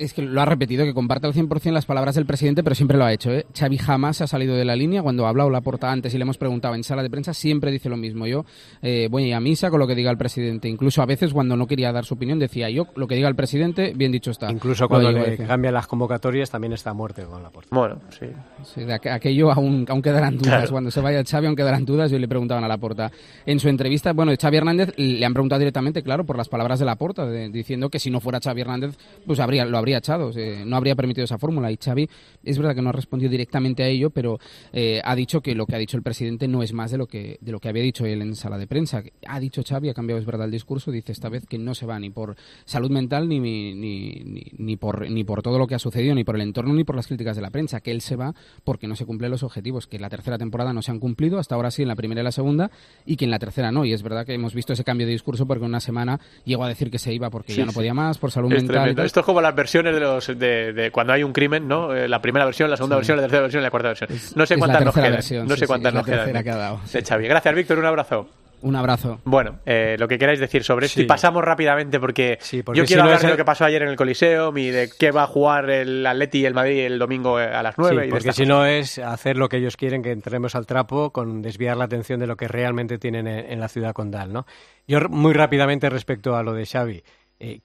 es 0.00 0.14
que 0.14 0.22
lo 0.22 0.40
ha 0.40 0.46
repetido, 0.46 0.84
que 0.84 0.94
comparte 0.94 1.26
al 1.26 1.34
100% 1.34 1.72
las 1.72 1.84
palabras 1.84 2.14
del 2.14 2.24
presidente, 2.24 2.62
pero 2.62 2.74
siempre 2.74 2.96
lo 2.96 3.04
ha 3.04 3.12
hecho. 3.12 3.30
¿eh? 3.30 3.46
Xavi 3.56 3.76
jamás 3.76 4.20
ha 4.22 4.26
salido 4.26 4.56
de 4.56 4.64
la 4.64 4.74
línea. 4.74 5.02
Cuando 5.02 5.26
ha 5.26 5.28
hablado 5.28 5.50
la 5.50 5.60
porta 5.60 5.92
antes 5.92 6.14
y 6.14 6.18
le 6.18 6.22
hemos 6.22 6.38
preguntado 6.38 6.74
en 6.74 6.82
sala 6.82 7.02
de 7.02 7.10
prensa, 7.10 7.34
siempre 7.34 7.70
dice 7.70 7.88
lo 7.88 7.96
mismo. 7.96 8.26
Yo 8.26 8.44
eh, 8.82 9.08
voy 9.10 9.30
a 9.32 9.40
misa 9.40 9.70
con 9.70 9.78
lo 9.78 9.86
que 9.86 9.94
diga 9.94 10.10
el 10.10 10.16
presidente. 10.16 10.68
Incluso 10.68 11.02
a 11.02 11.06
veces 11.06 11.32
cuando 11.32 11.56
no 11.56 11.66
quería 11.66 11.92
dar 11.92 12.04
su 12.04 12.14
opinión 12.14 12.38
decía 12.38 12.70
yo, 12.70 12.86
lo 12.96 13.06
que 13.06 13.14
diga 13.14 13.28
el 13.28 13.36
presidente, 13.36 13.92
bien 13.94 14.10
dicho 14.10 14.30
está. 14.30 14.50
Incluso 14.50 14.88
cuando 14.88 15.12
le 15.12 15.36
cambian 15.36 15.74
las 15.74 15.86
convocatorias 15.86 16.50
también 16.50 16.72
está 16.72 16.94
muerte 16.94 17.24
con 17.24 17.42
la 17.42 17.50
porta. 17.50 17.68
Bueno, 17.70 18.00
sí. 18.18 18.26
sí 18.64 18.84
de 18.84 18.94
aquello 18.94 19.52
aún, 19.52 19.84
aún 19.88 20.00
quedarán 20.00 20.38
dudas. 20.38 20.70
Cuando 20.70 20.90
se 20.90 21.00
vaya 21.00 21.22
Xavi 21.22 21.46
aún 21.46 21.56
quedarán 21.56 21.84
dudas. 21.84 22.10
Yo 22.10 22.18
le 22.18 22.28
preguntaban 22.28 22.64
a 22.64 22.68
la 22.68 22.78
porta. 22.78 23.10
En 23.44 23.60
su 23.60 23.68
entrevista, 23.68 24.12
bueno, 24.12 24.32
Xavi 24.40 24.56
Hernández 24.56 24.94
le 24.96 25.24
han 25.24 25.32
preguntado 25.34 25.58
directamente, 25.58 26.02
claro, 26.02 26.24
por 26.24 26.38
las 26.38 26.48
palabras 26.48 26.78
de 26.78 26.86
la 26.86 26.96
porta, 26.96 27.28
diciendo 27.28 27.90
que 27.90 27.98
si 27.98 28.10
no 28.10 28.20
fuera 28.20 28.40
Xavi 28.42 28.62
Hernández, 28.62 28.96
pues 29.26 29.40
habría, 29.40 29.64
lo 29.64 29.76
habría 29.76 29.89
echado 29.98 30.30
no 30.64 30.76
habría 30.76 30.94
permitido 30.94 31.24
esa 31.24 31.38
fórmula. 31.38 31.70
Y 31.70 31.76
Xavi 31.76 32.08
es 32.44 32.58
verdad 32.58 32.74
que 32.74 32.82
no 32.82 32.90
ha 32.90 32.92
respondido 32.92 33.30
directamente 33.30 33.82
a 33.82 33.88
ello, 33.88 34.10
pero 34.10 34.38
eh, 34.72 35.00
ha 35.04 35.14
dicho 35.14 35.40
que 35.40 35.54
lo 35.54 35.66
que 35.66 35.74
ha 35.74 35.78
dicho 35.78 35.96
el 35.96 36.02
presidente 36.02 36.48
no 36.48 36.62
es 36.62 36.72
más 36.72 36.90
de 36.90 36.98
lo 36.98 37.06
que 37.06 37.38
de 37.40 37.52
lo 37.52 37.60
que 37.60 37.68
había 37.68 37.82
dicho 37.82 38.06
él 38.06 38.22
en 38.22 38.34
sala 38.34 38.58
de 38.58 38.66
prensa. 38.66 39.02
Ha 39.26 39.40
dicho 39.40 39.62
Xavi, 39.66 39.88
ha 39.88 39.94
cambiado 39.94 40.20
es 40.20 40.26
verdad 40.26 40.46
el 40.46 40.52
discurso, 40.52 40.90
dice 40.90 41.12
esta 41.12 41.28
vez 41.28 41.46
que 41.46 41.58
no 41.58 41.74
se 41.74 41.86
va 41.86 41.98
ni 41.98 42.10
por 42.10 42.36
salud 42.64 42.90
mental 42.90 43.28
ni, 43.28 43.40
ni, 43.40 43.74
ni, 43.74 44.24
ni 44.56 44.76
por 44.76 45.10
ni 45.10 45.24
por 45.24 45.42
todo 45.42 45.58
lo 45.58 45.66
que 45.66 45.74
ha 45.74 45.78
sucedido, 45.78 46.14
ni 46.14 46.24
por 46.24 46.36
el 46.36 46.42
entorno, 46.42 46.74
ni 46.74 46.84
por 46.84 46.96
las 46.96 47.06
críticas 47.06 47.36
de 47.36 47.42
la 47.42 47.50
prensa, 47.50 47.80
que 47.80 47.90
él 47.90 48.00
se 48.00 48.16
va 48.16 48.34
porque 48.64 48.86
no 48.86 48.96
se 48.96 49.06
cumplen 49.06 49.30
los 49.30 49.42
objetivos, 49.42 49.86
que 49.86 49.96
en 49.96 50.02
la 50.02 50.10
tercera 50.10 50.38
temporada 50.38 50.72
no 50.72 50.82
se 50.82 50.90
han 50.90 50.98
cumplido, 50.98 51.38
hasta 51.38 51.54
ahora 51.54 51.70
sí 51.70 51.82
en 51.82 51.88
la 51.88 51.96
primera 51.96 52.20
y 52.20 52.24
la 52.24 52.32
segunda, 52.32 52.70
y 53.06 53.16
que 53.16 53.24
en 53.24 53.30
la 53.30 53.38
tercera 53.38 53.72
no. 53.72 53.84
Y 53.84 53.92
es 53.92 54.02
verdad 54.02 54.26
que 54.26 54.34
hemos 54.34 54.54
visto 54.54 54.72
ese 54.72 54.84
cambio 54.84 55.06
de 55.06 55.12
discurso 55.12 55.46
porque 55.46 55.64
en 55.64 55.70
una 55.70 55.80
semana 55.80 56.20
llegó 56.44 56.64
a 56.64 56.68
decir 56.68 56.90
que 56.90 56.98
se 56.98 57.12
iba 57.12 57.30
porque 57.30 57.54
ya 57.54 57.64
no 57.64 57.72
podía 57.72 57.94
más, 57.94 58.18
por 58.18 58.30
salud 58.30 58.50
mental. 58.50 58.98
Esto 58.98 59.20
es 59.20 59.26
como 59.26 59.40
las 59.40 59.54
versiones 59.70 59.94
de 59.94 60.00
los 60.00 60.26
de, 60.26 60.90
cuando 60.92 61.12
hay 61.12 61.22
un 61.22 61.32
crimen, 61.32 61.68
¿no? 61.68 61.94
Eh, 61.94 62.08
la 62.08 62.20
primera 62.20 62.44
versión, 62.44 62.68
la 62.70 62.76
segunda 62.76 62.96
versión, 62.96 63.16
la 63.16 63.22
tercera 63.22 63.42
versión 63.42 63.62
y 63.62 63.64
la 63.64 63.70
cuarta 63.70 63.88
versión. 63.88 64.10
No 64.34 64.44
sé 64.44 64.56
cuántas 64.56 64.84
nos 64.84 64.94
quedan. 64.94 65.48
no 65.48 65.56
sé 65.56 65.66
cuántas 65.66 65.94
nos 65.94 66.04
quedan. 66.04 66.32
De 66.32 67.02
Xavi. 67.02 67.28
Gracias, 67.28 67.54
Víctor. 67.54 67.78
Un 67.78 67.86
abrazo. 67.86 68.28
Un 68.62 68.76
abrazo. 68.76 69.20
Bueno, 69.24 69.60
eh, 69.64 69.96
lo 69.98 70.06
que 70.06 70.18
queráis 70.18 70.38
decir 70.38 70.64
sobre 70.64 70.86
esto 70.86 71.00
y 71.00 71.06
pasamos 71.06 71.42
rápidamente 71.42 71.98
porque, 71.98 72.38
yo 72.74 72.84
quiero 72.84 73.04
hablar 73.04 73.20
de 73.20 73.28
lo 73.28 73.36
que 73.36 73.44
pasó 73.44 73.64
ayer 73.64 73.82
en 73.82 73.88
el 73.88 73.96
Coliseo 73.96 74.54
y 74.56 74.68
de 74.68 74.90
qué 74.98 75.12
va 75.12 75.22
a 75.22 75.26
jugar 75.26 75.70
el 75.70 76.04
Atleti 76.04 76.40
y 76.40 76.44
el 76.44 76.52
Madrid 76.52 76.84
el 76.84 76.98
domingo 76.98 77.40
eh, 77.40 77.44
a 77.44 77.62
las 77.62 77.78
9. 77.78 78.04
Sí, 78.04 78.10
porque 78.10 78.32
si 78.32 78.44
no 78.44 78.66
es 78.66 78.98
hacer 78.98 79.38
lo 79.38 79.48
que 79.48 79.56
ellos 79.56 79.78
quieren, 79.78 80.02
que 80.02 80.10
entremos 80.10 80.54
al 80.54 80.66
trapo 80.66 81.10
con 81.10 81.40
desviar 81.40 81.78
la 81.78 81.84
atención 81.84 82.20
de 82.20 82.26
lo 82.26 82.36
que 82.36 82.48
realmente 82.48 82.98
tienen 82.98 83.26
en, 83.26 83.60
la 83.60 83.68
ciudad 83.68 83.94
condal, 83.94 84.30
¿no? 84.32 84.46
Yo 84.86 85.00
muy 85.08 85.32
rápidamente 85.32 85.88
respecto 85.88 86.36
a 86.36 86.42
lo 86.42 86.52
de 86.52 86.66
Xavi, 86.66 87.02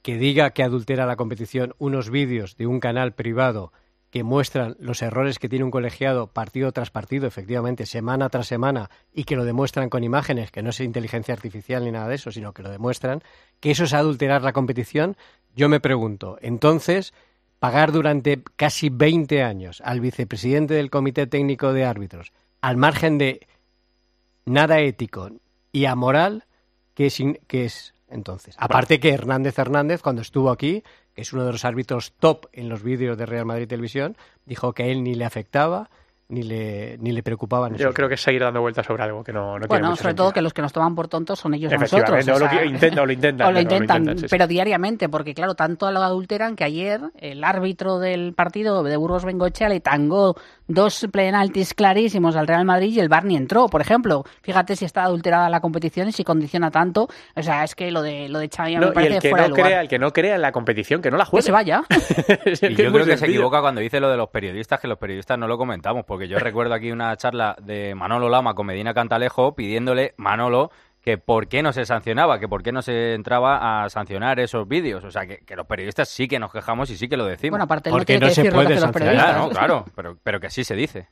que 0.01 0.17
diga 0.17 0.51
que 0.51 0.63
adultera 0.63 1.05
la 1.05 1.17
competición 1.17 1.75
unos 1.77 2.09
vídeos 2.09 2.55
de 2.55 2.65
un 2.65 2.79
canal 2.79 3.13
privado 3.13 3.73
que 4.15 4.23
muestran 4.23 4.77
los 4.79 5.01
errores 5.01 5.39
que 5.39 5.49
tiene 5.49 5.65
un 5.65 5.71
colegiado 5.71 6.27
partido 6.27 6.71
tras 6.71 6.89
partido, 6.89 7.27
efectivamente, 7.27 7.85
semana 7.85 8.29
tras 8.29 8.47
semana, 8.47 8.89
y 9.13 9.25
que 9.25 9.35
lo 9.35 9.43
demuestran 9.43 9.89
con 9.89 10.05
imágenes, 10.05 10.51
que 10.51 10.63
no 10.63 10.69
es 10.69 10.79
inteligencia 10.79 11.33
artificial 11.33 11.83
ni 11.83 11.91
nada 11.91 12.07
de 12.07 12.15
eso, 12.15 12.31
sino 12.31 12.53
que 12.53 12.63
lo 12.63 12.69
demuestran, 12.69 13.21
que 13.59 13.71
eso 13.71 13.83
es 13.83 13.93
adulterar 13.93 14.41
la 14.41 14.53
competición, 14.53 15.17
yo 15.53 15.67
me 15.67 15.81
pregunto, 15.81 16.37
entonces, 16.41 17.13
pagar 17.59 17.91
durante 17.91 18.41
casi 18.55 18.87
20 18.89 19.43
años 19.43 19.81
al 19.83 19.99
vicepresidente 19.99 20.75
del 20.75 20.89
Comité 20.89 21.27
Técnico 21.27 21.73
de 21.73 21.83
Árbitros, 21.83 22.31
al 22.61 22.77
margen 22.77 23.17
de 23.17 23.45
nada 24.45 24.79
ético 24.79 25.29
y 25.73 25.85
amoral, 25.85 26.45
que 26.93 27.07
es, 27.07 27.21
que 27.47 27.65
es 27.65 27.94
entonces? 28.09 28.55
Aparte 28.57 28.99
que 28.99 29.09
Hernández 29.09 29.57
Hernández, 29.57 30.01
cuando 30.01 30.21
estuvo 30.21 30.49
aquí, 30.51 30.83
que 31.13 31.21
es 31.21 31.33
uno 31.33 31.45
de 31.45 31.51
los 31.51 31.65
árbitros 31.65 32.13
top 32.13 32.47
en 32.53 32.69
los 32.69 32.83
vídeos 32.83 33.17
de 33.17 33.25
Real 33.25 33.45
Madrid 33.45 33.67
Televisión, 33.67 34.17
dijo 34.45 34.73
que 34.73 34.83
a 34.83 34.85
él 34.87 35.03
ni 35.03 35.15
le 35.15 35.25
afectaba 35.25 35.89
ni 36.27 36.41
le, 36.41 36.97
ni 36.99 37.11
le 37.11 37.21
preocupaban. 37.21 37.75
Yo 37.75 37.93
creo 37.93 38.07
que 38.07 38.15
es 38.15 38.21
seguir 38.21 38.41
dando 38.41 38.59
vueltas 38.59 38.85
sobre 38.85 39.03
algo 39.03 39.23
que 39.23 39.31
no, 39.31 39.59
no 39.59 39.67
bueno, 39.67 39.95
sobre 39.95 40.15
todo 40.15 40.31
que 40.31 40.41
los 40.41 40.53
que 40.53 40.61
nos 40.61 40.73
toman 40.73 40.95
por 40.95 41.07
tontos 41.07 41.39
son 41.39 41.53
ellos 41.53 41.71
nosotros. 41.71 42.27
O, 42.27 42.39
lo, 42.39 42.65
intentan, 42.65 42.99
o 43.03 43.05
lo 43.05 43.11
intentan. 43.11 43.47
o 43.47 43.51
lo 43.51 43.59
intentan, 43.59 44.15
pero 44.29 44.47
diariamente, 44.47 45.07
porque 45.07 45.35
claro, 45.35 45.53
tanto 45.53 45.91
lo 45.91 46.01
adulteran 46.01 46.55
que 46.55 46.63
ayer 46.63 47.01
el 47.19 47.43
árbitro 47.43 47.99
del 47.99 48.33
partido 48.33 48.81
de 48.83 48.97
Burgos 48.97 49.23
Bengochea 49.23 49.69
le 49.69 49.79
tangó 49.81 50.35
dos 50.67 51.07
penaltis 51.11 51.73
clarísimos 51.73 52.35
al 52.35 52.47
Real 52.47 52.65
Madrid 52.65 52.93
y 52.93 52.99
el 52.99 53.09
Barney 53.09 53.35
entró, 53.35 53.67
por 53.67 53.81
ejemplo. 53.81 54.23
Fíjate 54.41 54.75
si 54.75 54.85
está 54.85 55.03
adulterada 55.03 55.49
la 55.49 55.59
competición 55.59 56.07
y 56.07 56.11
si 56.11 56.23
condiciona 56.23 56.71
tanto. 56.71 57.07
O 57.35 57.43
sea, 57.43 57.63
es 57.63 57.75
que 57.75 57.91
lo 57.91 58.01
de 58.01 58.29
lo 58.29 58.39
de 58.39 58.49
Xavi 58.49 58.77
me 58.77 58.91
parece 58.91 59.13
y 59.13 59.15
el 59.15 59.21
que 59.21 59.29
fuera 59.29 59.47
no 59.47 59.55
crea, 59.55 59.81
El 59.81 59.87
que 59.87 59.99
no 59.99 60.11
crea 60.11 60.35
en 60.35 60.41
la 60.41 60.51
competición, 60.51 61.01
que 61.01 61.11
no 61.11 61.17
la 61.17 61.25
juegue. 61.25 61.35
Que 61.45 61.45
se 61.45 61.51
vaya. 61.51 61.83
y 61.89 62.75
yo 62.75 62.91
creo 62.91 63.05
que 63.05 63.17
se 63.17 63.25
equivoca 63.25 63.61
cuando 63.61 63.81
dice 63.81 63.99
lo 63.99 64.09
de 64.09 64.17
los 64.17 64.29
periodistas, 64.29 64.79
que 64.79 64.87
los 64.87 64.97
periodistas 64.97 65.37
no 65.37 65.47
lo 65.47 65.57
comentamos, 65.57 66.05
porque 66.05 66.27
yo 66.27 66.39
recuerdo 66.39 66.73
aquí 66.73 66.91
una 66.91 67.15
charla 67.17 67.55
de 67.61 67.93
Manolo 67.93 68.29
Lama 68.29 68.55
con 68.55 68.65
Medina 68.65 68.93
Cantalejo 68.93 69.53
pidiéndole, 69.53 70.13
Manolo, 70.17 70.71
que 71.05 71.19
por 71.19 71.47
qué 71.47 71.61
no 71.61 71.71
se 71.71 71.85
sancionaba, 71.85 72.39
que 72.39 72.47
por 72.47 72.63
qué 72.63 72.71
no 72.71 72.81
se 72.81 73.13
entraba 73.13 73.83
a 73.83 73.89
sancionar 73.91 74.39
esos 74.39 74.67
vídeos. 74.67 75.03
O 75.03 75.11
sea, 75.11 75.27
que, 75.27 75.55
los 75.55 75.67
periodistas 75.67 76.09
sí 76.09 76.27
que 76.27 76.39
nos 76.39 76.51
quejamos 76.51 76.89
y 76.89 76.97
sí 76.97 77.07
que 77.07 77.15
lo 77.15 77.25
decimos. 77.25 77.51
Bueno, 77.51 77.65
aparte 77.65 77.91
Porque 77.91 78.17
no, 78.17 78.27
se 78.31 78.51
puede 78.51 78.79
sancionar. 78.79 79.37
No, 79.37 79.49
claro, 79.49 79.85
pero, 79.95 80.17
pero 80.23 80.39
que 80.39 80.49
sí 80.49 80.63
se 80.63 80.75
dice. 80.75 81.09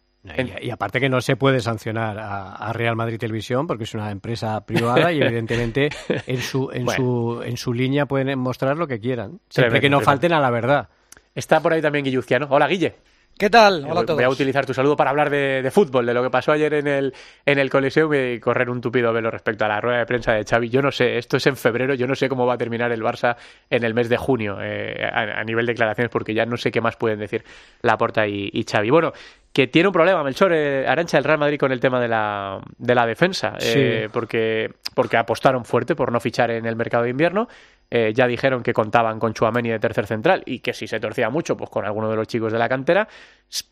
Y, 0.62 0.72
aparte 0.72 1.00
que 1.00 1.10
no 1.10 1.22
se 1.22 1.36
puede 1.36 1.60
sancionar 1.60 2.18
a, 2.18 2.74
Real 2.74 2.96
Madrid 2.96 3.20
Televisión 3.20 3.68
porque 3.68 3.84
es 3.84 3.94
una 3.94 4.10
empresa 4.10 4.66
privada 4.66 5.12
y 5.12 5.22
evidentemente 5.22 5.90
en 6.26 6.42
su 6.42 6.72
en 6.72 6.88
su 6.88 7.44
en 7.46 7.58
su 7.58 7.74
línea 7.74 8.08
pueden 8.08 8.40
mostrar 8.40 8.78
lo 8.78 8.88
que 8.88 9.00
quieran, 9.00 9.42
siempre 9.50 9.80
que 9.80 9.90
no 9.90 10.00
falten 10.00 10.34
a 10.34 10.40
la 10.40 10.50
verdad. 10.50 10.90
Está 11.36 11.60
por 11.60 11.74
ahí 11.74 11.82
también 11.82 12.06
Guilluciano. 12.06 12.48
Hola, 12.50 12.68
Guille. 12.68 12.96
¿Qué 13.38 13.50
tal? 13.50 13.84
Hola 13.90 14.02
a 14.02 14.06
todos. 14.06 14.16
Voy 14.16 14.24
a 14.24 14.30
utilizar 14.30 14.66
tu 14.66 14.74
saludo 14.74 14.96
para 14.96 15.10
hablar 15.10 15.30
de, 15.30 15.68
fútbol, 15.72 16.06
de 16.06 16.14
lo 16.14 16.22
que 16.22 16.30
pasó 16.30 16.52
ayer 16.52 16.74
en 16.76 16.88
el, 16.88 17.14
en 17.46 17.58
el 17.58 17.70
Coliseo 17.70 18.14
y 18.14 18.40
correr 18.40 18.70
un 18.70 18.80
tupido 18.80 19.12
velo 19.12 19.32
respecto 19.32 19.66
a 19.66 19.68
la 19.68 19.82
rueda 19.82 20.00
de 20.00 20.06
prensa 20.06 20.34
de 20.34 20.44
Xavi. 20.46 20.70
Yo 20.70 20.82
no 20.82 20.92
sé, 20.92 21.18
esto 21.18 21.38
es 21.38 21.48
en 21.48 21.58
febrero, 21.58 21.96
yo 21.96 22.06
no 22.06 22.16
sé 22.16 22.30
cómo 22.30 22.46
va 22.46 22.54
a 22.54 22.58
terminar 22.58 22.92
el 22.92 23.02
Barça 23.02 23.36
en 23.70 23.84
el 23.84 23.96
mes 23.96 24.08
de 24.08 24.18
junio 24.18 24.58
eh, 24.62 25.04
a, 25.04 25.44
nivel 25.44 25.66
de 25.66 25.74
declaraciones 25.74 26.12
porque 26.12 26.34
ya 26.36 26.46
no 26.46 26.58
sé 26.58 26.72
qué 26.72 26.80
más 26.80 26.96
pueden 26.96 27.20
decir 27.20 27.44
Laporta 27.82 28.28
y, 28.28 28.50
y 28.54 28.64
Xavi. 28.64 28.92
Bueno, 28.92 29.14
que 29.54 29.68
tiene 29.68 29.88
un 29.88 29.94
problema, 29.94 30.24
Melchor 30.24 30.52
eh, 30.52 30.88
Arancha, 30.88 31.20
el 31.20 31.24
Real 31.24 31.38
Madrid 31.38 31.60
con 31.60 31.72
el 31.72 31.80
tema 31.80 32.02
de 32.02 32.08
la, 32.08 32.60
de 32.76 32.96
la 32.96 33.06
defensa, 33.06 33.54
eh, 33.62 34.10
porque, 34.12 34.72
porque 34.96 35.16
apostaron 35.16 35.64
fuerte 35.64 35.96
por 35.96 36.12
no 36.12 36.20
fichar 36.20 36.50
en 36.50 36.66
el 36.66 36.76
mercado 36.76 37.04
de 37.04 37.12
invierno. 37.12 37.48
Eh, 37.90 38.12
ya 38.14 38.26
dijeron 38.26 38.64
que 38.64 38.74
contaban 38.74 39.20
con 39.20 39.34
Chuameni 39.34 39.70
de 39.70 39.80
tercer 39.80 40.08
central 40.08 40.42
y 40.46 40.60
que 40.60 40.74
si 40.74 40.88
se 40.88 41.00
torcía 41.00 41.30
mucho, 41.30 41.56
pues 41.56 41.70
con 41.70 41.86
alguno 41.86 42.10
de 42.10 42.16
los 42.16 42.28
chicos 42.28 42.52
de 42.52 42.58
la 42.58 42.68
cantera. 42.68 43.08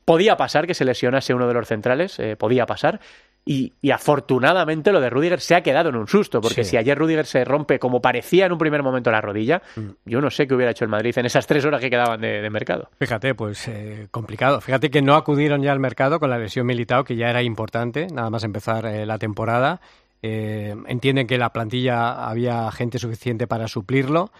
Podía 0.05 0.37
pasar 0.37 0.67
que 0.67 0.75
se 0.75 0.85
lesionase 0.85 1.33
uno 1.33 1.47
de 1.47 1.53
los 1.55 1.67
centrales, 1.67 2.21
podía 2.37 2.67
pasar. 2.67 2.99
Y, 3.43 3.73
afortunadamente 3.91 4.91
lo 4.91 5.01
de 5.01 5.09
Rudiger 5.09 5.39
se 5.39 5.55
ha 5.55 5.61
quedado 5.61 5.89
en 5.89 5.95
un 5.95 6.07
susto, 6.07 6.41
porque 6.41 6.63
si 6.63 6.77
ayer 6.77 6.95
Rudiger 6.95 7.25
se 7.25 7.43
rompe 7.43 7.79
como 7.79 7.99
parecía 7.99 8.45
en 8.45 8.51
un 8.51 8.59
primer 8.59 8.83
momento 8.83 9.09
la 9.09 9.19
rodilla, 9.19 9.63
mm. 9.75 9.89
yo 10.05 10.21
no 10.21 10.29
sé 10.29 10.45
qué 10.45 10.53
hubiera 10.53 10.71
hecho 10.71 10.85
el 10.85 10.91
Madrid 10.91 11.17
en 11.17 11.25
esas 11.25 11.47
tres 11.47 11.65
horas 11.65 11.81
que 11.81 11.89
quedaban 11.89 12.21
de, 12.21 12.47
mercado. 12.51 12.89
Fíjate, 12.99 13.33
pues 13.33 13.67
eh, 13.67 14.07
complicado. 14.11 14.61
Fíjate 14.61 14.91
que 14.91 15.01
no 15.01 15.15
acudieron 15.15 15.63
ya 15.63 15.71
al 15.71 15.79
mercado 15.79 16.19
con 16.19 16.29
la 16.29 16.37
lesión 16.37 16.67
militar, 16.67 17.03
que 17.03 17.15
ya 17.15 17.29
era 17.29 17.41
importante, 17.41 18.07
nada 18.13 18.29
más 18.29 18.43
empezar 18.43 18.85
eh, 18.85 19.07
la 19.07 19.17
temporada. 19.17 19.81
Eh, 20.21 20.75
entienden 20.87 21.27
que 21.27 21.37
la 21.37 21.51
plantilla 21.51 22.27
había 22.27 22.71
gente 22.71 22.99
suficiente 22.99 23.47
para 23.47 23.67
suplirlo, 23.67 24.31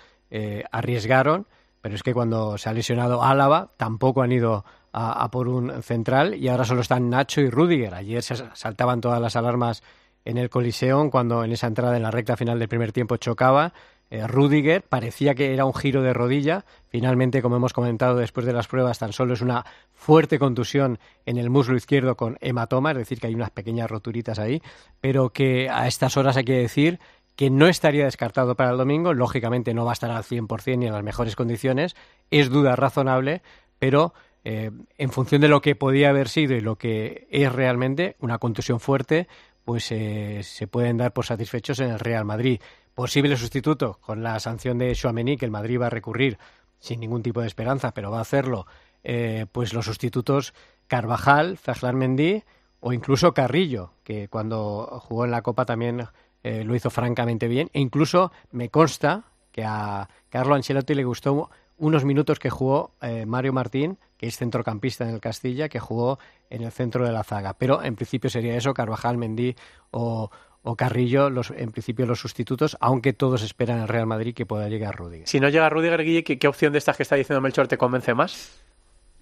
arriesgaron, 0.72 1.46
pero 1.82 1.96
es 1.96 2.04
que 2.04 2.14
cuando 2.14 2.58
se 2.58 2.70
ha 2.70 2.74
lesionado 2.74 3.22
Álava 3.22 3.72
tampoco 3.76 4.22
han 4.22 4.32
ido 4.32 4.64
a, 4.94 5.30
por 5.32 5.48
un 5.48 5.82
central 5.84 6.36
y 6.36 6.48
ahora 6.48 6.66
solo 6.66 6.82
están 6.82 7.10
Nacho 7.10 7.42
y 7.42 7.50
Rudiger. 7.50 7.94
Ayer 7.94 8.22
se 8.22 8.36
saltaban 8.54 9.02
todas 9.02 9.22
las 9.22 9.36
alarmas 9.36 9.84
en 10.26 10.38
el 10.38 10.50
Coliseum 10.50 11.10
cuando 11.10 11.44
en 11.44 11.52
esa 11.52 11.68
entrada 11.68 11.98
en 11.98 12.04
la 12.04 12.12
recta 12.12 12.38
final 12.38 12.60
del 12.60 12.68
primer 12.68 12.92
tiempo 12.92 13.18
chocaba. 13.18 13.74
Eh, 14.12 14.28
Rudiger 14.28 14.84
parecía 14.84 15.34
que 15.34 15.54
era 15.54 15.64
un 15.64 15.74
giro 15.74 16.04
de 16.04 16.14
rodilla. 16.14 16.66
Finalmente, 16.90 17.42
como 17.42 17.56
hemos 17.56 17.72
comentado 17.72 18.18
después 18.18 18.46
de 18.46 18.52
las 18.52 18.68
pruebas, 18.68 19.00
tan 19.00 19.14
solo 19.14 19.34
es 19.34 19.42
una 19.42 19.66
fuerte 19.94 20.38
contusión 20.38 21.00
en 21.26 21.38
el 21.38 21.50
muslo 21.50 21.78
izquierdo 21.78 22.16
con 22.18 22.38
hematoma, 22.42 22.92
es 22.92 22.98
decir, 22.98 23.22
que 23.22 23.28
hay 23.28 23.36
unas 23.36 23.52
pequeñas 23.52 23.90
roturitas 23.90 24.38
ahí, 24.38 24.62
pero 25.00 25.30
que 25.30 25.70
a 25.70 25.88
estas 25.88 26.18
horas 26.18 26.36
hay 26.36 26.44
que 26.44 26.58
decir 26.58 27.00
que 27.38 27.50
no 27.50 27.68
estaría 27.68 28.04
descartado 28.04 28.56
para 28.56 28.72
el 28.72 28.78
domingo. 28.78 29.14
Lógicamente 29.14 29.74
no 29.74 29.86
va 29.86 29.92
a 29.92 29.94
estar 29.94 30.12
al 30.12 30.24
100% 30.24 30.78
ni 30.78 30.88
en 30.88 30.94
las 30.94 31.04
mejores 31.04 31.38
condiciones. 31.38 31.96
Es 32.30 32.50
duda 32.50 32.76
razonable, 32.76 33.42
pero 33.80 34.14
eh, 34.44 34.72
en 34.98 35.10
función 35.12 35.40
de 35.40 35.48
lo 35.48 35.62
que 35.62 35.76
podía 35.76 36.10
haber 36.10 36.28
sido 36.28 36.54
y 36.54 36.62
lo 36.62 36.76
que 36.76 37.28
es 37.32 37.50
realmente 37.50 38.18
una 38.20 38.40
contusión 38.40 38.82
fuerte, 38.82 39.30
pues 39.64 39.92
eh, 39.92 40.42
se 40.44 40.68
pueden 40.68 40.98
dar 40.98 41.14
por 41.14 41.26
satisfechos 41.26 41.80
en 41.80 41.92
el 41.92 42.00
Real 42.00 42.26
Madrid. 42.26 42.60
Posible 42.94 43.38
sustituto 43.38 44.00
con 44.02 44.22
la 44.22 44.40
sanción 44.40 44.78
de 44.78 44.94
Chouameni, 44.94 45.38
que 45.38 45.46
el 45.46 45.52
Madrid 45.52 45.80
va 45.80 45.88
a 45.88 45.90
recurrir 45.92 46.38
sin 46.80 47.00
ningún 47.00 47.24
tipo 47.24 47.42
de 47.42 47.48
esperanza, 47.48 47.94
pero 47.94 48.12
va 48.12 48.18
a 48.18 48.22
hacerlo, 48.22 48.66
eh, 49.04 49.46
pues 49.52 49.74
los 49.74 49.86
sustitutos 49.86 50.54
Carvajal, 50.88 51.58
Fajlar 51.58 51.96
Mendy 51.96 52.44
o 52.82 52.92
incluso 52.92 53.34
Carrillo, 53.34 53.94
que 54.04 54.28
cuando 54.28 55.00
jugó 55.04 55.26
en 55.26 55.32
la 55.32 55.42
Copa 55.42 55.66
también 55.66 56.08
eh, 56.44 56.64
lo 56.64 56.76
hizo 56.76 56.90
francamente 56.90 57.48
bien. 57.48 57.70
E 57.74 57.80
incluso 57.80 58.32
me 58.52 58.70
consta 58.70 59.24
que 59.52 59.64
a 59.64 60.10
Carlo 60.30 60.56
Ancelotti 60.56 60.96
le 60.96 61.04
gustó 61.04 61.50
unos 61.78 62.06
minutos 62.06 62.40
que 62.40 62.50
jugó 62.50 62.92
eh, 63.02 63.26
Mario 63.26 63.54
Martín, 63.54 63.98
que 64.18 64.28
es 64.28 64.38
centrocampista 64.38 65.04
en 65.04 65.16
el 65.16 65.20
Castilla, 65.20 65.70
que 65.70 65.80
jugó 65.80 66.20
en 66.50 66.64
el 66.64 66.72
centro 66.72 67.06
de 67.06 67.12
la 67.12 67.24
zaga. 67.24 67.54
Pero 67.54 67.84
en 67.84 67.96
principio 67.96 68.30
sería 68.30 68.56
eso, 68.56 68.74
Carvajal, 68.74 69.18
Mendy 69.18 69.56
o, 69.92 70.30
o 70.64 70.76
Carrillo, 70.76 71.30
los, 71.30 71.52
en 71.52 71.72
principio 71.72 72.06
los 72.06 72.20
sustitutos, 72.20 72.78
aunque 72.80 73.14
todos 73.14 73.42
esperan 73.42 73.80
el 73.80 73.88
Real 73.88 74.06
Madrid 74.06 74.34
que 74.36 74.46
pueda 74.46 74.70
llegar 74.70 74.96
Rudiger. 74.96 75.28
Si 75.28 75.40
no 75.40 75.50
llega 75.50 75.70
Rudiger, 75.70 76.04
Guille, 76.04 76.24
¿qué, 76.24 76.38
qué 76.38 76.48
opción 76.48 76.72
de 76.72 76.80
estas 76.80 76.98
que 76.98 77.04
está 77.04 77.16
diciendo 77.16 77.42
Melchor 77.42 77.68
te 77.68 77.78
convence 77.78 78.14
más? 78.14 78.62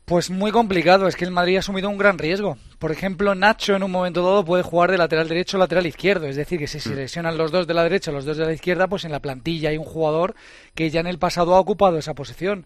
Pues 0.09 0.31
muy 0.31 0.51
complicado, 0.51 1.07
es 1.07 1.15
que 1.15 1.23
el 1.23 1.29
Madrid 1.29 1.57
ha 1.57 1.59
asumido 1.59 1.87
un 1.87 1.99
gran 1.99 2.17
riesgo. 2.17 2.57
Por 2.79 2.91
ejemplo, 2.91 3.35
Nacho 3.35 3.75
en 3.75 3.83
un 3.83 3.91
momento 3.91 4.23
dado 4.23 4.43
puede 4.43 4.63
jugar 4.63 4.89
de 4.89 4.97
lateral 4.97 5.27
derecho 5.27 5.57
o 5.57 5.59
lateral 5.59 5.85
izquierdo, 5.85 6.25
es 6.25 6.35
decir, 6.35 6.57
que 6.57 6.65
si 6.65 6.79
se 6.79 6.95
lesionan 6.95 7.37
los 7.37 7.51
dos 7.51 7.67
de 7.67 7.75
la 7.75 7.83
derecha 7.83 8.09
o 8.09 8.15
los 8.15 8.25
dos 8.25 8.35
de 8.37 8.45
la 8.45 8.53
izquierda, 8.53 8.87
pues 8.87 9.05
en 9.05 9.11
la 9.11 9.19
plantilla 9.19 9.69
hay 9.69 9.77
un 9.77 9.85
jugador 9.85 10.33
que 10.73 10.89
ya 10.89 10.99
en 11.01 11.05
el 11.05 11.19
pasado 11.19 11.53
ha 11.53 11.59
ocupado 11.59 11.99
esa 11.99 12.15
posición. 12.15 12.65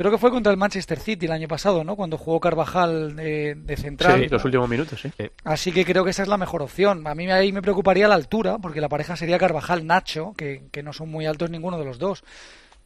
Creo 0.00 0.10
que 0.10 0.16
fue 0.16 0.30
contra 0.30 0.50
el 0.50 0.56
Manchester 0.56 0.98
City 0.98 1.26
el 1.26 1.32
año 1.32 1.46
pasado, 1.46 1.84
¿no? 1.84 1.94
Cuando 1.94 2.16
jugó 2.16 2.40
Carvajal 2.40 3.14
de, 3.16 3.54
de 3.54 3.76
central. 3.76 4.22
Sí, 4.22 4.28
los 4.30 4.42
últimos 4.46 4.66
minutos, 4.66 4.98
sí. 4.98 5.10
Así 5.44 5.72
que 5.72 5.84
creo 5.84 6.04
que 6.04 6.10
esa 6.12 6.22
es 6.22 6.28
la 6.28 6.38
mejor 6.38 6.62
opción. 6.62 7.06
A 7.06 7.14
mí 7.14 7.30
ahí 7.30 7.52
me 7.52 7.60
preocuparía 7.60 8.08
la 8.08 8.14
altura, 8.14 8.56
porque 8.56 8.80
la 8.80 8.88
pareja 8.88 9.14
sería 9.14 9.36
Carvajal-Nacho, 9.36 10.32
que, 10.38 10.62
que 10.72 10.82
no 10.82 10.94
son 10.94 11.10
muy 11.10 11.26
altos 11.26 11.50
ninguno 11.50 11.78
de 11.78 11.84
los 11.84 11.98
dos 11.98 12.24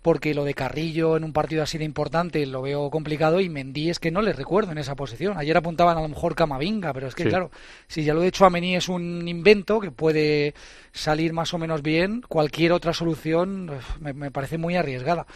porque 0.02 0.34
lo 0.34 0.44
de 0.44 0.52
Carrillo 0.52 1.16
en 1.16 1.24
un 1.24 1.32
partido 1.32 1.62
así 1.62 1.78
de 1.78 1.84
importante 1.84 2.44
lo 2.44 2.60
veo 2.60 2.90
complicado 2.90 3.40
y 3.40 3.48
Mendy 3.48 3.88
es 3.88 3.98
que 3.98 4.10
no 4.10 4.20
le 4.20 4.34
recuerdo 4.34 4.70
en 4.70 4.76
esa 4.76 4.94
posición. 4.94 5.38
Ayer 5.38 5.56
apuntaban 5.56 5.96
a 5.96 6.02
lo 6.02 6.08
mejor 6.08 6.34
Camavinga, 6.34 6.92
pero 6.92 7.08
es 7.08 7.14
que 7.14 7.22
Sí. 7.22 7.30
claro, 7.30 7.50
si 7.88 8.04
ya 8.04 8.12
lo 8.12 8.20
de 8.20 8.28
hecho 8.28 8.44
a 8.44 8.50
Mení 8.50 8.76
es 8.76 8.90
un 8.90 9.26
invento 9.26 9.80
que 9.80 9.90
puede 9.90 10.52
salir 10.92 11.32
más 11.32 11.54
o 11.54 11.58
menos 11.58 11.80
bien, 11.80 12.22
cualquier 12.28 12.72
otra 12.72 12.92
solución 12.92 13.70
me 13.98 14.30
parece 14.30 14.58
muy 14.58 14.76
arriesgada. 14.76 15.26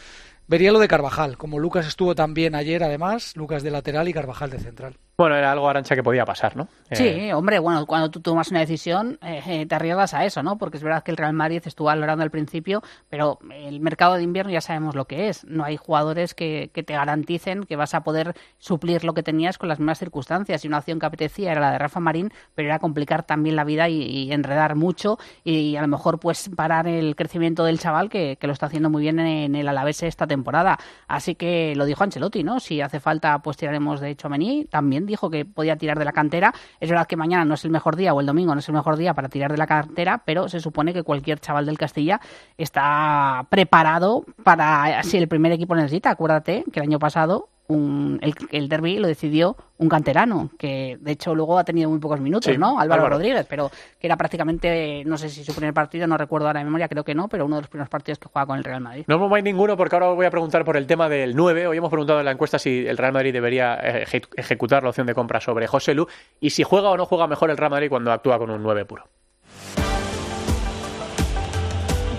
Vería 0.49 0.73
lo 0.73 0.79
de 0.79 0.89
Carvajal, 0.89 1.37
como 1.37 1.59
Lucas 1.59 1.87
estuvo 1.87 2.15
también 2.15 2.55
ayer 2.55 2.83
además, 2.83 3.37
Lucas 3.37 3.63
de 3.63 3.71
lateral 3.71 4.09
y 4.09 4.15
Carvajal 4.15 4.49
de 4.49 4.59
central. 4.59 4.97
Bueno, 5.21 5.35
era 5.35 5.51
algo 5.51 5.69
arancha 5.69 5.97
que 5.97 6.03
podía 6.05 6.25
pasar, 6.25 6.57
¿no? 6.57 6.69
Eh, 6.91 6.95
Sí, 6.95 7.33
hombre, 7.33 7.59
bueno, 7.59 7.87
cuando 7.87 8.09
tú 8.09 8.21
tomas 8.21 8.53
una 8.53 8.61
decisión 8.61 9.19
eh, 9.21 9.43
eh, 9.49 9.66
te 9.66 9.75
arriesgas 9.75 10.14
a 10.14 10.25
eso, 10.25 10.45
¿no? 10.45 10.59
Porque 10.59 10.77
es 10.77 10.85
verdad 10.85 11.03
que 11.03 11.11
el 11.11 11.16
Real 11.16 11.33
Madrid 11.33 11.61
estuvo 11.64 11.89
valorando 11.89 12.23
al 12.23 12.31
principio, 12.31 12.85
pero 13.11 13.41
el 13.53 13.81
mercado 13.81 14.14
de 14.14 14.23
invierno 14.23 14.53
ya 14.53 14.61
sabemos 14.61 14.95
lo 14.95 15.07
que 15.07 15.29
es. 15.29 15.45
No 15.45 15.64
hay 15.64 15.77
jugadores 15.77 16.35
que, 16.35 16.71
que 16.73 16.85
te 16.85 16.93
garanticen 16.93 17.64
que 17.64 17.75
vas 17.75 17.95
a 17.95 18.05
poder 18.05 18.37
suplir 18.59 19.03
lo 19.03 19.12
que 19.12 19.25
tenías 19.25 19.59
con 19.59 19.69
las 19.69 19.81
mismas 19.81 19.99
circunstancias. 19.99 20.64
Y 20.64 20.69
una 20.69 20.79
opción 20.79 21.01
que 21.01 21.07
apetecía 21.07 21.51
era 21.51 21.61
la 21.62 21.73
de 21.73 21.79
Rafa 21.79 21.99
Marín, 21.99 22.33
pero 22.55 22.69
era 22.69 22.79
complicar 22.79 23.25
también 23.25 23.57
la 23.57 23.64
vida 23.64 23.89
y, 23.89 24.01
y 24.01 24.33
enredar 24.33 24.77
mucho 24.77 25.19
y, 25.43 25.75
a 25.75 25.83
lo 25.83 25.89
mejor 25.89 26.21
pues 26.21 26.49
parar 26.55 26.87
el 26.87 27.16
crecimiento 27.16 27.64
del 27.64 27.81
chaval 27.81 28.09
que, 28.09 28.37
que 28.37 28.47
lo 28.47 28.53
está 28.53 28.66
haciendo 28.66 28.89
muy 28.89 29.03
bien 29.03 29.19
en 29.19 29.57
el 29.57 29.66
Alavés 29.66 30.01
esta 30.05 30.29
temporada. 30.29 30.79
Así 31.09 31.35
que 31.35 31.75
lo 31.75 31.87
dijo 31.87 32.05
Ancelotti, 32.05 32.45
¿no? 32.45 32.61
Si 32.61 32.81
hace 32.81 33.01
falta, 33.01 33.37
pues 33.41 33.57
tiraremos 33.57 33.99
de 34.01 34.14
Chomení. 34.14 34.66
También 34.66 35.08
dijo 35.09 35.29
que 35.29 35.45
podía 35.45 35.77
tirar 35.77 35.99
de 35.99 36.05
la 36.05 36.13
cantera. 36.13 36.55
Es 36.79 36.89
verdad 36.89 37.09
que 37.09 37.17
mañana 37.17 37.45
no 37.45 37.55
es 37.55 37.65
el 37.65 37.73
mejor 37.73 37.97
día 37.97 38.15
o 38.15 38.21
el 38.21 38.27
domingo 38.27 38.55
no 38.55 38.61
es 38.61 38.69
el 38.69 38.75
mejor 38.75 38.97
día 38.97 39.15
para 39.15 39.29
tirar 39.29 39.51
de 39.51 39.59
la 39.59 39.67
cantera, 39.67 40.23
pero 40.25 40.49
se 40.49 40.61
supone 40.61 40.93
que 40.93 41.03
cualquier 41.03 41.41
chaval 41.41 41.67
del 41.67 41.77
Castilla 41.77 42.21
está 42.57 43.45
preparado 43.51 44.25
para 44.45 45.03
si 45.03 45.17
el 45.17 45.27
primer 45.27 45.51
equipo 45.51 45.75
necesita. 45.75 46.11
Acuérdate 46.11 46.65
que 46.73 46.79
el 46.79 46.87
año 46.87 47.01
pasado 47.01 47.49
un- 47.69 48.19
el, 48.23 48.35
el 48.51 48.69
derby 48.69 48.99
lo 48.99 49.07
decidió 49.07 49.57
un 49.77 49.89
canterano, 49.89 50.51
que 50.59 50.97
de 51.01 51.12
hecho 51.12 51.35
luego 51.35 51.59
ha 51.59 51.64
tenido 51.64 51.89
muy 51.91 51.99
pocos 51.99 52.19
minutos, 52.21 52.51
Sí, 52.53 52.59
¿no? 52.59 52.81
Álvaro, 52.81 53.03
Álvaro. 53.03 53.16
Rodríguez, 53.16 53.47
pero 53.49 53.71
que 54.01 54.07
era 54.07 54.16
prácticamente, 54.16 55.05
no 55.05 55.16
sé 55.19 55.29
si 55.29 55.45
su 55.45 55.55
primer 55.55 55.73
partido, 55.75 56.07
no 56.07 56.16
recuerdo 56.16 56.47
ahora 56.47 56.61
de 56.61 56.64
memoria, 56.64 56.89
creo 56.89 57.05
que 57.05 57.14
no, 57.14 57.29
pero 57.29 57.45
uno 57.47 57.57
de 57.57 57.62
los 57.62 57.69
primeros 57.71 57.89
partidos 57.91 58.19
que 58.19 58.29
juega 58.33 58.47
con 58.47 58.59
el 58.59 58.64
Real 58.64 58.81
Madrid. 58.81 59.05
No 59.07 59.16
os 59.16 59.21
mováis 59.21 59.45
ninguno 59.45 59.77
porque 59.77 59.95
ahora 59.97 60.09
os 60.11 60.16
voy 60.16 60.27
a 60.27 60.31
preguntar 60.31 60.64
por 60.64 60.77
el 60.77 60.87
tema 60.87 61.09
del 61.09 61.37
9. 61.37 61.66
Hoy 61.66 61.77
hemos 61.77 61.91
preguntado 61.91 62.19
en 62.19 62.25
la 62.25 62.33
encuesta 62.33 62.59
si 62.59 62.87
el 62.87 62.97
Real 62.97 63.12
Madrid 63.12 63.33
debería 63.33 63.77
eje- 64.05 64.27
ejecutar 64.37 64.83
la 64.83 64.89
opción 64.89 65.07
de 65.07 65.14
compra 65.14 65.41
sobre 65.41 65.66
José 65.66 65.95
Lu 65.95 66.07
y 66.41 66.51
si 66.51 66.62
juega 66.64 66.89
o 66.91 66.97
no 66.97 67.05
juega 67.07 67.27
mejor 67.27 67.51
el 67.51 67.57
Real 67.59 67.71
Madrid 67.71 67.89
cuando 67.91 68.11
actúa 68.12 68.39
con 68.39 68.51
un 68.51 68.62
9 68.62 68.85
puro. 68.87 69.05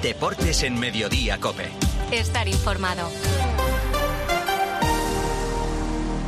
Deportes 0.02 0.64
en 0.64 0.80
Mediodía, 0.80 1.38
Cope. 1.40 1.66
Estar 2.12 2.48
informado. 2.48 3.10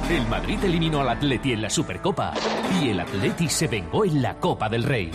El 0.09 0.27
Madrid 0.27 0.59
eliminó 0.63 1.01
al 1.01 1.09
Atleti 1.09 1.53
en 1.53 1.61
la 1.61 1.69
Supercopa 1.69 2.33
y 2.81 2.89
el 2.89 2.99
Atleti 2.99 3.47
se 3.47 3.67
vengó 3.67 4.03
en 4.03 4.21
la 4.21 4.35
Copa 4.35 4.67
del 4.67 4.83
Rey. 4.83 5.11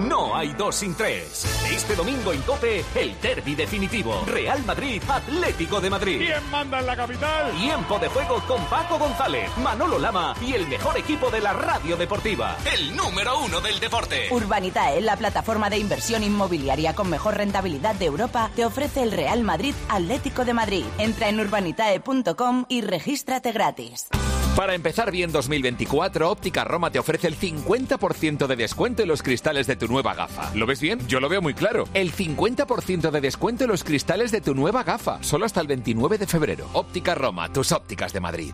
No 0.00 0.36
hay 0.36 0.52
dos 0.54 0.76
sin 0.76 0.94
tres. 0.94 1.44
Este 1.70 1.94
domingo 1.94 2.32
en 2.32 2.42
Cope, 2.42 2.84
el 2.94 3.20
derby 3.20 3.54
definitivo. 3.54 4.24
Real 4.26 4.62
Madrid, 4.64 5.02
Atlético 5.08 5.80
de 5.80 5.90
Madrid. 5.90 6.18
¿Quién 6.18 6.50
manda 6.50 6.80
en 6.80 6.86
la 6.86 6.96
capital? 6.96 7.52
Tiempo 7.52 7.98
de 7.98 8.08
juego 8.08 8.40
con 8.46 8.64
Paco 8.66 8.98
González, 8.98 9.50
Manolo 9.58 9.98
Lama 9.98 10.34
y 10.40 10.54
el 10.54 10.66
mejor 10.66 10.96
equipo 10.96 11.30
de 11.30 11.40
la 11.40 11.52
radio 11.52 11.96
deportiva. 11.96 12.56
El 12.72 12.96
número 12.96 13.38
uno 13.40 13.60
del 13.60 13.78
deporte. 13.80 14.28
Urbanitae, 14.30 15.00
la 15.00 15.16
plataforma 15.16 15.70
de 15.70 15.78
inversión 15.78 16.22
inmobiliaria 16.22 16.94
con 16.94 17.08
mejor 17.10 17.36
rentabilidad 17.36 17.94
de 17.94 18.06
Europa, 18.06 18.50
te 18.54 18.64
ofrece 18.64 19.02
el 19.02 19.12
Real 19.12 19.42
Madrid 19.42 19.74
Atlético 19.88 20.44
de 20.44 20.54
Madrid. 20.54 20.84
Entra 20.98 21.28
en 21.28 21.40
urbanitae.com 21.40 22.64
y 22.68 22.80
regístrate 22.82 23.52
gratis. 23.52 24.08
Para 24.56 24.74
empezar 24.74 25.10
bien 25.10 25.32
2024, 25.32 26.30
Óptica 26.30 26.62
Roma 26.62 26.90
te 26.90 26.98
ofrece 26.98 27.26
el 27.26 27.38
50% 27.38 28.46
de 28.46 28.54
descuento 28.54 29.00
en 29.00 29.08
los 29.08 29.22
cristales 29.22 29.66
de 29.66 29.76
tu 29.76 29.88
nueva 29.88 30.12
gafa. 30.12 30.54
¿Lo 30.54 30.66
ves 30.66 30.78
bien? 30.78 30.98
Yo 31.08 31.20
lo 31.20 31.30
veo 31.30 31.40
muy 31.40 31.54
claro. 31.54 31.84
El 31.94 32.12
50% 32.12 33.10
de 33.10 33.20
descuento 33.22 33.64
en 33.64 33.70
los 33.70 33.82
cristales 33.82 34.30
de 34.30 34.42
tu 34.42 34.54
nueva 34.54 34.84
gafa, 34.84 35.22
solo 35.22 35.46
hasta 35.46 35.62
el 35.62 35.68
29 35.68 36.18
de 36.18 36.26
febrero. 36.26 36.68
Óptica 36.74 37.14
Roma, 37.14 37.50
tus 37.50 37.72
ópticas 37.72 38.12
de 38.12 38.20
Madrid. 38.20 38.52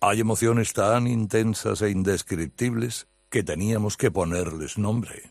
Hay 0.00 0.18
emociones 0.18 0.72
tan 0.72 1.06
intensas 1.06 1.82
e 1.82 1.90
indescriptibles 1.90 3.06
que 3.30 3.44
teníamos 3.44 3.96
que 3.96 4.10
ponerles 4.10 4.76
nombre. 4.76 5.30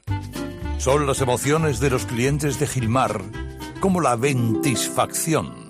Son 0.77 1.05
las 1.05 1.19
emociones 1.19 1.81
de 1.81 1.89
los 1.89 2.05
clientes 2.05 2.59
de 2.59 2.67
Gilmar, 2.67 3.21
como 3.81 3.99
la 3.99 4.15
ventisfacción. 4.15 5.66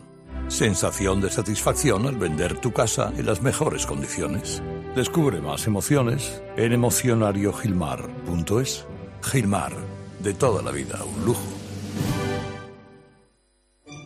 Sensación 0.48 1.20
de 1.20 1.30
satisfacción 1.30 2.08
al 2.08 2.16
vender 2.16 2.58
tu 2.60 2.72
casa 2.72 3.12
en 3.18 3.26
las 3.26 3.42
mejores 3.42 3.86
condiciones. 3.86 4.64
Descubre 4.96 5.42
más 5.42 5.68
emociones 5.68 6.42
en 6.56 6.72
emocionariogilmar.es. 6.72 8.86
Gilmar, 9.22 9.74
de 10.20 10.34
toda 10.34 10.64
la 10.64 10.72
vida, 10.72 11.04
un 11.04 11.26
lujo. 11.26 11.44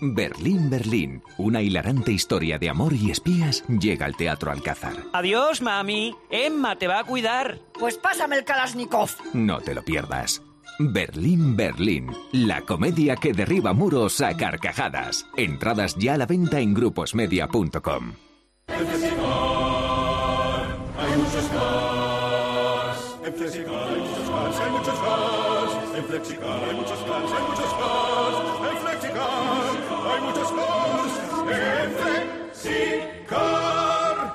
Berlín, 0.01 0.71
Berlín, 0.71 1.21
una 1.37 1.61
hilarante 1.61 2.11
historia 2.11 2.57
de 2.57 2.69
amor 2.69 2.93
y 2.93 3.11
espías 3.11 3.63
llega 3.67 4.07
al 4.07 4.17
Teatro 4.17 4.51
Alcázar. 4.51 4.95
Adiós, 5.13 5.61
mami. 5.61 6.15
Emma 6.31 6.75
te 6.75 6.87
va 6.87 6.97
a 6.99 7.03
cuidar. 7.03 7.59
Pues 7.79 7.97
pásame 7.97 8.37
el 8.37 8.45
Kalashnikov. 8.45 9.11
No 9.33 9.59
te 9.59 9.75
lo 9.75 9.83
pierdas. 9.83 10.41
Berlín, 10.89 11.55
Berlín, 11.55 12.11
la 12.32 12.61
comedia 12.61 13.15
que 13.15 13.34
derriba 13.34 13.73
muros 13.73 14.21
a 14.21 14.36
carcajadas. 14.36 15.27
Entradas 15.38 15.95
ya 15.95 16.15
a 16.15 16.17
la 16.17 16.25
venta 16.25 16.59
en 16.59 16.73
gruposmedia.com. 16.73 18.13
En 18.67 18.88
Flexicar 18.88 20.65
hay 20.97 21.17
muchos 21.17 21.45
cars. 21.45 23.17
En 23.23 23.34
Flexicar 23.34 23.89
hay 23.89 24.01
muchos 24.01 24.29
cars, 24.29 24.59
hay 24.59 24.71
muchos 24.71 24.99
cars. 24.99 25.71
En 25.95 26.03
Flexicar 26.05 26.63
hay 26.63 26.75
muchos 26.75 26.99
cars, 26.99 27.32
hay 27.32 27.43
muchos 27.49 27.73
cars. 27.79 28.38
En 28.71 28.77
Flexicar 28.82 29.29
hay 30.11 30.21
muchos 30.21 30.49
cars. 30.51 31.13
En 31.51 31.91
Flexicar. 31.95 33.01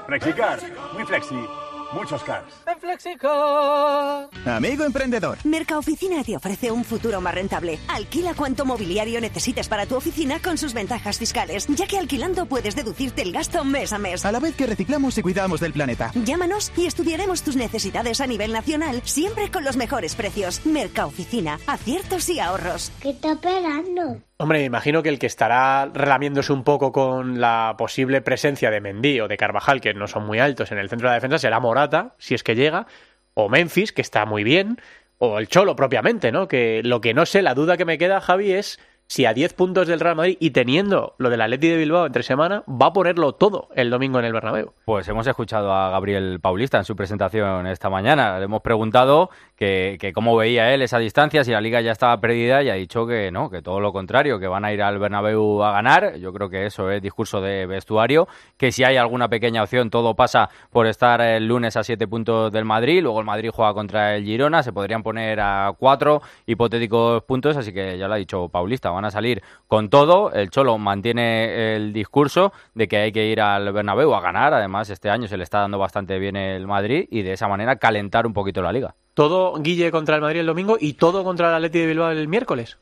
Flexicar, 0.07 0.59
muy 0.95 1.05
flexi. 1.05 1.66
Muchos 1.93 2.23
cars. 2.25 2.53
En 2.67 2.79
Flexicar. 2.79 4.29
Amigo 4.45 4.85
emprendedor. 4.85 5.39
Mercaoficina 5.45 6.23
te 6.25 6.37
ofrece 6.37 6.71
un 6.71 6.85
futuro 6.85 7.21
más 7.21 7.35
rentable. 7.35 7.79
Alquila 7.89 8.35
cuanto 8.35 8.65
mobiliario 8.65 9.21
necesites 9.21 9.69
para 9.69 9.87
tu 9.87 9.97
oficina 9.97 10.41
con 10.41 10.59
sus 10.59 10.75
ventajas 10.75 11.19
fiscales, 11.19 11.67
ya 11.69 11.87
que 11.87 11.99
alquilando 11.99 12.47
puedes 12.47 12.77
deducirte 12.77 13.23
el 13.23 13.33
gasto 13.33 13.65
mes 13.65 13.93
a 13.93 13.99
mes. 13.99 14.25
A 14.25 14.33
la 14.33 14.41
vez 14.41 14.55
que 14.57 14.67
reciclamos 14.67 15.17
y 15.19 15.23
cuidamos 15.23 15.61
del 15.61 15.73
planeta. 15.73 16.13
Llámanos 16.15 16.73
y 16.77 16.87
estudiaremos 16.87 17.43
tus 17.43 17.57
necesidades 17.57 18.21
a 18.21 18.27
nivel 18.27 18.53
nacional, 18.53 19.03
siempre 19.05 19.51
con 19.51 19.65
los 19.65 19.77
mejores 19.77 20.15
precios. 20.15 20.65
Mercaoficina, 20.67 21.59
aciertos 21.67 22.29
y 22.29 22.41
ahorros. 22.41 22.93
¿Qué 23.01 23.11
está 23.11 23.33
esperando? 23.33 24.21
Hombre, 24.39 24.65
imagino 24.65 25.03
que 25.03 25.09
el 25.09 25.19
que 25.19 25.27
estará 25.27 25.87
relamiéndose 25.87 26.53
un 26.53 26.63
poco 26.63 26.93
con 26.93 27.41
la 27.41 27.75
posible 27.79 28.21
presencia 28.21 28.71
de 28.71 28.83
Mendy 28.83 29.21
o 29.21 29.29
de 29.29 29.39
Carvajal, 29.39 29.81
que 29.81 29.95
no 29.95 30.09
son 30.09 30.27
muy 30.27 30.39
altos 30.41 30.73
en 30.73 30.79
el 30.79 30.91
centro 30.91 31.09
de 31.09 31.13
la 31.13 31.15
defensa, 31.15 31.39
será 31.39 31.59
Morata, 31.59 32.15
si 32.19 32.35
es 32.35 32.43
que 32.43 32.55
llega, 32.55 32.87
o 33.33 33.49
Memphis, 33.49 33.93
que 33.93 34.03
está 34.03 34.27
muy 34.27 34.45
bien, 34.45 34.79
o 35.17 35.39
el 35.39 35.49
Cholo 35.49 35.75
propiamente, 35.75 36.33
¿no? 36.33 36.49
Que 36.49 36.83
lo 36.85 37.01
que 37.01 37.15
no 37.15 37.25
sé, 37.25 37.41
la 37.41 37.55
duda 37.55 37.79
que 37.79 37.87
me 37.87 37.97
queda, 37.97 38.21
Javi, 38.21 38.53
es 38.53 38.79
si 39.09 39.25
a 39.25 39.35
10 39.35 39.55
puntos 39.55 39.87
del 39.87 40.01
Real 40.01 40.17
Madrid 40.17 40.37
y 40.41 40.51
teniendo 40.51 41.15
lo 41.19 41.31
del 41.31 41.41
Atleti 41.41 41.69
de 41.69 41.77
Bilbao 41.77 42.07
entre 42.07 42.23
semana, 42.23 42.65
va 42.69 42.87
a 42.87 42.93
ponerlo 42.93 43.33
todo 43.33 43.69
el 43.75 43.91
domingo 43.91 44.19
en 44.19 44.25
el 44.25 44.33
Bernabéu. 44.33 44.73
Pues 44.85 45.07
hemos 45.09 45.27
escuchado 45.27 45.73
a 45.73 45.91
Gabriel 45.91 46.41
Paulista 46.41 46.79
en 46.79 46.85
su 46.85 46.97
presentación 46.97 47.67
esta 47.67 47.89
mañana. 47.89 48.39
Le 48.39 48.47
hemos 48.47 48.63
preguntado 48.63 49.31
que, 49.57 49.97
que 50.01 50.13
cómo 50.13 50.37
veía 50.37 50.75
él 50.75 50.83
esa 50.83 50.99
distancia, 50.99 51.45
si 51.45 51.53
la 51.53 51.61
liga 51.61 51.81
ya 51.81 51.93
estaba 51.93 52.21
perdida 52.21 52.63
y 52.63 52.71
ha 52.71 52.75
dicho 52.75 53.07
que 53.07 53.31
no, 53.31 53.49
que 53.49 53.63
todo 53.63 53.81
lo 53.81 53.93
contrario, 53.93 54.41
que 54.41 54.49
van 54.49 54.65
a 54.65 54.73
ir 54.73 54.83
al 54.83 54.99
Bernabéu 54.99 55.63
a 55.63 55.73
ganar. 55.73 56.17
Yo 56.17 56.33
creo 56.33 56.49
que 56.49 56.67
eso 56.67 56.91
es 56.91 57.01
discurso 57.01 57.41
de 57.41 57.67
vestuario, 57.67 58.27
que 58.57 58.73
si 58.73 58.85
hay 58.85 58.97
alguna 58.97 59.29
pequeña 59.29 59.63
opción 59.63 59.89
todo 59.91 60.15
pasa 60.15 60.51
por 60.71 60.87
estar 60.87 61.21
el 61.21 61.47
lunes 61.47 61.77
a 61.77 61.85
7 61.85 62.09
puntos 62.09 62.51
del 62.53 62.65
Madrid, 62.65 63.03
luego 63.03 63.21
el 63.21 63.27
Madrid 63.27 63.51
juega 63.55 63.73
contra 63.73 64.17
el 64.17 64.25
Girona, 64.25 64.63
se 64.63 64.73
podrían 64.73 65.03
poner 65.03 65.41
a 65.41 65.73
4 65.79 66.23
hipotéticos 66.47 67.23
puntos, 67.23 67.57
así 67.57 67.73
que 67.73 67.97
ya 67.99 68.09
lo 68.09 68.15
ha 68.15 68.19
dicho 68.19 68.49
Paulista, 68.49 68.91
van 68.97 69.05
a 69.05 69.11
salir 69.13 69.43
con 69.69 69.89
todo. 69.89 70.33
El 70.33 70.51
Cholo 70.51 70.77
mantiene 70.79 71.77
el 71.77 71.93
discurso 71.93 72.53
de 72.75 72.89
que 72.89 72.97
hay 72.97 73.13
que 73.13 73.27
ir 73.27 73.41
al 73.41 73.73
Bernabéu 73.73 74.15
a 74.15 74.21
ganar. 74.21 74.53
Además, 74.53 74.91
este 74.91 75.09
año 75.11 75.29
se 75.29 75.37
le 75.37 75.45
está 75.45 75.61
dando 75.61 75.79
bastante 75.79 76.19
bien 76.19 76.35
el 76.37 76.67
Madrid 76.67 77.07
y 77.11 77.23
de 77.23 77.33
esa 77.35 77.47
manera 77.49 77.77
calentar 77.77 78.27
un 78.27 78.33
poquito 78.33 78.61
la 78.63 78.73
liga. 78.73 78.95
Todo 79.15 79.55
Guille 79.61 79.91
contra 79.91 80.17
el 80.17 80.21
Madrid 80.23 80.41
el 80.41 80.47
domingo 80.47 80.77
y 80.81 80.95
todo 80.95 81.23
contra 81.25 81.49
el 81.49 81.55
Atleti 81.55 81.79
de 81.79 81.87
Bilbao 81.87 82.11
el 82.11 82.29
miércoles. 82.29 82.79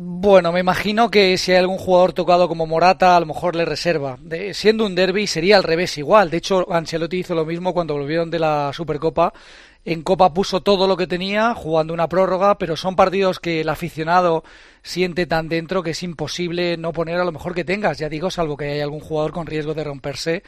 Bueno, 0.00 0.52
me 0.52 0.60
imagino 0.60 1.10
que 1.10 1.36
si 1.38 1.50
hay 1.50 1.58
algún 1.58 1.78
jugador 1.78 2.12
tocado 2.12 2.46
como 2.46 2.66
Morata, 2.66 3.16
a 3.16 3.20
lo 3.20 3.26
mejor 3.26 3.56
le 3.56 3.64
reserva. 3.64 4.16
De- 4.20 4.54
siendo 4.54 4.86
un 4.86 4.94
derby 4.94 5.26
sería 5.26 5.56
al 5.56 5.64
revés 5.64 5.98
igual. 5.98 6.30
De 6.30 6.36
hecho, 6.36 6.70
Ancelotti 6.72 7.18
hizo 7.18 7.34
lo 7.34 7.44
mismo 7.44 7.74
cuando 7.74 7.94
volvieron 7.94 8.30
de 8.30 8.38
la 8.38 8.70
Supercopa. 8.72 9.32
En 9.90 10.02
Copa 10.02 10.34
puso 10.34 10.60
todo 10.60 10.86
lo 10.86 10.98
que 10.98 11.06
tenía, 11.06 11.54
jugando 11.54 11.94
una 11.94 12.10
prórroga, 12.10 12.58
pero 12.58 12.76
son 12.76 12.94
partidos 12.94 13.40
que 13.40 13.62
el 13.62 13.70
aficionado 13.70 14.44
siente 14.82 15.24
tan 15.24 15.48
dentro 15.48 15.82
que 15.82 15.92
es 15.92 16.02
imposible 16.02 16.76
no 16.76 16.92
poner 16.92 17.18
a 17.18 17.24
lo 17.24 17.32
mejor 17.32 17.54
que 17.54 17.64
tengas. 17.64 17.96
Ya 17.96 18.10
digo, 18.10 18.30
salvo 18.30 18.58
que 18.58 18.70
haya 18.70 18.84
algún 18.84 19.00
jugador 19.00 19.32
con 19.32 19.46
riesgo 19.46 19.72
de 19.72 19.84
romperse 19.84 20.42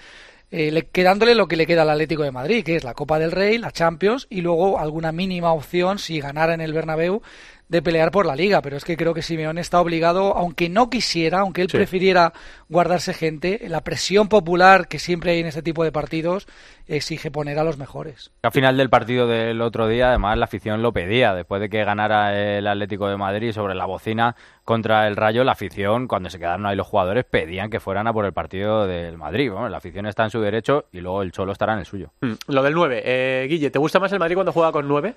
eh, 0.51 0.71
le- 0.71 0.89
quedándole 0.89 1.35
lo 1.35 1.49
que 1.49 1.57
le 1.57 1.67
queda 1.67 1.83
al 1.83 1.91
Atlético 1.91 2.23
de 2.23 2.33
Madrid, 2.33 2.65
que 2.65 2.77
es 2.77 2.85
la 2.85 2.93
Copa 2.93 3.19
del 3.19 3.31
Rey, 3.31 3.57
la 3.57 3.71
Champions 3.71 4.27
y 4.29 4.43
luego 4.43 4.79
alguna 4.79 5.11
mínima 5.11 5.53
opción, 5.55 5.99
si 5.99 6.21
ganara 6.21 6.53
en 6.53 6.61
el 6.61 6.75
Bernabéu, 6.75 7.23
de 7.71 7.81
pelear 7.83 8.11
por 8.11 8.27
la 8.27 8.37
Liga. 8.37 8.61
Pero 8.61 8.77
es 8.77 8.85
que 8.85 8.97
creo 8.97 9.15
que 9.15 9.23
Simeone 9.23 9.61
está 9.61 9.81
obligado, 9.81 10.37
aunque 10.37 10.69
no 10.69 10.91
quisiera, 10.91 11.39
aunque 11.41 11.63
él 11.63 11.71
Sí. 11.71 11.77
prefiriera 11.77 12.33
guardarse 12.69 13.15
gente, 13.15 13.61
la 13.69 13.81
presión 13.83 14.29
popular 14.29 14.89
que 14.89 14.99
siempre 14.99 15.31
hay 15.33 15.41
en 15.41 15.47
este 15.47 15.63
tipo 15.63 15.85
de 15.85 15.93
partidos 15.93 16.47
exige 16.89 17.31
poner 17.31 17.59
a 17.61 17.65
los 17.65 17.79
mejores. 17.79 18.33
Al 18.43 18.51
final 18.51 18.77
del 18.77 18.91
partido 18.91 19.29
del 19.29 19.61
otro 19.63 19.87
día, 19.87 20.09
además, 20.09 20.37
la 20.37 20.45
afición 20.47 20.83
lo 20.83 20.93
pedía. 20.93 21.33
Después 21.33 21.61
de 21.61 21.69
que 21.71 21.85
ganara 21.85 22.37
el 22.37 22.67
Atlético 22.67 23.09
de 23.09 23.17
Madrid 23.17 23.53
sobre 23.53 23.77
la 23.77 23.87
bocina 23.87 24.35
contra 24.65 25.07
el 25.07 25.15
Rayo, 25.17 25.45
la 25.45 25.53
afición, 25.53 26.09
cuando 26.09 26.29
se 26.29 26.39
quedaron 26.41 26.67
ahí 26.67 26.75
los 26.77 26.87
jugadores, 26.89 27.25
pedían 27.25 27.71
que 27.71 27.79
fueran 27.79 28.09
a 28.09 28.13
por 28.13 28.25
el 28.25 28.33
partido 28.33 28.89
del 28.89 29.17
Madrid. 29.17 29.51
Bueno, 29.53 29.69
la 29.69 29.77
afición 29.79 30.07
está 30.07 30.25
en 30.25 30.31
su 30.31 30.41
derecho 30.41 30.87
y 30.93 31.01
luego 31.01 31.23
el 31.23 31.31
Cholo 31.31 31.53
estará 31.53 31.75
en 31.75 31.79
el 31.81 31.87
suyo. 31.87 32.11
Mm, 32.21 32.33
Lo 32.49 32.63
del 32.65 32.75
9. 32.75 33.03
Eh, 33.05 33.47
Guille, 33.49 33.71
¿te 33.71 33.79
gusta 33.79 34.01
más 34.01 34.13
el 34.13 34.19
Madrid 34.19 34.35
cuando 34.35 34.53
juega 34.53 34.73
con 34.73 34.89
9? 34.89 35.15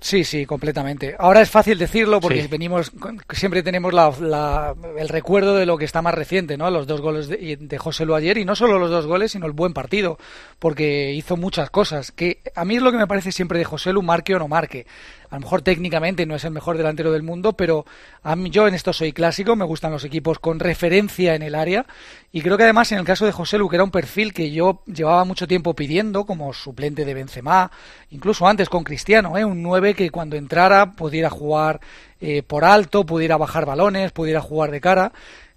Sí, 0.00 0.24
sí, 0.24 0.44
completamente. 0.46 1.16
Ahora 1.18 1.40
es 1.40 1.50
fácil 1.50 1.78
decirlo 1.78 2.20
porque 2.20 2.42
Sí. 2.42 2.48
venimos, 2.48 2.92
siempre 3.32 3.62
tenemos 3.62 3.94
la, 3.94 4.12
la- 4.20 4.74
el 4.98 5.08
recuerdo 5.08 5.54
de 5.56 5.66
lo 5.66 5.78
que 5.78 5.84
está 5.86 6.02
más 6.02 6.14
reciente, 6.14 6.56
¿no? 6.56 6.70
Los 6.70 6.86
dos 6.86 7.00
goles 7.00 7.28
de, 7.28 7.56
de 7.58 7.78
José 7.78 8.04
Lu 8.04 8.14
ayer 8.14 8.36
y 8.38 8.44
no 8.44 8.54
solo 8.54 8.78
los 8.78 8.90
dos 8.90 9.06
goles, 9.06 9.32
sino 9.32 9.46
el 9.46 9.52
buen 9.52 9.72
partido, 9.72 10.18
porque 10.58 11.12
hizo 11.12 11.36
muchas 11.36 11.70
cosas. 11.70 12.12
Que 12.12 12.40
a 12.54 12.64
mí 12.64 12.76
es 12.76 12.82
lo 12.82 12.92
que 12.92 12.98
me 12.98 13.06
parece 13.06 13.32
siempre 13.32 13.58
de 13.58 13.64
José 13.64 13.92
Lu, 13.92 14.02
marque 14.02 14.34
o 14.34 14.38
no 14.38 14.48
marque. 14.48 14.86
A 15.30 15.36
lo 15.36 15.40
mejor 15.40 15.62
técnicamente 15.62 16.26
no 16.26 16.34
es 16.34 16.44
el 16.44 16.52
mejor 16.52 16.76
delantero 16.76 17.12
del 17.12 17.22
mundo, 17.22 17.54
pero 17.54 17.84
a 18.22 18.36
mí 18.36 18.50
yo 18.50 18.68
en 18.68 18.74
esto 18.74 18.92
soy 18.92 19.12
clásico, 19.12 19.56
me 19.56 19.64
gustan 19.64 19.92
los 19.92 20.04
equipos 20.04 20.38
con 20.38 20.60
referencia 20.60 21.34
en 21.34 21.42
el 21.42 21.54
área 21.54 21.86
y 22.32 22.42
creo 22.42 22.56
que 22.56 22.64
además 22.64 22.92
en 22.92 22.98
el 22.98 23.04
caso 23.04 23.26
de 23.26 23.32
José 23.32 23.58
Lu, 23.58 23.68
que 23.68 23.76
era 23.76 23.84
un 23.84 23.90
perfil 23.90 24.32
que 24.32 24.50
yo 24.50 24.82
llevaba 24.86 25.24
mucho 25.24 25.46
tiempo 25.46 25.74
pidiendo 25.74 26.24
como 26.24 26.52
suplente 26.52 27.04
de 27.04 27.14
Benzema, 27.14 27.70
incluso 28.10 28.46
antes 28.46 28.68
con 28.68 28.84
Cristiano, 28.84 29.36
¿eh? 29.36 29.44
un 29.44 29.62
9 29.62 29.94
que 29.94 30.10
cuando 30.10 30.36
entrara 30.36 30.92
pudiera 30.92 31.30
jugar 31.30 31.80
eh, 32.20 32.42
por 32.42 32.64
alto, 32.64 33.04
pudiera 33.04 33.36
bajar 33.36 33.66
balones, 33.66 34.12
pudiera 34.12 34.40
jugar 34.40 34.70
de 34.70 34.80
cara. 34.80 35.12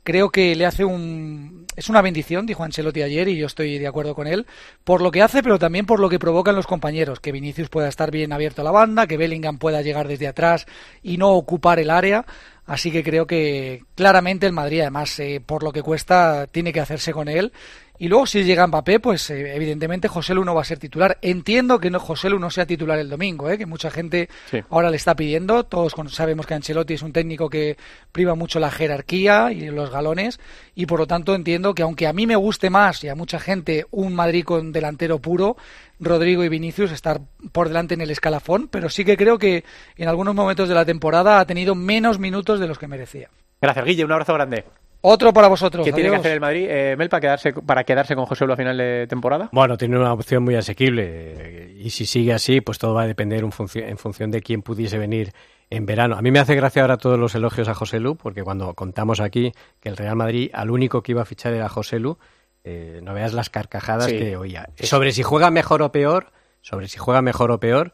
Creo 0.10 0.32
que 0.32 0.56
le 0.56 0.66
hace 0.66 0.84
un... 0.84 1.68
Es 1.76 1.88
una 1.88 2.02
bendición, 2.02 2.48
dijo 2.48 2.64
Ancelotti 2.64 3.04
ayer, 3.04 3.28
y 3.28 3.38
yo 3.38 3.46
estoy 3.46 3.78
de 3.78 3.86
acuerdo 3.86 4.16
con 4.16 4.26
él, 4.26 4.48
por 4.84 5.04
lo 5.04 5.12
que 5.12 5.22
hace, 5.22 5.44
pero 5.44 5.60
también 5.60 5.86
por 5.86 6.00
lo 6.00 6.10
que 6.10 6.18
provocan 6.18 6.56
los 6.56 6.66
compañeros. 6.66 7.20
Que 7.20 7.32
Vinicius 7.32 7.70
pueda 7.70 7.88
estar 7.88 8.10
bien 8.10 8.34
abierto 8.34 8.62
a 8.62 8.66
la 8.66 8.72
banda, 8.72 9.06
que 9.06 9.18
Bellingham 9.18 9.60
pueda 9.60 9.84
llegar 9.84 10.08
desde 10.08 10.28
atrás 10.28 10.66
y 11.04 11.18
no 11.18 11.30
ocupar 11.34 11.78
el 11.78 11.92
área. 11.92 12.26
Así 12.66 12.90
que 12.90 13.04
creo 13.04 13.28
que 13.28 13.84
claramente 13.94 14.48
el 14.48 14.54
Madrid, 14.54 14.82
además, 14.82 15.20
eh, 15.20 15.44
por 15.46 15.62
lo 15.62 15.72
que 15.72 15.84
cuesta, 15.84 16.48
tiene 16.48 16.74
que 16.74 16.80
hacerse 16.80 17.14
con 17.14 17.28
él. 17.28 17.54
Y 18.02 18.08
luego, 18.08 18.26
si 18.26 18.44
llega 18.46 18.66
Mbappé, 18.66 19.02
pues 19.02 19.30
eh, 19.30 19.54
evidentemente 19.56 20.08
José 20.08 20.34
Lu 20.34 20.46
no 20.46 20.56
va 20.56 20.62
a 20.62 20.66
ser 20.66 20.80
titular. 20.80 21.18
Entiendo 21.22 21.80
que 21.80 21.90
no, 21.90 22.00
José 22.00 22.30
Lu 22.30 22.40
no 22.40 22.50
sea 22.50 22.66
titular 22.66 22.98
el 22.98 23.10
domingo, 23.10 23.50
¿eh? 23.50 23.58
que 23.58 23.66
mucha 23.66 23.92
gente 23.92 24.30
Sí. 24.50 24.62
ahora 24.70 24.90
le 24.90 24.96
está 24.96 25.16
pidiendo. 25.16 25.66
Todos 25.66 25.94
sabemos 26.08 26.48
que 26.48 26.54
Ancelotti 26.54 26.94
es 26.94 27.02
un 27.02 27.12
técnico 27.12 27.50
que 27.50 27.76
priva 28.14 28.36
mucho 28.36 28.60
la 28.62 28.72
jerarquía 28.72 29.52
y 29.52 29.70
los 29.70 29.92
galones. 29.92 30.40
Y 30.76 30.86
por 30.86 31.00
lo 31.00 31.08
tanto 31.08 31.36
entiendo 31.36 31.76
que 31.76 31.84
aunque 31.84 32.08
a 32.08 32.14
mí 32.14 32.26
me 32.26 32.38
guste 32.38 32.70
más 32.70 33.04
y 33.04 33.10
a 33.10 33.16
mucha 33.16 33.38
gente 33.38 33.86
un 33.92 34.16
Madrid 34.16 34.46
con 34.46 34.72
delantero 34.72 35.20
puro, 35.20 35.58
Rodrigo 36.00 36.46
y 36.46 36.50
Vinicius 36.50 36.94
estar 36.94 37.20
por 37.52 37.68
delante 37.68 37.96
en 37.96 38.02
el 38.02 38.12
escalafón, 38.12 38.70
pero 38.70 38.90
sí 38.90 39.04
que 39.04 39.18
creo 39.18 39.38
que 39.38 39.66
en 39.98 40.08
algunos 40.08 40.34
momentos 40.34 40.70
de 40.70 40.76
la 40.76 40.86
temporada 40.86 41.42
ha 41.42 41.46
tenido 41.46 41.76
menos 41.76 42.18
minutos 42.18 42.62
de 42.62 42.68
los 42.68 42.80
que 42.80 42.88
merecía. 42.88 43.30
Gracias, 43.62 43.84
Guille. 43.84 44.06
Un 44.06 44.14
abrazo 44.14 44.34
grande. 44.36 44.64
Otro 45.02 45.32
para 45.32 45.48
vosotros. 45.48 45.86
¿Qué 45.86 45.94
tiene 45.94 46.10
que 46.10 46.18
hacer 46.18 46.34
el 46.34 46.42
Madrid, 46.42 46.68
eh, 46.70 46.96
Mel, 46.98 47.08
para 47.08 47.22
quedarse, 47.22 47.54
para 47.54 47.84
quedarse 47.86 48.16
con 48.16 48.26
José 48.26 48.46
Lu 48.46 48.54
a 48.54 48.58
final 48.58 48.78
de 48.78 49.08
temporada? 49.08 49.50
Bueno, 49.54 49.78
tiene 49.78 49.98
una 49.98 50.12
opción 50.12 50.44
muy 50.44 50.56
asequible 50.56 51.06
eh, 51.08 51.74
y 51.80 51.90
si 51.92 52.06
sigue 52.06 52.34
así, 52.34 52.60
pues 52.60 52.78
todo 52.80 52.94
va 52.94 53.04
a 53.04 53.08
depender 53.08 53.46
un 53.46 53.52
funci- 53.52 53.82
en 53.88 53.98
función 53.98 54.30
de 54.30 54.42
quién 54.42 54.62
pudiese 54.62 54.98
venir 54.98 55.32
en 55.70 55.86
verano. 55.86 56.18
A 56.18 56.22
mí 56.22 56.32
me 56.32 56.40
hace 56.40 56.54
gracia 56.56 56.82
ahora 56.82 56.98
todos 56.98 57.18
los 57.18 57.34
elogios 57.36 57.70
a 57.70 57.74
José 57.76 58.00
Lu, 58.02 58.18
porque 58.18 58.44
cuando 58.44 58.74
contamos 58.74 59.22
aquí 59.22 59.54
que 59.80 59.88
el 59.88 59.96
Real 59.96 60.18
Madrid 60.18 60.50
al 60.54 60.70
único 60.70 61.02
que 61.02 61.14
iba 61.14 61.22
a 61.22 61.26
fichar 61.26 61.54
era 61.54 61.70
José 61.70 62.00
Lu, 62.00 62.18
eh, 62.66 63.00
no 63.02 63.14
veas 63.14 63.32
las 63.34 63.50
carcajadas 63.50 64.08
Sí. 64.08 64.18
que 64.18 64.36
oía. 64.36 64.68
Sobre 64.82 65.14
si 65.14 65.24
juega 65.24 65.50
mejor 65.50 65.82
o 65.82 65.94
peor, 65.94 66.32
sobre 66.60 66.90
si 66.90 66.98
juega 66.98 67.22
mejor 67.22 67.52
o 67.52 67.60
peor, 67.62 67.94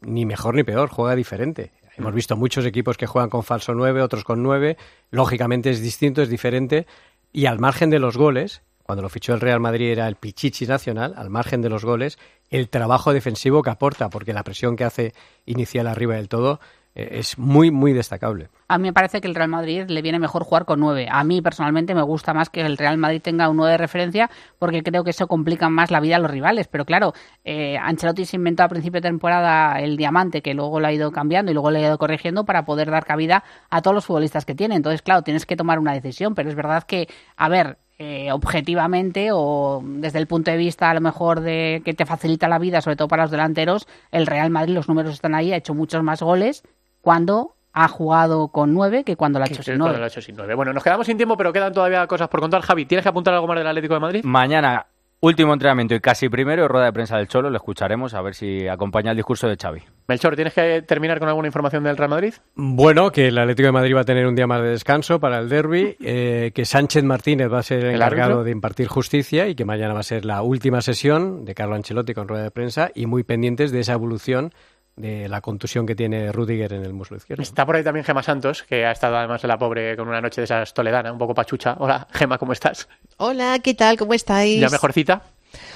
ni 0.00 0.24
mejor 0.26 0.54
ni 0.54 0.62
peor, 0.62 0.90
juega 0.90 1.16
diferente. 1.16 1.72
Hemos 1.96 2.14
visto 2.14 2.36
muchos 2.36 2.64
equipos 2.66 2.96
que 2.96 3.06
juegan 3.06 3.30
con 3.30 3.42
falso 3.42 3.74
9, 3.74 4.02
otros 4.02 4.24
con 4.24 4.42
9. 4.42 4.76
Lógicamente 5.10 5.70
es 5.70 5.80
distinto, 5.80 6.22
es 6.22 6.28
diferente. 6.28 6.86
Y 7.32 7.46
al 7.46 7.58
margen 7.58 7.90
de 7.90 7.98
los 7.98 8.16
goles, 8.16 8.62
cuando 8.82 9.02
lo 9.02 9.08
fichó 9.08 9.34
el 9.34 9.40
Real 9.40 9.60
Madrid 9.60 9.90
era 9.90 10.06
el 10.06 10.16
Pichichi 10.16 10.66
nacional, 10.66 11.14
al 11.16 11.30
margen 11.30 11.62
de 11.62 11.70
los 11.70 11.84
goles, 11.84 12.18
el 12.50 12.68
trabajo 12.68 13.12
defensivo 13.12 13.62
que 13.62 13.70
aporta, 13.70 14.10
porque 14.10 14.32
la 14.32 14.44
presión 14.44 14.76
que 14.76 14.84
hace 14.84 15.14
inicial 15.44 15.86
arriba 15.86 16.16
del 16.16 16.28
todo 16.28 16.60
es 16.96 17.38
muy, 17.38 17.70
muy 17.70 17.92
destacable. 17.92 18.48
A 18.68 18.78
mí 18.78 18.84
me 18.84 18.92
parece 18.92 19.20
que 19.20 19.28
el 19.28 19.34
Real 19.34 19.50
Madrid 19.50 19.84
le 19.86 20.00
viene 20.00 20.18
mejor 20.18 20.42
jugar 20.44 20.64
con 20.64 20.80
nueve. 20.80 21.06
A 21.10 21.22
mí 21.24 21.42
personalmente 21.42 21.94
me 21.94 22.02
gusta 22.02 22.32
más 22.32 22.48
que 22.48 22.62
el 22.62 22.78
Real 22.78 22.96
Madrid 22.96 23.20
tenga 23.20 23.48
un 23.48 23.58
nueve 23.58 23.72
de 23.72 23.78
referencia 23.78 24.30
porque 24.58 24.82
creo 24.82 25.04
que 25.04 25.10
eso 25.10 25.28
complica 25.28 25.68
más 25.68 25.90
la 25.90 26.00
vida 26.00 26.16
a 26.16 26.18
los 26.18 26.30
rivales. 26.30 26.68
Pero 26.68 26.86
claro, 26.86 27.12
eh, 27.44 27.76
Ancelotti 27.76 28.24
se 28.24 28.36
inventó 28.36 28.62
a 28.62 28.68
principio 28.68 29.00
de 29.00 29.08
temporada 29.08 29.78
el 29.80 29.96
diamante 29.96 30.40
que 30.40 30.54
luego 30.54 30.80
lo 30.80 30.86
ha 30.86 30.92
ido 30.92 31.12
cambiando 31.12 31.50
y 31.50 31.54
luego 31.54 31.70
lo 31.70 31.78
ha 31.78 31.82
ido 31.82 31.98
corrigiendo 31.98 32.44
para 32.44 32.64
poder 32.64 32.90
dar 32.90 33.04
cabida 33.04 33.44
a 33.68 33.82
todos 33.82 33.94
los 33.94 34.06
futbolistas 34.06 34.46
que 34.46 34.54
tiene. 34.54 34.74
Entonces, 34.74 35.02
claro, 35.02 35.22
tienes 35.22 35.44
que 35.44 35.56
tomar 35.56 35.78
una 35.78 35.92
decisión. 35.92 36.34
Pero 36.34 36.48
es 36.48 36.56
verdad 36.56 36.84
que, 36.84 37.08
a 37.36 37.48
ver, 37.50 37.78
eh, 37.98 38.30
objetivamente 38.32 39.28
o 39.32 39.82
desde 39.82 40.18
el 40.18 40.26
punto 40.26 40.50
de 40.50 40.58
vista 40.58 40.90
a 40.90 40.94
lo 40.94 41.00
mejor 41.00 41.40
de 41.40 41.80
que 41.82 41.94
te 41.94 42.04
facilita 42.04 42.46
la 42.46 42.58
vida, 42.58 42.82
sobre 42.82 42.96
todo 42.96 43.08
para 43.08 43.22
los 43.22 43.30
delanteros, 43.30 43.86
el 44.10 44.26
Real 44.26 44.50
Madrid, 44.50 44.74
los 44.74 44.88
números 44.88 45.14
están 45.14 45.34
ahí, 45.34 45.52
ha 45.52 45.56
hecho 45.56 45.72
muchos 45.72 46.02
más 46.02 46.20
goles 46.20 46.62
cuando 47.06 47.54
ha 47.72 47.86
jugado 47.86 48.48
con 48.48 48.74
nueve 48.74 49.04
que 49.04 49.14
cuando 49.14 49.38
lo 49.38 49.44
ha 49.44 49.46
hecho 49.46 49.62
sin 49.62 49.74
Cuando 49.74 49.84
nueve. 49.84 49.98
lo 50.00 50.04
ha 50.06 50.08
hecho 50.08 50.20
sin 50.20 50.34
nueve. 50.34 50.56
Bueno, 50.56 50.72
nos 50.72 50.82
quedamos 50.82 51.06
sin 51.06 51.16
tiempo, 51.16 51.36
pero 51.36 51.52
quedan 51.52 51.72
todavía 51.72 52.04
cosas 52.08 52.26
por 52.28 52.40
contar. 52.40 52.62
Javi, 52.62 52.84
¿tienes 52.84 53.04
que 53.04 53.10
apuntar 53.10 53.32
algo 53.32 53.46
más 53.46 53.56
del 53.56 53.68
Atlético 53.68 53.94
de 53.94 54.00
Madrid? 54.00 54.24
Mañana 54.24 54.86
Último 55.20 55.54
entrenamiento 55.54 55.94
y 55.94 56.00
casi 56.00 56.28
primero 56.28 56.68
rueda 56.68 56.84
de 56.84 56.92
prensa 56.92 57.16
del 57.16 57.26
Cholo, 57.26 57.48
lo 57.48 57.56
escucharemos 57.56 58.12
a 58.12 58.20
ver 58.20 58.34
si 58.34 58.68
acompaña 58.68 59.12
el 59.12 59.16
discurso 59.16 59.48
de 59.48 59.56
Xavi. 59.56 59.82
Melchor, 60.08 60.36
¿tienes 60.36 60.52
que 60.52 60.82
terminar 60.82 61.18
con 61.18 61.28
alguna 61.28 61.48
información 61.48 61.82
del 61.84 61.96
Real 61.96 62.10
Madrid? 62.10 62.34
Bueno, 62.54 63.10
que 63.10 63.28
el 63.28 63.38
Atlético 63.38 63.66
de 63.66 63.72
Madrid 63.72 63.96
va 63.96 64.02
a 64.02 64.04
tener 64.04 64.26
un 64.26 64.36
día 64.36 64.46
más 64.46 64.60
de 64.60 64.68
descanso 64.68 65.18
para 65.18 65.38
el 65.38 65.48
derby, 65.48 65.96
eh, 66.00 66.52
que 66.54 66.66
Sánchez 66.66 67.02
Martínez 67.02 67.50
va 67.50 67.60
a 67.60 67.62
ser 67.62 67.86
el 67.86 67.94
encargado 67.94 68.44
de 68.44 68.50
impartir 68.50 68.88
justicia 68.88 69.48
y 69.48 69.54
que 69.54 69.64
mañana 69.64 69.94
va 69.94 70.00
a 70.00 70.04
ser 70.04 70.26
la 70.26 70.42
última 70.42 70.82
sesión 70.82 71.46
de 71.46 71.54
Carlo 71.54 71.76
Ancelotti 71.76 72.12
con 72.12 72.28
rueda 72.28 72.42
de 72.42 72.50
prensa 72.50 72.90
y 72.94 73.06
muy 73.06 73.24
pendientes 73.24 73.72
de 73.72 73.80
esa 73.80 73.94
evolución 73.94 74.52
de 74.96 75.28
la 75.28 75.40
contusión 75.42 75.86
que 75.86 75.94
tiene 75.94 76.32
Rudiger 76.32 76.72
en 76.72 76.84
el 76.84 76.92
muslo 76.94 77.16
izquierdo. 77.18 77.42
Está 77.42 77.66
por 77.66 77.76
ahí 77.76 77.84
también 77.84 78.04
Gema 78.04 78.22
Santos, 78.22 78.62
que 78.62 78.86
ha 78.86 78.92
estado 78.92 79.16
además 79.16 79.44
la 79.44 79.58
pobre 79.58 79.94
con 79.96 80.08
una 80.08 80.20
noche 80.20 80.40
de 80.40 80.46
esas 80.46 80.72
toledana, 80.72 81.12
un 81.12 81.18
poco 81.18 81.34
pachucha. 81.34 81.76
Hola, 81.78 82.06
Gema, 82.12 82.38
¿cómo 82.38 82.52
estás? 82.52 82.88
Hola, 83.18 83.58
¿qué 83.62 83.74
tal? 83.74 83.96
¿Cómo 83.98 84.14
estáis? 84.14 84.60
¿Ya 84.60 84.68
mejorcita? 84.70 85.22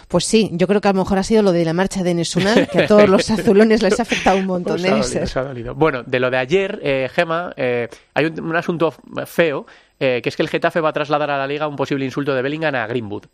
Pues 0.09 0.25
sí, 0.25 0.51
yo 0.53 0.67
creo 0.67 0.81
que 0.81 0.89
a 0.89 0.93
lo 0.93 0.99
mejor 1.03 1.19
ha 1.19 1.23
sido 1.23 1.43
lo 1.43 1.53
de 1.53 1.65
la 1.65 1.73
marcha 1.73 2.03
de 2.03 2.15
Nesunal, 2.15 2.69
que 2.69 2.81
a 2.83 2.87
todos 2.87 3.09
los 3.09 3.31
azulones 3.31 3.83
les 3.83 3.99
ha 3.99 4.03
afectado 4.03 4.39
un 4.39 4.47
montón. 4.47 4.75
Os 4.77 4.81
ha 4.81 4.85
debe 4.85 4.97
dolido, 4.99 5.09
ser. 5.13 5.23
os 5.23 5.37
ha 5.37 5.43
dolido. 5.43 5.75
Bueno, 5.75 6.03
de 6.03 6.21
lo 6.21 6.31
de 6.31 6.37
ayer, 6.39 6.81
eh, 6.83 7.09
Gema, 7.13 7.53
eh, 7.57 7.89
hay 8.15 8.25
un, 8.27 8.41
un 8.41 8.57
asunto 8.57 8.93
feo, 9.27 9.67
eh, 9.99 10.21
que 10.23 10.29
es 10.31 10.37
que 10.37 10.43
el 10.43 10.49
Getafe 10.49 10.81
va 10.81 10.89
a 10.91 10.93
trasladar 10.93 11.31
a 11.31 11.39
la 11.39 11.47
liga 11.47 11.69
un 11.69 11.77
posible 11.77 12.05
insulto 12.05 12.35
de 12.35 12.43
Bellingham 12.43 12.75
a 12.75 12.87
Greenwood. 12.87 13.25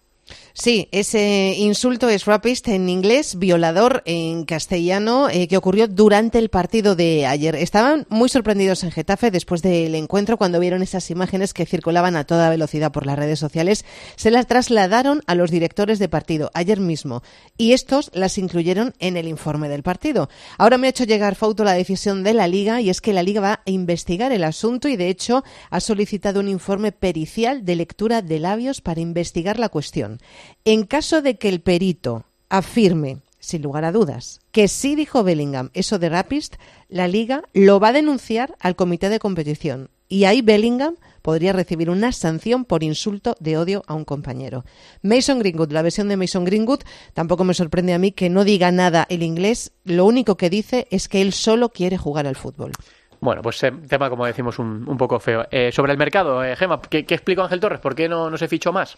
Sí, 0.59 0.89
ese 0.91 1.53
insulto 1.59 2.09
es 2.09 2.25
rapist 2.25 2.67
en 2.69 2.89
inglés, 2.89 3.39
violador 3.39 4.03
en 4.07 4.47
castellano, 4.47 5.29
eh, 5.29 5.49
que 5.49 5.59
ocurrió 5.59 5.87
durante 5.87 6.39
el 6.39 6.49
partido 6.49 6.97
de 6.97 7.27
ayer. 7.27 7.55
Estaban 7.57 8.07
muy 8.09 8.31
sorprendidos 8.31 8.83
en 8.83 8.91
Getafe 8.91 9.31
después 9.31 9.61
del 9.61 9.95
encuentro 9.95 10.39
cuando 10.39 10.59
vieron 10.59 10.83
esas 10.83 11.11
imágenes 11.11 11.53
que 11.53 11.67
circulaban 11.67 12.17
a 12.17 12.25
toda 12.25 12.49
velocidad 12.49 12.91
por 12.91 13.05
las 13.05 13.19
redes 13.19 13.39
sociales. 13.39 13.85
Se 14.17 14.31
las 14.31 14.47
trasladaron 14.47 15.21
a 15.27 15.35
los 15.35 15.51
directores 15.51 15.99
de 15.99 16.09
partido 16.09 16.51
ayer 16.55 16.81
mismo 16.81 17.23
y 17.59 17.73
estos 17.73 18.11
las 18.15 18.39
incluyeron 18.39 18.95
en 18.99 19.19
el 19.19 19.29
informe 19.29 19.69
del 19.69 19.83
partido. 19.83 20.31
Ahora 20.57 20.79
me 20.79 20.87
ha 20.87 20.91
hecho 20.91 21.05
llegar 21.05 21.35
Fauto 21.35 21.65
la 21.65 21.75
decisión 21.75 22.23
de 22.23 22.33
la 22.33 22.49
Liga 22.49 22.81
y 22.81 22.89
es 22.89 23.03
que 23.03 23.13
la 23.13 23.23
Liga 23.23 23.43
va 23.43 23.61
a 23.67 23.71
investigar 23.71 24.33
el 24.33 24.43
asunto 24.43 24.89
y 24.89 24.97
de 24.97 25.11
hecho 25.11 25.45
ha 25.69 25.81
solicitado 25.81 26.41
un 26.41 26.49
informe 26.49 26.93
pericial 26.93 27.67
de 27.67 27.77
lectura 27.77 28.23
de 28.23 28.41
labios 28.41 28.81
para 28.81 29.03
investigar 29.03 29.59
la 29.59 29.69
cuestión. 29.69 30.19
En 30.65 30.85
caso 30.85 31.23
de 31.23 31.37
que 31.37 31.49
el 31.49 31.61
perito 31.61 32.25
afirme, 32.49 33.19
sin 33.39 33.63
lugar 33.63 33.85
a 33.85 33.93
dudas, 33.93 34.41
que 34.53 34.69
sí 34.69 34.97
dijo 34.97 35.23
Bellingham 35.23 35.71
eso 35.73 35.99
de 35.99 36.09
Rapist, 36.09 36.57
la 36.89 37.09
Liga 37.09 37.43
lo 37.53 37.81
va 37.81 37.89
a 37.89 37.93
denunciar 37.93 38.57
al 38.61 38.77
comité 38.77 39.09
de 39.09 39.19
competición. 39.19 39.91
Y 40.09 40.25
ahí 40.25 40.41
Bellingham 40.41 40.97
podría 41.23 41.53
recibir 41.53 41.91
una 41.91 42.13
sanción 42.13 42.65
por 42.65 42.85
insulto 42.85 43.35
de 43.41 43.59
odio 43.59 43.83
a 43.89 43.95
un 43.95 44.05
compañero. 44.05 44.65
Mason 45.03 45.41
Greenwood, 45.41 45.73
la 45.73 45.83
versión 45.83 46.09
de 46.09 46.17
Mason 46.17 46.45
Greenwood, 46.45 46.81
tampoco 47.15 47.43
me 47.43 47.55
sorprende 47.55 47.95
a 47.95 47.99
mí 47.99 48.13
que 48.13 48.31
no 48.31 48.45
diga 48.45 48.71
nada 48.71 49.07
el 49.11 49.25
inglés. 49.25 49.73
Lo 49.85 50.05
único 50.07 50.37
que 50.37 50.51
dice 50.51 50.87
es 50.91 51.09
que 51.09 51.23
él 51.23 51.33
solo 51.33 51.71
quiere 51.71 51.99
jugar 51.99 52.29
al 52.29 52.37
fútbol. 52.37 52.73
Bueno, 53.21 53.43
pues 53.43 53.63
eh, 53.65 53.73
tema, 53.89 54.09
como 54.09 54.27
decimos, 54.27 54.59
un, 54.61 54.97
poco 54.97 55.19
feo. 55.19 55.47
Eh, 55.51 55.73
sobre 55.73 55.93
el 55.93 55.99
mercado, 55.99 56.45
eh, 56.45 56.55
Gema, 56.55 56.81
¿qué, 56.81 57.05
¿qué 57.05 57.21
Ángel 57.41 57.61
Torres? 57.61 57.81
¿Por 57.81 57.97
qué 57.97 58.09
no, 58.09 58.31
no 58.31 58.37
se 58.37 58.47
fichó 58.47 58.73
más? 58.73 58.97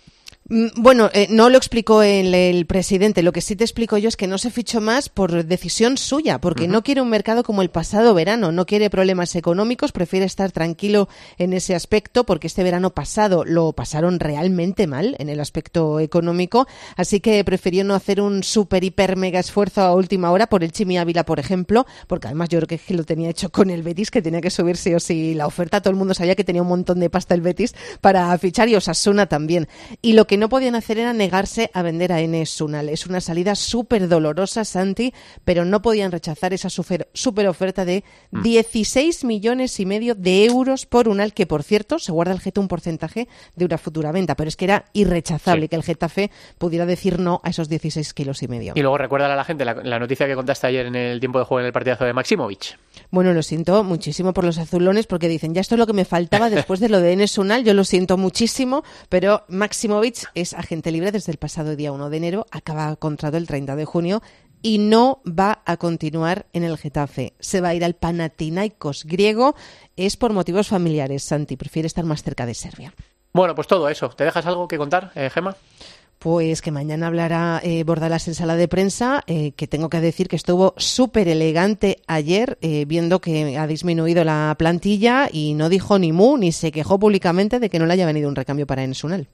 Mm, 0.51 0.69
Bueno, 0.77 1.11
eh, 1.13 1.27
no 1.31 1.51
lo 1.51 1.59
explicó 1.59 2.03
el, 2.03 2.35
el 2.35 2.65
presidente. 2.65 3.23
Lo 3.23 3.33
que 3.33 3.43
sí 3.43 3.55
te 3.55 3.65
explico 3.65 3.99
yo 3.99 4.09
es 4.09 4.17
que 4.17 4.27
no 4.27 4.39
se 4.39 4.51
fichó 4.51 4.81
más 4.81 5.09
por 5.11 5.45
decisión 5.45 5.99
suya, 5.99 6.41
porque 6.41 6.69
no 6.69 6.83
quiere 6.83 7.03
un 7.03 7.11
mercado 7.11 7.43
como 7.43 7.61
el 7.61 7.69
pasado 7.69 8.15
verano, 8.15 8.51
no 8.51 8.65
quiere 8.65 8.89
problemas 8.89 9.35
económicos, 9.37 9.93
prefiere 9.93 10.25
estar 10.25 10.51
tranquilo 10.53 11.09
en 11.37 11.53
ese 11.53 11.75
aspecto, 11.75 12.25
porque 12.25 12.47
este 12.47 12.63
verano 12.63 12.95
pasado 12.95 13.45
lo 13.45 13.73
pasaron 13.73 14.21
realmente 14.21 14.87
mal 14.87 15.17
en 15.19 15.29
el 15.29 15.41
aspecto 15.41 16.01
económico, 16.01 16.67
así 16.97 17.21
que 17.21 17.45
prefirió 17.45 17.85
no 17.85 17.95
hacer 17.95 18.21
un 18.21 18.43
súper, 18.43 18.85
hiper, 18.85 19.17
mega 19.17 19.41
esfuerzo 19.41 19.83
a 19.83 19.95
última 19.95 20.31
hora 20.31 20.47
por 20.47 20.65
el 20.65 20.73
Chimi 20.73 20.97
Ávila, 20.97 21.25
por 21.25 21.41
ejemplo, 21.41 21.87
porque 22.07 22.29
además 22.29 22.49
yo 22.49 22.61
creo 22.61 22.79
que 22.79 22.95
lo 22.95 23.05
tenía 23.05 23.29
hecho 23.29 23.51
con 23.51 23.69
el 23.69 23.83
Betis, 23.83 24.11
que 24.11 24.23
tenía 24.23 24.41
que 24.41 24.51
subir 24.51 24.77
sí 24.77 24.95
o 24.95 25.01
sí 25.01 25.35
la 25.35 25.47
oferta. 25.47 25.83
Todo 25.83 25.91
el 25.91 25.97
mundo 25.97 26.15
sabía 26.15 26.35
que 26.37 26.45
tenía 26.45 26.63
un 26.63 26.69
montón 26.69 27.01
de 27.01 27.11
pasta 27.11 27.35
el 27.35 27.43
Betis 27.43 27.75
para 28.01 28.37
fichar 28.39 28.69
y 28.69 28.77
Osasuna 28.77 29.27
también. 29.27 29.69
Y 30.01 30.15
lo 30.15 30.27
que 30.29 30.37
no 30.37 30.49
podían 30.49 30.77
hacer 30.77 30.99
era 30.99 31.13
negarse 31.13 31.71
a 31.75 31.83
vender 31.83 32.13
a 32.13 32.21
Enes 32.21 32.61
Unal. 32.61 32.89
Es 32.89 33.07
una 33.07 33.21
salida 33.21 33.57
súper 33.57 34.07
dolorosa, 34.09 34.65
Santi, 34.65 35.13
pero 35.45 35.65
no 35.65 35.83
podían 35.83 36.13
rechazar 36.13 36.53
esa 36.53 36.71
super, 36.71 37.09
super 37.13 37.49
oferta 37.49 37.85
de 37.85 38.05
16 38.31 39.25
millones 39.25 39.81
y 39.81 39.87
medio 39.87 40.15
de 40.15 40.45
euros 40.45 40.87
por 40.87 41.09
Unal, 41.09 41.33
que 41.33 41.47
por 41.47 41.63
cierto 41.63 41.99
se 41.99 42.13
guarda 42.13 42.33
el 42.33 42.39
Getafe 42.41 42.61
un 42.61 42.69
porcentaje 42.69 43.29
de 43.57 43.65
una 43.65 43.79
futura 43.79 44.13
venta, 44.13 44.35
pero 44.37 44.49
es 44.49 44.57
que 44.57 44.65
era 44.67 44.85
irrechazable 44.93 45.63
Sí. 45.63 45.69
que 45.69 45.77
el 45.77 45.83
Getafe 45.83 46.31
pudiera 46.59 46.87
decir 46.87 47.19
no 47.19 47.41
a 47.45 47.51
esos 47.51 47.69
16 47.69 48.13
kilos 48.15 48.43
y 48.43 48.49
medio. 48.49 48.73
Y 48.77 48.81
luego 48.83 48.99
recuérdale 48.99 49.33
a 49.33 49.37
la 49.37 49.45
gente 49.45 49.65
la, 49.65 49.75
la 49.75 49.99
noticia 49.99 50.27
que 50.27 50.35
contaste 50.35 50.67
ayer 50.67 50.87
en 50.87 50.95
el 50.97 51.21
tiempo 51.21 51.39
de 51.39 51.45
juego 51.45 51.61
en 51.61 51.67
el 51.67 51.73
partidazo 51.73 52.05
de 52.05 52.13
Maximovic. 52.13 52.79
Bueno, 53.11 53.33
lo 53.33 53.43
siento 53.43 53.85
muchísimo 53.85 54.33
por 54.35 54.45
los 54.45 54.59
azulones 54.59 55.07
porque 55.07 55.29
dicen, 55.29 55.55
ya 55.55 55.61
esto 55.61 55.75
es 55.77 55.79
lo 55.79 55.87
que 55.87 55.93
me 55.93 56.05
faltaba 56.05 56.51
después 56.51 56.81
de 56.81 56.89
lo 56.89 57.01
de 57.01 57.13
Enes 57.13 57.39
Unal, 57.39 57.65
yo 57.65 57.75
lo 57.75 57.85
siento 57.85 58.17
muchísimo, 58.17 58.83
pero 59.09 59.45
Maximovic 59.49 60.18
es 60.35 60.55
agente 60.55 60.91
libre 60.91 61.13
desde 61.13 61.33
el 61.33 61.39
pasado 61.39 61.77
día 61.77 61.93
1 61.93 62.11
de 62.11 62.17
enero, 62.17 62.47
acaba 62.51 62.95
contrato 62.97 63.37
el 63.37 63.47
30 63.47 63.77
de 63.77 63.85
junio 63.85 64.23
y 64.63 64.79
no 64.79 65.21
va 65.27 65.63
a 65.65 65.77
continuar 65.77 66.47
en 66.53 66.65
el 66.65 66.79
Getafe. 66.79 67.35
Se 67.39 67.61
va 67.61 67.69
a 67.69 67.75
ir 67.75 67.85
al 67.85 67.95
Panathinaikos 67.95 69.05
griego, 69.05 69.55
es 69.97 70.17
por 70.17 70.33
motivos 70.33 70.69
familiares, 70.69 71.23
Santi, 71.23 71.57
prefiere 71.57 71.87
estar 71.87 72.05
más 72.05 72.23
cerca 72.23 72.47
de 72.47 72.55
Serbia. 72.55 72.93
Bueno, 73.33 73.55
pues 73.55 73.69
todo 73.69 73.89
eso. 73.89 74.09
¿Te 74.11 74.25
dejas 74.25 74.47
algo 74.47 74.67
que 74.67 74.79
contar, 74.79 75.13
eh, 75.15 75.31
Gema? 75.31 75.57
Pues 76.19 76.63
que 76.63 76.73
mañana 76.73 77.07
hablará 77.07 77.61
eh, 77.63 77.85
Bordalas 77.85 78.27
en 78.27 78.35
sala 78.35 78.57
de 78.57 78.67
prensa, 78.67 79.23
eh, 79.29 79.53
que 79.53 79.69
tengo 79.69 79.89
que 79.89 80.01
decir 80.01 80.27
que 80.27 80.35
estuvo 80.35 80.75
súper 80.77 81.29
elegante 81.29 82.03
ayer, 82.09 82.59
eh, 82.61 82.87
viendo 82.87 83.21
que 83.21 83.57
ha 83.57 83.69
disminuido 83.69 84.25
la 84.25 84.53
plantilla 84.59 85.29
y 85.33 85.55
no 85.55 85.69
dijo 85.69 85.97
ni 86.01 86.11
mu, 86.11 86.37
ni 86.37 86.51
se 86.51 86.73
quejó 86.73 86.99
públicamente 86.99 87.61
de 87.61 87.71
que 87.71 87.79
no 87.79 87.87
le 87.87 87.93
haya 87.93 88.07
venido 88.07 88.29
un 88.29 88.35
recambio 88.35 88.67
para 88.67 88.83
Ensunal. 88.83 89.29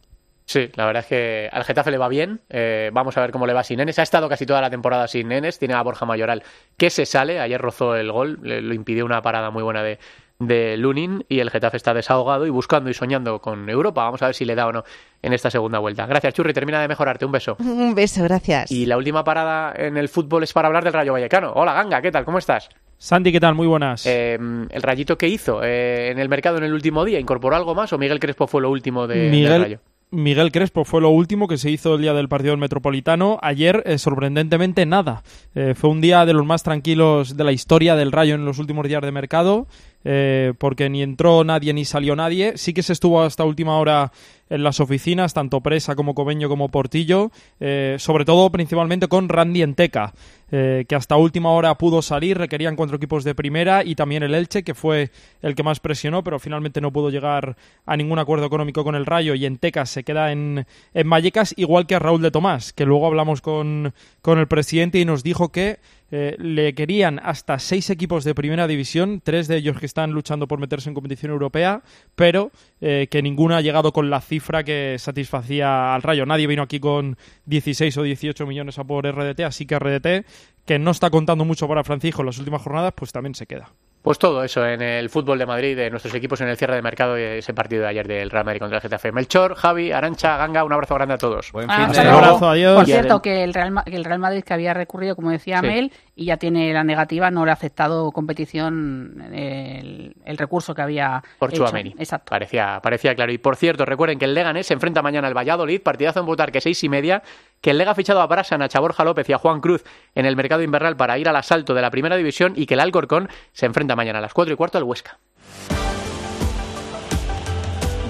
Sí, 0.46 0.70
la 0.74 0.84
verdad 0.84 1.02
es 1.02 1.08
que 1.08 1.48
al 1.50 1.64
Getafe 1.64 1.90
le 1.90 1.98
va 1.98 2.08
bien. 2.08 2.40
Eh, 2.50 2.90
vamos 2.92 3.16
a 3.16 3.20
ver 3.22 3.30
cómo 3.30 3.46
le 3.46 3.54
va 3.54 3.64
sin 3.64 3.78
Nenes. 3.78 3.98
Ha 3.98 4.02
estado 4.02 4.28
casi 4.28 4.44
toda 4.44 4.60
la 4.60 4.68
temporada 4.68 5.08
sin 5.08 5.28
Nenes. 5.28 5.58
Tiene 5.58 5.74
a 5.74 5.82
Borja 5.82 6.04
Mayoral 6.04 6.42
que 6.76 6.90
se 6.90 7.06
sale. 7.06 7.40
Ayer 7.40 7.60
rozó 7.60 7.96
el 7.96 8.12
gol. 8.12 8.38
Le, 8.42 8.60
lo 8.60 8.74
impidió 8.74 9.06
una 9.06 9.22
parada 9.22 9.50
muy 9.50 9.62
buena 9.62 9.82
de, 9.82 9.98
de 10.38 10.76
Lunin. 10.76 11.24
Y 11.30 11.40
el 11.40 11.50
Getafe 11.50 11.78
está 11.78 11.94
desahogado 11.94 12.46
y 12.46 12.50
buscando 12.50 12.90
y 12.90 12.94
soñando 12.94 13.40
con 13.40 13.70
Europa. 13.70 14.04
Vamos 14.04 14.22
a 14.22 14.26
ver 14.26 14.34
si 14.34 14.44
le 14.44 14.54
da 14.54 14.66
o 14.66 14.72
no 14.72 14.84
en 15.22 15.32
esta 15.32 15.50
segunda 15.50 15.78
vuelta. 15.78 16.04
Gracias, 16.04 16.34
Churri. 16.34 16.52
Termina 16.52 16.80
de 16.80 16.88
mejorarte. 16.88 17.24
Un 17.24 17.32
beso. 17.32 17.56
Un 17.60 17.94
beso, 17.94 18.22
gracias. 18.24 18.70
Y 18.70 18.84
la 18.84 18.98
última 18.98 19.24
parada 19.24 19.72
en 19.74 19.96
el 19.96 20.10
fútbol 20.10 20.42
es 20.42 20.52
para 20.52 20.68
hablar 20.68 20.84
del 20.84 20.92
Rayo 20.92 21.14
Vallecano. 21.14 21.52
Hola, 21.54 21.72
Ganga. 21.72 22.02
¿Qué 22.02 22.12
tal? 22.12 22.26
¿Cómo 22.26 22.36
estás? 22.36 22.68
Santi, 22.98 23.32
¿qué 23.32 23.40
tal? 23.40 23.54
Muy 23.54 23.66
buenas. 23.66 24.06
Eh, 24.06 24.34
el 24.34 24.82
rayito 24.82 25.16
que 25.16 25.28
hizo 25.28 25.62
eh, 25.64 26.10
en 26.10 26.18
el 26.18 26.28
mercado 26.28 26.58
en 26.58 26.64
el 26.64 26.72
último 26.72 27.04
día, 27.04 27.18
¿incorporó 27.18 27.56
algo 27.56 27.74
más 27.74 27.92
o 27.92 27.98
Miguel 27.98 28.20
Crespo 28.20 28.46
fue 28.46 28.62
lo 28.62 28.70
último 28.70 29.06
de, 29.06 29.18
del 29.18 29.30
Miguel, 29.30 29.62
Rayo? 29.62 29.80
Miguel 30.10 30.52
Crespo 30.52 30.84
fue 30.84 31.00
lo 31.00 31.10
último 31.10 31.48
que 31.48 31.58
se 31.58 31.70
hizo 31.70 31.94
el 31.94 32.02
día 32.02 32.14
del 32.14 32.28
partido 32.28 32.52
del 32.52 32.60
Metropolitano. 32.60 33.38
Ayer, 33.42 33.82
eh, 33.86 33.98
sorprendentemente, 33.98 34.86
nada. 34.86 35.22
Eh, 35.54 35.74
fue 35.74 35.90
un 35.90 36.00
día 36.00 36.24
de 36.24 36.32
los 36.32 36.46
más 36.46 36.62
tranquilos 36.62 37.36
de 37.36 37.44
la 37.44 37.52
historia 37.52 37.96
del 37.96 38.12
Rayo 38.12 38.34
en 38.34 38.44
los 38.44 38.58
últimos 38.58 38.86
días 38.86 39.02
de 39.02 39.12
mercado, 39.12 39.66
eh, 40.04 40.52
porque 40.58 40.88
ni 40.90 41.02
entró 41.02 41.44
nadie 41.44 41.72
ni 41.72 41.84
salió 41.84 42.14
nadie. 42.14 42.56
Sí 42.56 42.74
que 42.74 42.82
se 42.82 42.92
estuvo 42.92 43.22
hasta 43.22 43.44
última 43.44 43.78
hora 43.78 44.12
en 44.50 44.62
las 44.62 44.80
oficinas, 44.80 45.32
tanto 45.32 45.60
Presa 45.60 45.96
como 45.96 46.14
Cobeño 46.14 46.48
como 46.48 46.68
Portillo, 46.68 47.30
eh, 47.60 47.96
sobre 47.98 48.24
todo 48.24 48.50
principalmente 48.50 49.08
con 49.08 49.28
Randy 49.28 49.62
Enteca, 49.62 50.12
eh, 50.50 50.84
que 50.86 50.94
hasta 50.94 51.16
última 51.16 51.50
hora 51.50 51.76
pudo 51.76 52.02
salir, 52.02 52.36
requerían 52.38 52.76
cuatro 52.76 52.96
equipos 52.96 53.24
de 53.24 53.34
primera 53.34 53.82
y 53.84 53.94
también 53.94 54.22
el 54.22 54.34
Elche, 54.34 54.62
que 54.62 54.74
fue 54.74 55.10
el 55.42 55.54
que 55.54 55.62
más 55.62 55.80
presionó, 55.80 56.22
pero 56.22 56.38
finalmente 56.38 56.80
no 56.80 56.92
pudo 56.92 57.10
llegar 57.10 57.56
a 57.86 57.96
ningún 57.96 58.18
acuerdo 58.18 58.46
económico 58.46 58.84
con 58.84 58.94
el 58.94 59.06
Rayo 59.06 59.34
y 59.34 59.46
Enteca 59.46 59.86
se 59.86 60.04
queda 60.04 60.30
en, 60.30 60.66
en 60.92 61.10
Vallecas, 61.10 61.54
igual 61.56 61.86
que 61.86 61.94
a 61.94 61.98
Raúl 61.98 62.22
de 62.22 62.30
Tomás, 62.30 62.72
que 62.72 62.84
luego 62.84 63.06
hablamos 63.06 63.40
con, 63.40 63.94
con 64.20 64.38
el 64.38 64.46
presidente 64.46 64.98
y 64.98 65.04
nos 65.04 65.22
dijo 65.22 65.50
que 65.50 65.78
eh, 66.10 66.36
le 66.38 66.74
querían 66.74 67.20
hasta 67.22 67.58
seis 67.58 67.90
equipos 67.90 68.24
de 68.24 68.34
primera 68.34 68.66
división, 68.66 69.20
tres 69.24 69.48
de 69.48 69.56
ellos 69.56 69.78
que 69.78 69.86
están 69.86 70.12
luchando 70.12 70.46
por 70.46 70.58
meterse 70.58 70.88
en 70.88 70.94
competición 70.94 71.32
europea, 71.32 71.82
pero 72.14 72.50
eh, 72.80 73.08
que 73.10 73.22
ninguno 73.22 73.56
ha 73.56 73.60
llegado 73.60 73.92
con 73.92 74.10
la 74.10 74.20
cifra 74.20 74.64
que 74.64 74.96
satisfacía 74.98 75.94
al 75.94 76.02
Rayo. 76.02 76.26
Nadie 76.26 76.46
vino 76.46 76.62
aquí 76.62 76.80
con 76.80 77.16
16 77.46 77.96
o 77.96 78.02
18 78.02 78.46
millones 78.46 78.78
a 78.78 78.84
por 78.84 79.06
RDT, 79.06 79.40
así 79.40 79.66
que 79.66 79.78
RDT, 79.78 80.26
que 80.64 80.78
no 80.78 80.90
está 80.90 81.10
contando 81.10 81.44
mucho 81.44 81.66
para 81.66 81.84
Francisco 81.84 82.22
en 82.22 82.26
las 82.26 82.38
últimas 82.38 82.62
jornadas, 82.62 82.92
pues 82.96 83.12
también 83.12 83.34
se 83.34 83.46
queda. 83.46 83.72
Pues 84.04 84.18
todo 84.18 84.44
eso 84.44 84.66
en 84.66 84.82
el 84.82 85.08
fútbol 85.08 85.38
de 85.38 85.46
Madrid, 85.46 85.74
de 85.74 85.88
nuestros 85.88 86.14
equipos 86.14 86.38
en 86.42 86.48
el 86.48 86.58
cierre 86.58 86.74
de 86.74 86.82
mercado 86.82 87.18
y 87.18 87.22
ese 87.22 87.54
partido 87.54 87.84
de 87.84 87.88
ayer 87.88 88.06
del 88.06 88.28
Real 88.28 88.44
Madrid 88.44 88.60
contra 88.60 88.76
el 88.76 88.82
Getafe. 88.82 89.12
Melchor, 89.12 89.54
Javi, 89.54 89.92
Arancha, 89.92 90.36
Ganga, 90.36 90.62
un 90.62 90.74
abrazo 90.74 90.94
grande 90.94 91.14
a 91.14 91.16
todos. 91.16 91.50
Buen 91.52 91.70
Ah, 91.70 91.88
de 91.90 92.00
Un 92.00 92.06
abrazo, 92.08 92.50
adiós. 92.50 92.74
Por 92.76 92.84
cierto, 92.84 93.22
que 93.22 93.42
el 93.42 93.54
Real, 93.54 93.70
Ma- 93.70 93.82
que 93.82 93.96
el 93.96 94.04
Real 94.04 94.18
Madrid 94.18 94.44
que 94.44 94.52
había 94.52 94.74
recurrido, 94.74 95.16
como 95.16 95.30
decía 95.30 95.60
Sí. 95.60 95.66
Mel, 95.66 95.90
y 96.14 96.26
ya 96.26 96.36
tiene 96.36 96.70
la 96.74 96.84
negativa, 96.84 97.30
no 97.30 97.46
le 97.46 97.50
ha 97.50 97.54
aceptado 97.54 98.12
competición 98.12 99.24
el, 99.32 100.14
recurso 100.36 100.74
que 100.74 100.82
había 100.82 101.22
por 101.38 101.54
hecho. 101.54 101.64
Exacto. 101.74 102.28
Parecía, 102.28 102.80
parecía 102.82 103.14
claro. 103.14 103.32
Y 103.32 103.38
por 103.38 103.56
cierto, 103.56 103.86
recuerden 103.86 104.18
que 104.18 104.26
el 104.26 104.34
Leganés 104.34 104.66
se 104.66 104.74
enfrenta 104.74 105.00
mañana 105.00 105.28
al 105.28 105.34
Valladolid, 105.34 105.80
partidazo 105.80 106.20
en 106.20 106.52
que 106.52 106.60
seis 106.60 106.84
y 106.84 106.90
media, 106.90 107.22
que 107.62 107.70
el 107.70 107.78
Lega 107.78 107.92
ha 107.92 107.94
fichado 107.94 108.20
a 108.20 108.26
Brasan, 108.26 108.60
a 108.60 108.68
Chaborja 108.68 109.02
López 109.02 109.26
y 109.30 109.32
a 109.32 109.38
Juan 109.38 109.62
Cruz 109.62 109.82
en 110.14 110.26
el 110.26 110.36
mercado 110.36 110.62
invernal 110.62 110.96
para 110.96 111.16
ir 111.16 111.26
al 111.26 111.36
asalto 111.36 111.72
de 111.72 111.80
la 111.80 111.90
primera 111.90 112.16
división 112.16 112.52
y 112.54 112.66
que 112.66 112.74
el 112.74 112.80
Alcorcón 112.80 113.30
se 113.52 113.64
enfrenta 113.64 113.93
mañana 113.96 114.18
a 114.18 114.22
las 114.22 114.34
cuatro 114.34 114.54
y 114.54 114.56
cuarto 114.56 114.78
al 114.78 114.84
Huesca. 114.84 115.18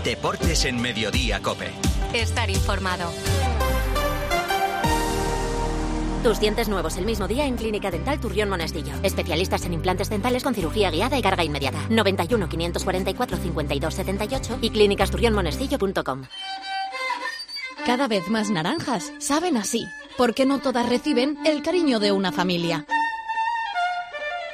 Deportes 0.05 0.65
en 0.67 0.81
Mediodía, 0.81 1.41
Cope. 1.41 1.71
Estar 2.13 2.51
informado. 2.51 3.11
Tus 6.25 6.41
dientes 6.41 6.69
nuevos 6.71 6.97
el 6.97 7.05
mismo 7.05 7.29
día 7.29 7.45
en 7.45 7.57
Clínica 7.57 7.91
Dental 7.91 8.19
Turrión 8.19 8.49
Monestillo. 8.49 8.95
Especialistas 9.03 9.67
en 9.67 9.75
implantes 9.75 10.09
dentales 10.09 10.43
con 10.43 10.55
cirugía 10.55 10.91
guiada 10.91 11.19
y 11.19 11.23
carga 11.23 11.45
inmediata. 11.45 11.79
91 11.91 12.49
544 12.49 13.37
52 13.37 13.95
78 13.95 14.59
y 14.63 14.71
clínicasturrionmonestillo.com. 14.71 16.23
Cada 17.85 18.09
vez 18.09 18.31
más 18.31 18.49
naranjas 18.49 19.13
saben 19.19 19.59
así, 19.59 19.87
porque 20.17 20.47
no 20.47 20.61
todas 20.61 20.89
reciben 20.89 21.37
el 21.45 21.63
cariño 21.63 22.01
de 22.01 22.13
una 22.13 22.33
familia. 22.33 22.87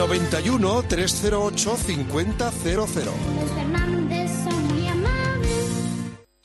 91 0.00 0.84
308 0.88 1.76
5000. 1.76 2.34
Los 2.74 2.90
Fernández 2.90 4.30
son 4.44 4.66
muy 4.68 4.88
amables. 4.88 5.66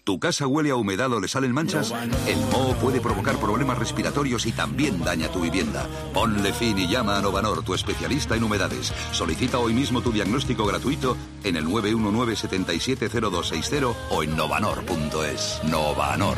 ¿Tu 0.04 0.20
casa 0.20 0.46
huele 0.46 0.72
a 0.72 0.76
humedad 0.76 1.14
o 1.14 1.22
le 1.22 1.30
salen 1.30 1.54
manchas? 1.54 1.94
El 2.28 2.36
moho 2.52 2.76
puede 2.82 3.00
provocar 3.00 3.38
problemas 3.38 3.78
respiratorios 3.78 4.46
y 4.46 4.52
también 4.52 5.02
daña 5.06 5.30
tu 5.30 5.40
vivienda. 5.40 5.88
Ponle 6.14 6.52
fin 6.52 6.78
y 6.78 6.90
llama 6.90 7.18
a 7.18 7.22
Novanor, 7.22 7.64
tu 7.64 7.74
especialista 7.74 8.36
en 8.36 8.44
humedades. 8.44 8.92
Solicita 9.14 9.58
hoy 9.58 9.74
mismo 9.74 10.02
tu 10.02 10.12
diagnóstico 10.12 10.66
gratuito 10.66 11.16
en 11.46 11.56
el 11.56 11.66
919-770260 11.66 13.96
o 14.10 14.22
en 14.22 14.36
novanor.es. 14.36 15.62
Novanor. 15.64 16.38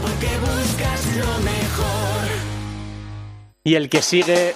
Y 3.64 3.74
el 3.74 3.90
que 3.90 4.04
sigue 4.04 4.54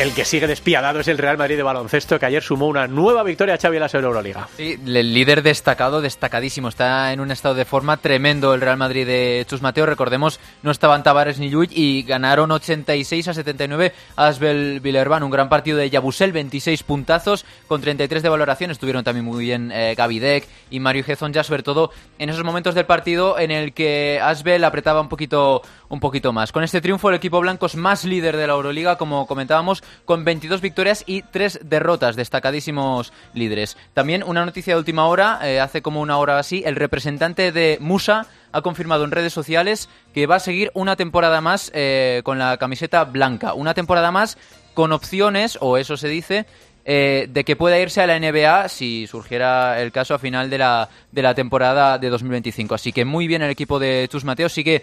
el 0.00 0.14
que 0.14 0.24
sigue 0.24 0.46
despiadado 0.46 1.00
es 1.00 1.08
el 1.08 1.18
Real 1.18 1.36
Madrid 1.36 1.58
de 1.58 1.62
baloncesto, 1.62 2.18
que 2.18 2.24
ayer 2.24 2.42
sumó 2.42 2.68
una 2.68 2.86
nueva 2.86 3.22
victoria 3.22 3.56
a 3.56 3.58
Xavi 3.58 3.76
en 3.76 3.82
la 3.82 3.90
Euroliga. 3.92 4.48
Sí, 4.56 4.78
el 4.82 5.12
líder 5.12 5.42
destacado, 5.42 6.00
destacadísimo. 6.00 6.70
Está 6.70 7.12
en 7.12 7.20
un 7.20 7.30
estado 7.30 7.54
de 7.54 7.66
forma 7.66 7.98
tremendo 7.98 8.54
el 8.54 8.62
Real 8.62 8.78
Madrid 8.78 9.06
de 9.06 9.44
Chus 9.46 9.60
Mateo. 9.60 9.84
Recordemos, 9.84 10.40
no 10.62 10.70
estaban 10.70 11.02
Tavares 11.02 11.38
ni 11.38 11.50
Llull 11.50 11.68
y 11.70 12.02
ganaron 12.04 12.50
86 12.50 13.28
a 13.28 13.34
79 13.34 13.92
a 14.16 14.28
Asbel 14.28 14.80
Villerban. 14.80 15.22
Un 15.22 15.30
gran 15.30 15.50
partido 15.50 15.76
de 15.76 15.90
Yabusel, 15.90 16.32
26 16.32 16.82
puntazos 16.82 17.44
con 17.68 17.82
33 17.82 18.22
de 18.22 18.28
valoración. 18.30 18.70
Estuvieron 18.70 19.04
también 19.04 19.26
muy 19.26 19.44
bien 19.44 19.70
eh, 19.70 19.94
Gavidec 19.98 20.48
y 20.70 20.80
Mario 20.80 21.04
Gezón 21.04 21.34
ya, 21.34 21.44
sobre 21.44 21.62
todo 21.62 21.90
en 22.18 22.30
esos 22.30 22.42
momentos 22.42 22.74
del 22.74 22.86
partido 22.86 23.38
en 23.38 23.50
el 23.50 23.74
que 23.74 24.18
Asbel 24.22 24.64
apretaba 24.64 25.02
un 25.02 25.10
poquito, 25.10 25.60
un 25.90 26.00
poquito 26.00 26.32
más. 26.32 26.52
Con 26.52 26.64
este 26.64 26.80
triunfo, 26.80 27.10
el 27.10 27.16
equipo 27.16 27.38
blanco 27.38 27.66
es 27.66 27.76
más 27.76 28.06
líder 28.06 28.38
de 28.38 28.46
la 28.46 28.54
Euroliga, 28.54 28.96
como 28.96 29.26
comentábamos, 29.26 29.82
con 30.04 30.24
22 30.24 30.60
victorias 30.60 31.04
y 31.06 31.22
3 31.22 31.60
derrotas, 31.64 32.16
destacadísimos 32.16 33.12
líderes. 33.34 33.76
También 33.94 34.22
una 34.22 34.44
noticia 34.44 34.74
de 34.74 34.78
última 34.78 35.06
hora, 35.06 35.40
eh, 35.42 35.60
hace 35.60 35.82
como 35.82 36.00
una 36.00 36.18
hora 36.18 36.38
así, 36.38 36.62
el 36.64 36.76
representante 36.76 37.52
de 37.52 37.78
Musa 37.80 38.26
ha 38.52 38.62
confirmado 38.62 39.04
en 39.04 39.10
redes 39.10 39.32
sociales 39.32 39.88
que 40.12 40.26
va 40.26 40.36
a 40.36 40.40
seguir 40.40 40.70
una 40.74 40.96
temporada 40.96 41.40
más 41.40 41.70
eh, 41.74 42.22
con 42.24 42.38
la 42.38 42.56
camiseta 42.56 43.04
blanca. 43.04 43.54
Una 43.54 43.74
temporada 43.74 44.10
más 44.10 44.38
con 44.74 44.92
opciones, 44.92 45.58
o 45.60 45.76
eso 45.76 45.96
se 45.96 46.08
dice, 46.08 46.46
eh, 46.84 47.26
de 47.28 47.44
que 47.44 47.56
pueda 47.56 47.78
irse 47.78 48.00
a 48.00 48.06
la 48.06 48.18
NBA 48.18 48.68
si 48.68 49.06
surgiera 49.06 49.80
el 49.80 49.92
caso 49.92 50.14
a 50.14 50.18
final 50.18 50.48
de 50.48 50.58
la, 50.58 50.88
de 51.12 51.22
la 51.22 51.34
temporada 51.34 51.98
de 51.98 52.08
2025. 52.08 52.74
Así 52.74 52.92
que 52.92 53.04
muy 53.04 53.26
bien 53.26 53.42
el 53.42 53.50
equipo 53.50 53.78
de 53.78 54.08
Tus 54.10 54.24
Mateo, 54.24 54.48
sigue 54.48 54.82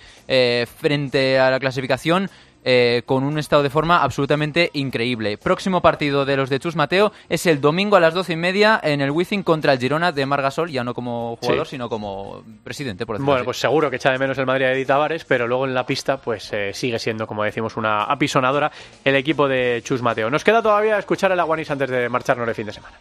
frente 0.80 1.40
a 1.40 1.50
la 1.50 1.60
clasificación 1.60 2.30
eh, 2.70 3.04
con 3.06 3.24
un 3.24 3.40
estado 3.40 3.64
de 3.64 3.70
forma 3.70 4.04
absolutamente 4.04 4.72
increíble. 4.74 5.38
Próximo 5.38 5.82
partido 5.82 6.26
de 6.26 6.36
los 6.36 6.50
de 6.50 6.60
Chus 6.60 6.76
Mateo 6.76 7.14
es 7.30 7.46
el 7.46 7.62
domingo 7.62 7.96
a 7.96 8.02
las 8.02 8.14
doce 8.14 8.34
y 8.34 8.36
media 8.36 8.78
en 8.84 9.00
el 9.00 9.10
Wizzing 9.10 9.42
contra 9.42 9.72
el 9.72 9.80
Girona 9.80 10.12
de 10.12 10.26
Margasol, 10.26 10.70
ya 10.70 10.84
no 10.84 10.94
como 10.94 11.38
jugador, 11.38 11.66
sino 11.66 11.88
como 11.88 12.44
presidente, 12.66 13.06
por 13.06 13.22
Bueno, 13.22 13.46
pues 13.46 13.56
seguro 13.56 13.90
que 13.90 13.96
echa 13.96 14.12
de 14.12 14.20
menos 14.20 14.38
el 14.38 14.46
Madrid 14.46 14.66
de 14.66 14.74
Edith 14.74 14.88
Tavares, 14.88 15.24
pero 15.24 15.48
luego 15.48 15.66
en 15.66 15.74
la 15.74 15.86
pista 15.86 16.18
pues 16.18 16.52
eh, 16.52 16.74
sigue 16.74 17.00
siendo, 17.00 17.26
como 17.26 17.46
decimos, 17.46 17.78
una 17.78 18.04
apisonadora 18.04 18.70
el 19.06 19.16
equipo 19.16 19.48
de 19.48 19.82
Chus 19.86 20.02
Mateo. 20.02 20.30
Nos 20.30 20.44
queda 20.44 20.62
todavía 20.62 21.00
escuchar 21.00 21.32
el 21.32 21.40
Aguanis 21.40 21.72
antes 21.72 21.90
de 21.90 22.10
marcharnos 22.10 22.50
el 22.50 22.56
fin 22.56 22.66
de 22.66 22.74
semana. 22.74 22.98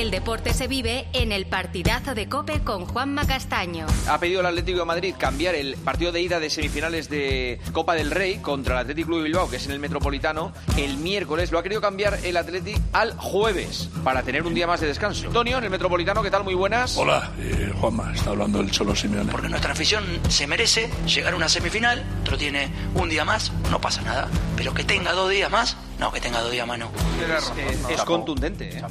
El 0.00 0.10
deporte 0.10 0.54
se 0.54 0.66
vive 0.66 1.08
en 1.12 1.30
el 1.30 1.44
partidazo 1.44 2.14
de 2.14 2.26
Cope 2.26 2.60
con 2.60 2.86
Juanma 2.86 3.26
Castaño. 3.26 3.86
Ha 4.08 4.18
pedido 4.18 4.40
el 4.40 4.46
Atlético 4.46 4.78
de 4.78 4.84
Madrid 4.86 5.14
cambiar 5.18 5.54
el 5.54 5.74
partido 5.74 6.10
de 6.10 6.22
ida 6.22 6.40
de 6.40 6.48
semifinales 6.48 7.10
de 7.10 7.60
Copa 7.72 7.92
del 7.94 8.10
Rey 8.10 8.38
contra 8.38 8.76
el 8.76 8.80
Atlético 8.80 9.08
Club 9.08 9.18
de 9.18 9.24
Bilbao, 9.24 9.50
que 9.50 9.56
es 9.56 9.66
en 9.66 9.72
el 9.72 9.78
Metropolitano, 9.78 10.54
el 10.78 10.96
miércoles. 10.96 11.52
Lo 11.52 11.58
ha 11.58 11.62
querido 11.62 11.82
cambiar 11.82 12.18
el 12.24 12.38
Atlético 12.38 12.80
al 12.94 13.12
jueves 13.12 13.90
para 14.02 14.22
tener 14.22 14.46
un 14.46 14.54
día 14.54 14.66
más 14.66 14.80
de 14.80 14.86
descanso. 14.86 15.26
Antonio, 15.26 15.58
en 15.58 15.64
el 15.64 15.70
Metropolitano, 15.70 16.22
¿qué 16.22 16.30
tal? 16.30 16.44
Muy 16.44 16.54
buenas. 16.54 16.96
Hola, 16.96 17.32
eh, 17.38 17.70
Juanma, 17.78 18.14
está 18.14 18.30
hablando 18.30 18.60
el 18.60 18.70
Cholo 18.70 18.96
Simeone. 18.96 19.30
Porque 19.30 19.50
nuestra 19.50 19.72
afición 19.72 20.02
se 20.30 20.46
merece 20.46 20.88
llegar 21.04 21.34
a 21.34 21.36
una 21.36 21.50
semifinal, 21.50 22.02
otro 22.22 22.38
tiene 22.38 22.70
un 22.94 23.10
día 23.10 23.26
más, 23.26 23.52
no 23.70 23.82
pasa 23.82 24.00
nada. 24.00 24.28
Pero 24.56 24.72
que 24.72 24.82
tenga 24.82 25.12
dos 25.12 25.28
días 25.28 25.50
más, 25.50 25.76
no, 25.98 26.10
que 26.10 26.22
tenga 26.22 26.40
dos 26.40 26.52
días 26.52 26.66
más 26.66 26.78
no. 26.78 26.90
Es, 27.20 27.52
es 27.90 28.02
contundente. 28.04 28.78
¿eh? 28.78 28.82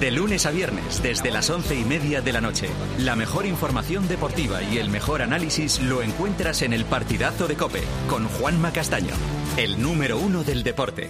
De 0.00 0.10
lunes 0.10 0.44
a 0.44 0.50
viernes, 0.50 1.02
desde 1.02 1.30
las 1.30 1.48
once 1.48 1.74
y 1.74 1.82
media 1.82 2.20
de 2.20 2.32
la 2.32 2.42
noche. 2.42 2.68
La 2.98 3.16
mejor 3.16 3.46
información 3.46 4.06
deportiva 4.08 4.62
y 4.62 4.76
el 4.76 4.90
mejor 4.90 5.22
análisis 5.22 5.80
lo 5.80 6.02
encuentras 6.02 6.60
en 6.60 6.74
el 6.74 6.84
partidazo 6.84 7.48
de 7.48 7.54
Cope 7.54 7.82
con 8.06 8.28
Juanma 8.28 8.72
Castaño, 8.72 9.14
el 9.56 9.80
número 9.80 10.18
uno 10.18 10.44
del 10.44 10.62
deporte. 10.62 11.08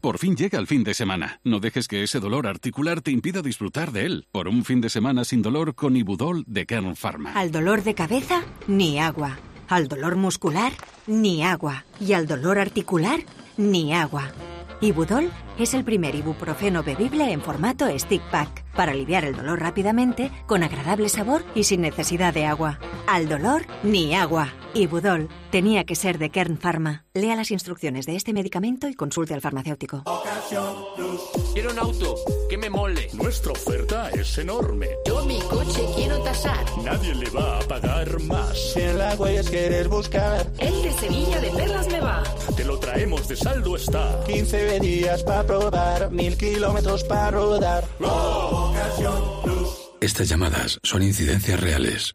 Por 0.00 0.18
fin 0.18 0.36
llega 0.36 0.58
el 0.58 0.66
fin 0.66 0.82
de 0.82 0.94
semana. 0.94 1.40
No 1.44 1.60
dejes 1.60 1.86
que 1.86 2.02
ese 2.02 2.18
dolor 2.18 2.48
articular 2.48 3.00
te 3.00 3.12
impida 3.12 3.42
disfrutar 3.42 3.92
de 3.92 4.06
él. 4.06 4.26
Por 4.32 4.48
un 4.48 4.64
fin 4.64 4.80
de 4.80 4.90
semana 4.90 5.24
sin 5.24 5.42
dolor 5.42 5.76
con 5.76 5.96
Ibudol 5.96 6.44
de 6.48 6.66
Kern 6.66 6.96
Pharma. 6.96 7.32
Al 7.34 7.52
dolor 7.52 7.84
de 7.84 7.94
cabeza, 7.94 8.42
ni 8.66 8.98
agua. 8.98 9.38
Al 9.68 9.86
dolor 9.86 10.16
muscular, 10.16 10.72
ni 11.06 11.44
agua. 11.44 11.84
Y 12.00 12.12
al 12.12 12.26
dolor 12.26 12.58
articular, 12.58 13.20
ni 13.56 13.92
agua. 13.92 14.32
Ibudol 14.80 15.32
es 15.58 15.74
el 15.74 15.82
primer 15.82 16.14
ibuprofeno 16.14 16.84
bebible 16.84 17.32
en 17.32 17.40
formato 17.40 17.86
stick 17.98 18.22
pack 18.30 18.64
para 18.76 18.92
aliviar 18.92 19.24
el 19.24 19.34
dolor 19.34 19.58
rápidamente, 19.58 20.30
con 20.46 20.62
agradable 20.62 21.08
sabor 21.08 21.44
y 21.56 21.64
sin 21.64 21.80
necesidad 21.80 22.32
de 22.32 22.46
agua. 22.46 22.78
Al 23.08 23.28
dolor, 23.28 23.66
ni 23.82 24.14
agua. 24.14 24.52
Ibudol 24.74 25.28
tenía 25.50 25.84
que 25.84 25.94
ser 25.94 26.18
de 26.18 26.30
Kern 26.30 26.58
Pharma. 26.58 27.04
Lea 27.14 27.36
las 27.36 27.50
instrucciones 27.50 28.06
de 28.06 28.16
este 28.16 28.32
medicamento 28.32 28.88
y 28.88 28.94
consulte 28.94 29.34
al 29.34 29.40
farmacéutico. 29.40 30.04
Quiero 31.52 31.72
un 31.72 31.78
auto 31.78 32.14
que 32.48 32.56
me 32.56 32.70
mole. 32.70 33.08
Nuestra 33.14 33.52
oferta 33.52 34.10
es 34.10 34.38
enorme. 34.38 34.88
Yo 35.06 35.24
mi 35.24 35.40
coche 35.40 35.82
quiero 35.96 36.22
tasar. 36.22 36.64
Nadie 36.84 37.14
le 37.14 37.30
va 37.30 37.58
a 37.58 37.60
pagar 37.62 38.20
más. 38.22 38.72
Si 38.72 38.80
en 38.80 38.98
las 38.98 39.18
huellas 39.18 39.48
quieres 39.50 39.88
buscar. 39.88 40.46
El 40.58 40.82
de 40.82 40.92
Sevilla 40.92 41.40
de 41.40 41.50
Perlas 41.50 41.88
me 41.88 42.00
va. 42.00 42.22
Te 42.56 42.64
lo 42.64 42.78
traemos 42.78 43.26
de 43.28 43.36
saldo 43.36 43.76
está. 43.76 44.22
15 44.26 44.80
días 44.80 45.22
para 45.24 45.44
probar, 45.44 46.10
mil 46.10 46.36
kilómetros 46.36 47.04
para 47.04 47.30
rodar. 47.30 47.84
Estas 50.00 50.28
llamadas 50.28 50.78
son 50.82 51.02
incidencias 51.02 51.60
reales. 51.60 52.14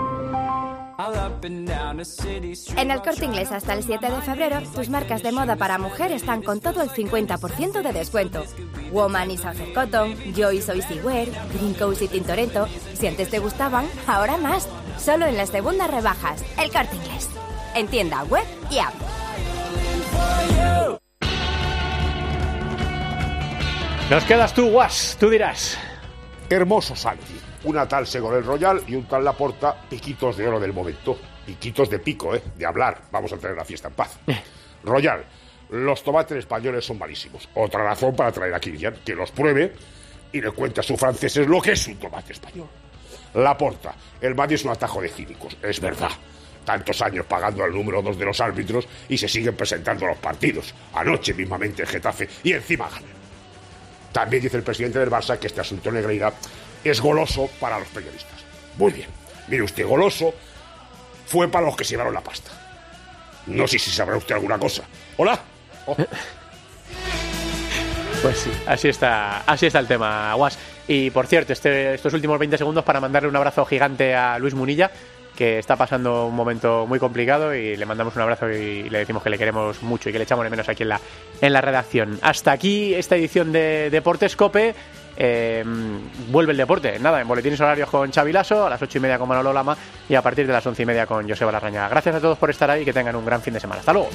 En 2.77 2.91
el 2.91 3.01
corte 3.01 3.25
inglés 3.25 3.51
hasta 3.51 3.73
el 3.73 3.83
7 3.83 4.11
de 4.11 4.21
febrero, 4.21 4.61
tus 4.73 4.89
marcas 4.89 5.23
de 5.23 5.31
moda 5.31 5.55
para 5.55 5.77
mujer 5.77 6.11
están 6.11 6.41
con 6.41 6.59
todo 6.59 6.81
el 6.81 6.89
50% 6.89 7.81
de 7.81 7.93
descuento. 7.93 8.43
Woman 8.91 9.31
y 9.31 9.37
Southern 9.37 9.73
Cotton, 9.73 10.15
Joy 10.35 10.61
Soy 10.61 10.81
Wear, 11.03 11.27
Green 11.53 11.73
Coast 11.73 12.01
y 12.01 12.07
Tintoretto. 12.07 12.67
Si 12.93 13.07
antes 13.07 13.29
te 13.29 13.39
gustaban, 13.39 13.85
ahora 14.07 14.37
más. 14.37 14.67
Solo 14.97 15.25
en 15.25 15.37
las 15.37 15.49
segundas 15.49 15.89
rebajas. 15.89 16.43
El 16.57 16.71
corte 16.71 16.95
inglés. 16.95 17.29
En 17.75 17.87
tienda 17.87 18.23
web 18.23 18.45
y 18.69 18.79
app. 18.79 18.93
Nos 24.09 24.23
quedas 24.25 24.53
tú, 24.53 24.69
Guas, 24.69 25.15
tú 25.19 25.29
dirás. 25.29 25.77
Hermoso 26.49 26.97
Santi. 26.97 27.50
Una 27.63 27.87
tal 27.87 28.07
Segorel 28.07 28.43
Royal 28.43 28.81
y 28.87 28.95
un 28.95 29.07
tal 29.07 29.23
Laporta, 29.23 29.75
piquitos 29.89 30.37
de 30.37 30.47
oro 30.47 30.59
del 30.59 30.73
momento. 30.73 31.17
Piquitos 31.45 31.89
de 31.89 31.99
pico, 31.99 32.35
¿eh? 32.35 32.41
De 32.55 32.65
hablar. 32.65 33.03
Vamos 33.11 33.31
a 33.33 33.37
tener 33.37 33.55
la 33.55 33.65
fiesta 33.65 33.87
en 33.87 33.93
paz. 33.93 34.17
Royal, 34.83 35.23
los 35.69 36.03
tomates 36.03 36.37
españoles 36.37 36.85
son 36.85 36.97
malísimos. 36.97 37.47
Otra 37.55 37.83
razón 37.83 38.15
para 38.15 38.31
traer 38.31 38.53
a 38.53 38.59
Kilian, 38.59 38.95
que 39.05 39.15
los 39.15 39.31
pruebe 39.31 39.73
y 40.31 40.41
le 40.41 40.51
cuente 40.51 40.79
a 40.79 40.83
sus 40.83 40.99
franceses 40.99 41.47
lo 41.47 41.61
que 41.61 41.73
es 41.73 41.87
un 41.87 41.97
tomate 41.97 42.33
español. 42.33 42.67
Laporta, 43.35 43.95
el 44.19 44.35
Madrid 44.35 44.55
es 44.55 44.65
un 44.65 44.71
atajo 44.71 45.01
de 45.01 45.09
cínicos, 45.09 45.55
es 45.61 45.79
verdad. 45.79 46.11
Tantos 46.65 47.01
años 47.01 47.25
pagando 47.25 47.63
al 47.63 47.71
número 47.71 48.01
dos 48.01 48.17
de 48.17 48.25
los 48.25 48.39
árbitros 48.39 48.87
y 49.07 49.17
se 49.17 49.27
siguen 49.27 49.55
presentando 49.55 50.05
a 50.05 50.09
los 50.09 50.17
partidos. 50.17 50.73
Anoche 50.93 51.33
mismamente 51.33 51.83
en 51.83 51.87
Getafe 51.87 52.27
y 52.43 52.53
encima 52.53 52.89
ganan. 52.89 53.21
También 54.11 54.43
dice 54.43 54.57
el 54.57 54.63
presidente 54.63 54.99
del 54.99 55.09
Barça 55.09 55.39
que 55.39 55.47
este 55.47 55.61
asunto 55.61 55.91
de 55.91 56.01
es 56.83 57.01
goloso 57.01 57.49
para 57.59 57.79
los 57.79 57.87
periodistas. 57.89 58.39
Muy 58.77 58.91
bien. 58.93 59.07
Mire 59.47 59.63
usted, 59.63 59.85
goloso 59.85 60.33
fue 61.25 61.47
para 61.49 61.65
los 61.65 61.75
que 61.75 61.83
se 61.83 61.91
llevaron 61.91 62.13
la 62.13 62.21
pasta. 62.21 62.51
No 63.47 63.67
sé 63.67 63.79
si 63.79 63.89
sabrá 63.91 64.15
usted 64.17 64.35
alguna 64.35 64.57
cosa. 64.57 64.83
Hola. 65.17 65.39
Oh. 65.87 65.95
Pues 68.21 68.37
sí, 68.37 68.51
así 68.67 68.87
está, 68.89 69.39
así 69.47 69.65
está 69.65 69.79
el 69.79 69.87
tema, 69.87 70.33
Guas. 70.35 70.57
Y 70.87 71.09
por 71.09 71.25
cierto, 71.25 71.53
este- 71.53 71.95
estos 71.95 72.13
últimos 72.13 72.37
20 72.37 72.57
segundos 72.57 72.83
para 72.83 72.99
mandarle 72.99 73.27
un 73.29 73.35
abrazo 73.35 73.65
gigante 73.65 74.13
a 74.13 74.37
Luis 74.37 74.53
Munilla, 74.53 74.91
que 75.35 75.57
está 75.57 75.75
pasando 75.75 76.27
un 76.27 76.35
momento 76.35 76.85
muy 76.87 76.99
complicado 76.99 77.55
y 77.55 77.75
le 77.75 77.85
mandamos 77.85 78.15
un 78.15 78.21
abrazo 78.21 78.47
y 78.51 78.89
le 78.89 78.99
decimos 78.99 79.23
que 79.23 79.29
le 79.31 79.39
queremos 79.39 79.81
mucho 79.81 80.09
y 80.09 80.11
que 80.11 80.19
le 80.19 80.25
echamos 80.25 80.43
de 80.43 80.51
menos 80.51 80.69
aquí 80.69 80.83
en 80.83 80.89
la, 80.89 81.01
en 81.41 81.51
la 81.53 81.61
redacción. 81.61 82.19
Hasta 82.21 82.51
aquí 82.51 82.93
esta 82.93 83.15
edición 83.15 83.51
de 83.51 83.89
Deportes 83.89 84.35
Cope. 84.35 84.75
Eh, 85.17 85.63
vuelve 86.29 86.51
el 86.51 86.57
deporte, 86.57 86.97
nada, 86.99 87.21
en 87.21 87.27
boletines 87.27 87.59
horarios 87.59 87.89
con 87.89 88.11
Xavi 88.11 88.31
a 88.31 88.69
las 88.69 88.81
ocho 88.81 88.97
y 88.97 89.01
media 89.01 89.19
con 89.19 89.27
Manolo 89.27 89.53
Lama 89.53 89.77
y 90.07 90.15
a 90.15 90.21
partir 90.21 90.47
de 90.47 90.53
las 90.53 90.65
once 90.65 90.83
y 90.83 90.85
media 90.85 91.05
con 91.05 91.27
Joseba 91.27 91.51
Larrañaga. 91.51 91.89
Gracias 91.89 92.15
a 92.15 92.19
todos 92.19 92.37
por 92.37 92.49
estar 92.49 92.69
ahí 92.69 92.81
y 92.81 92.85
que 92.85 92.93
tengan 92.93 93.15
un 93.15 93.25
gran 93.25 93.41
fin 93.41 93.53
de 93.53 93.59
semana. 93.59 93.79
Hasta 93.79 93.93
luego. 93.93 94.09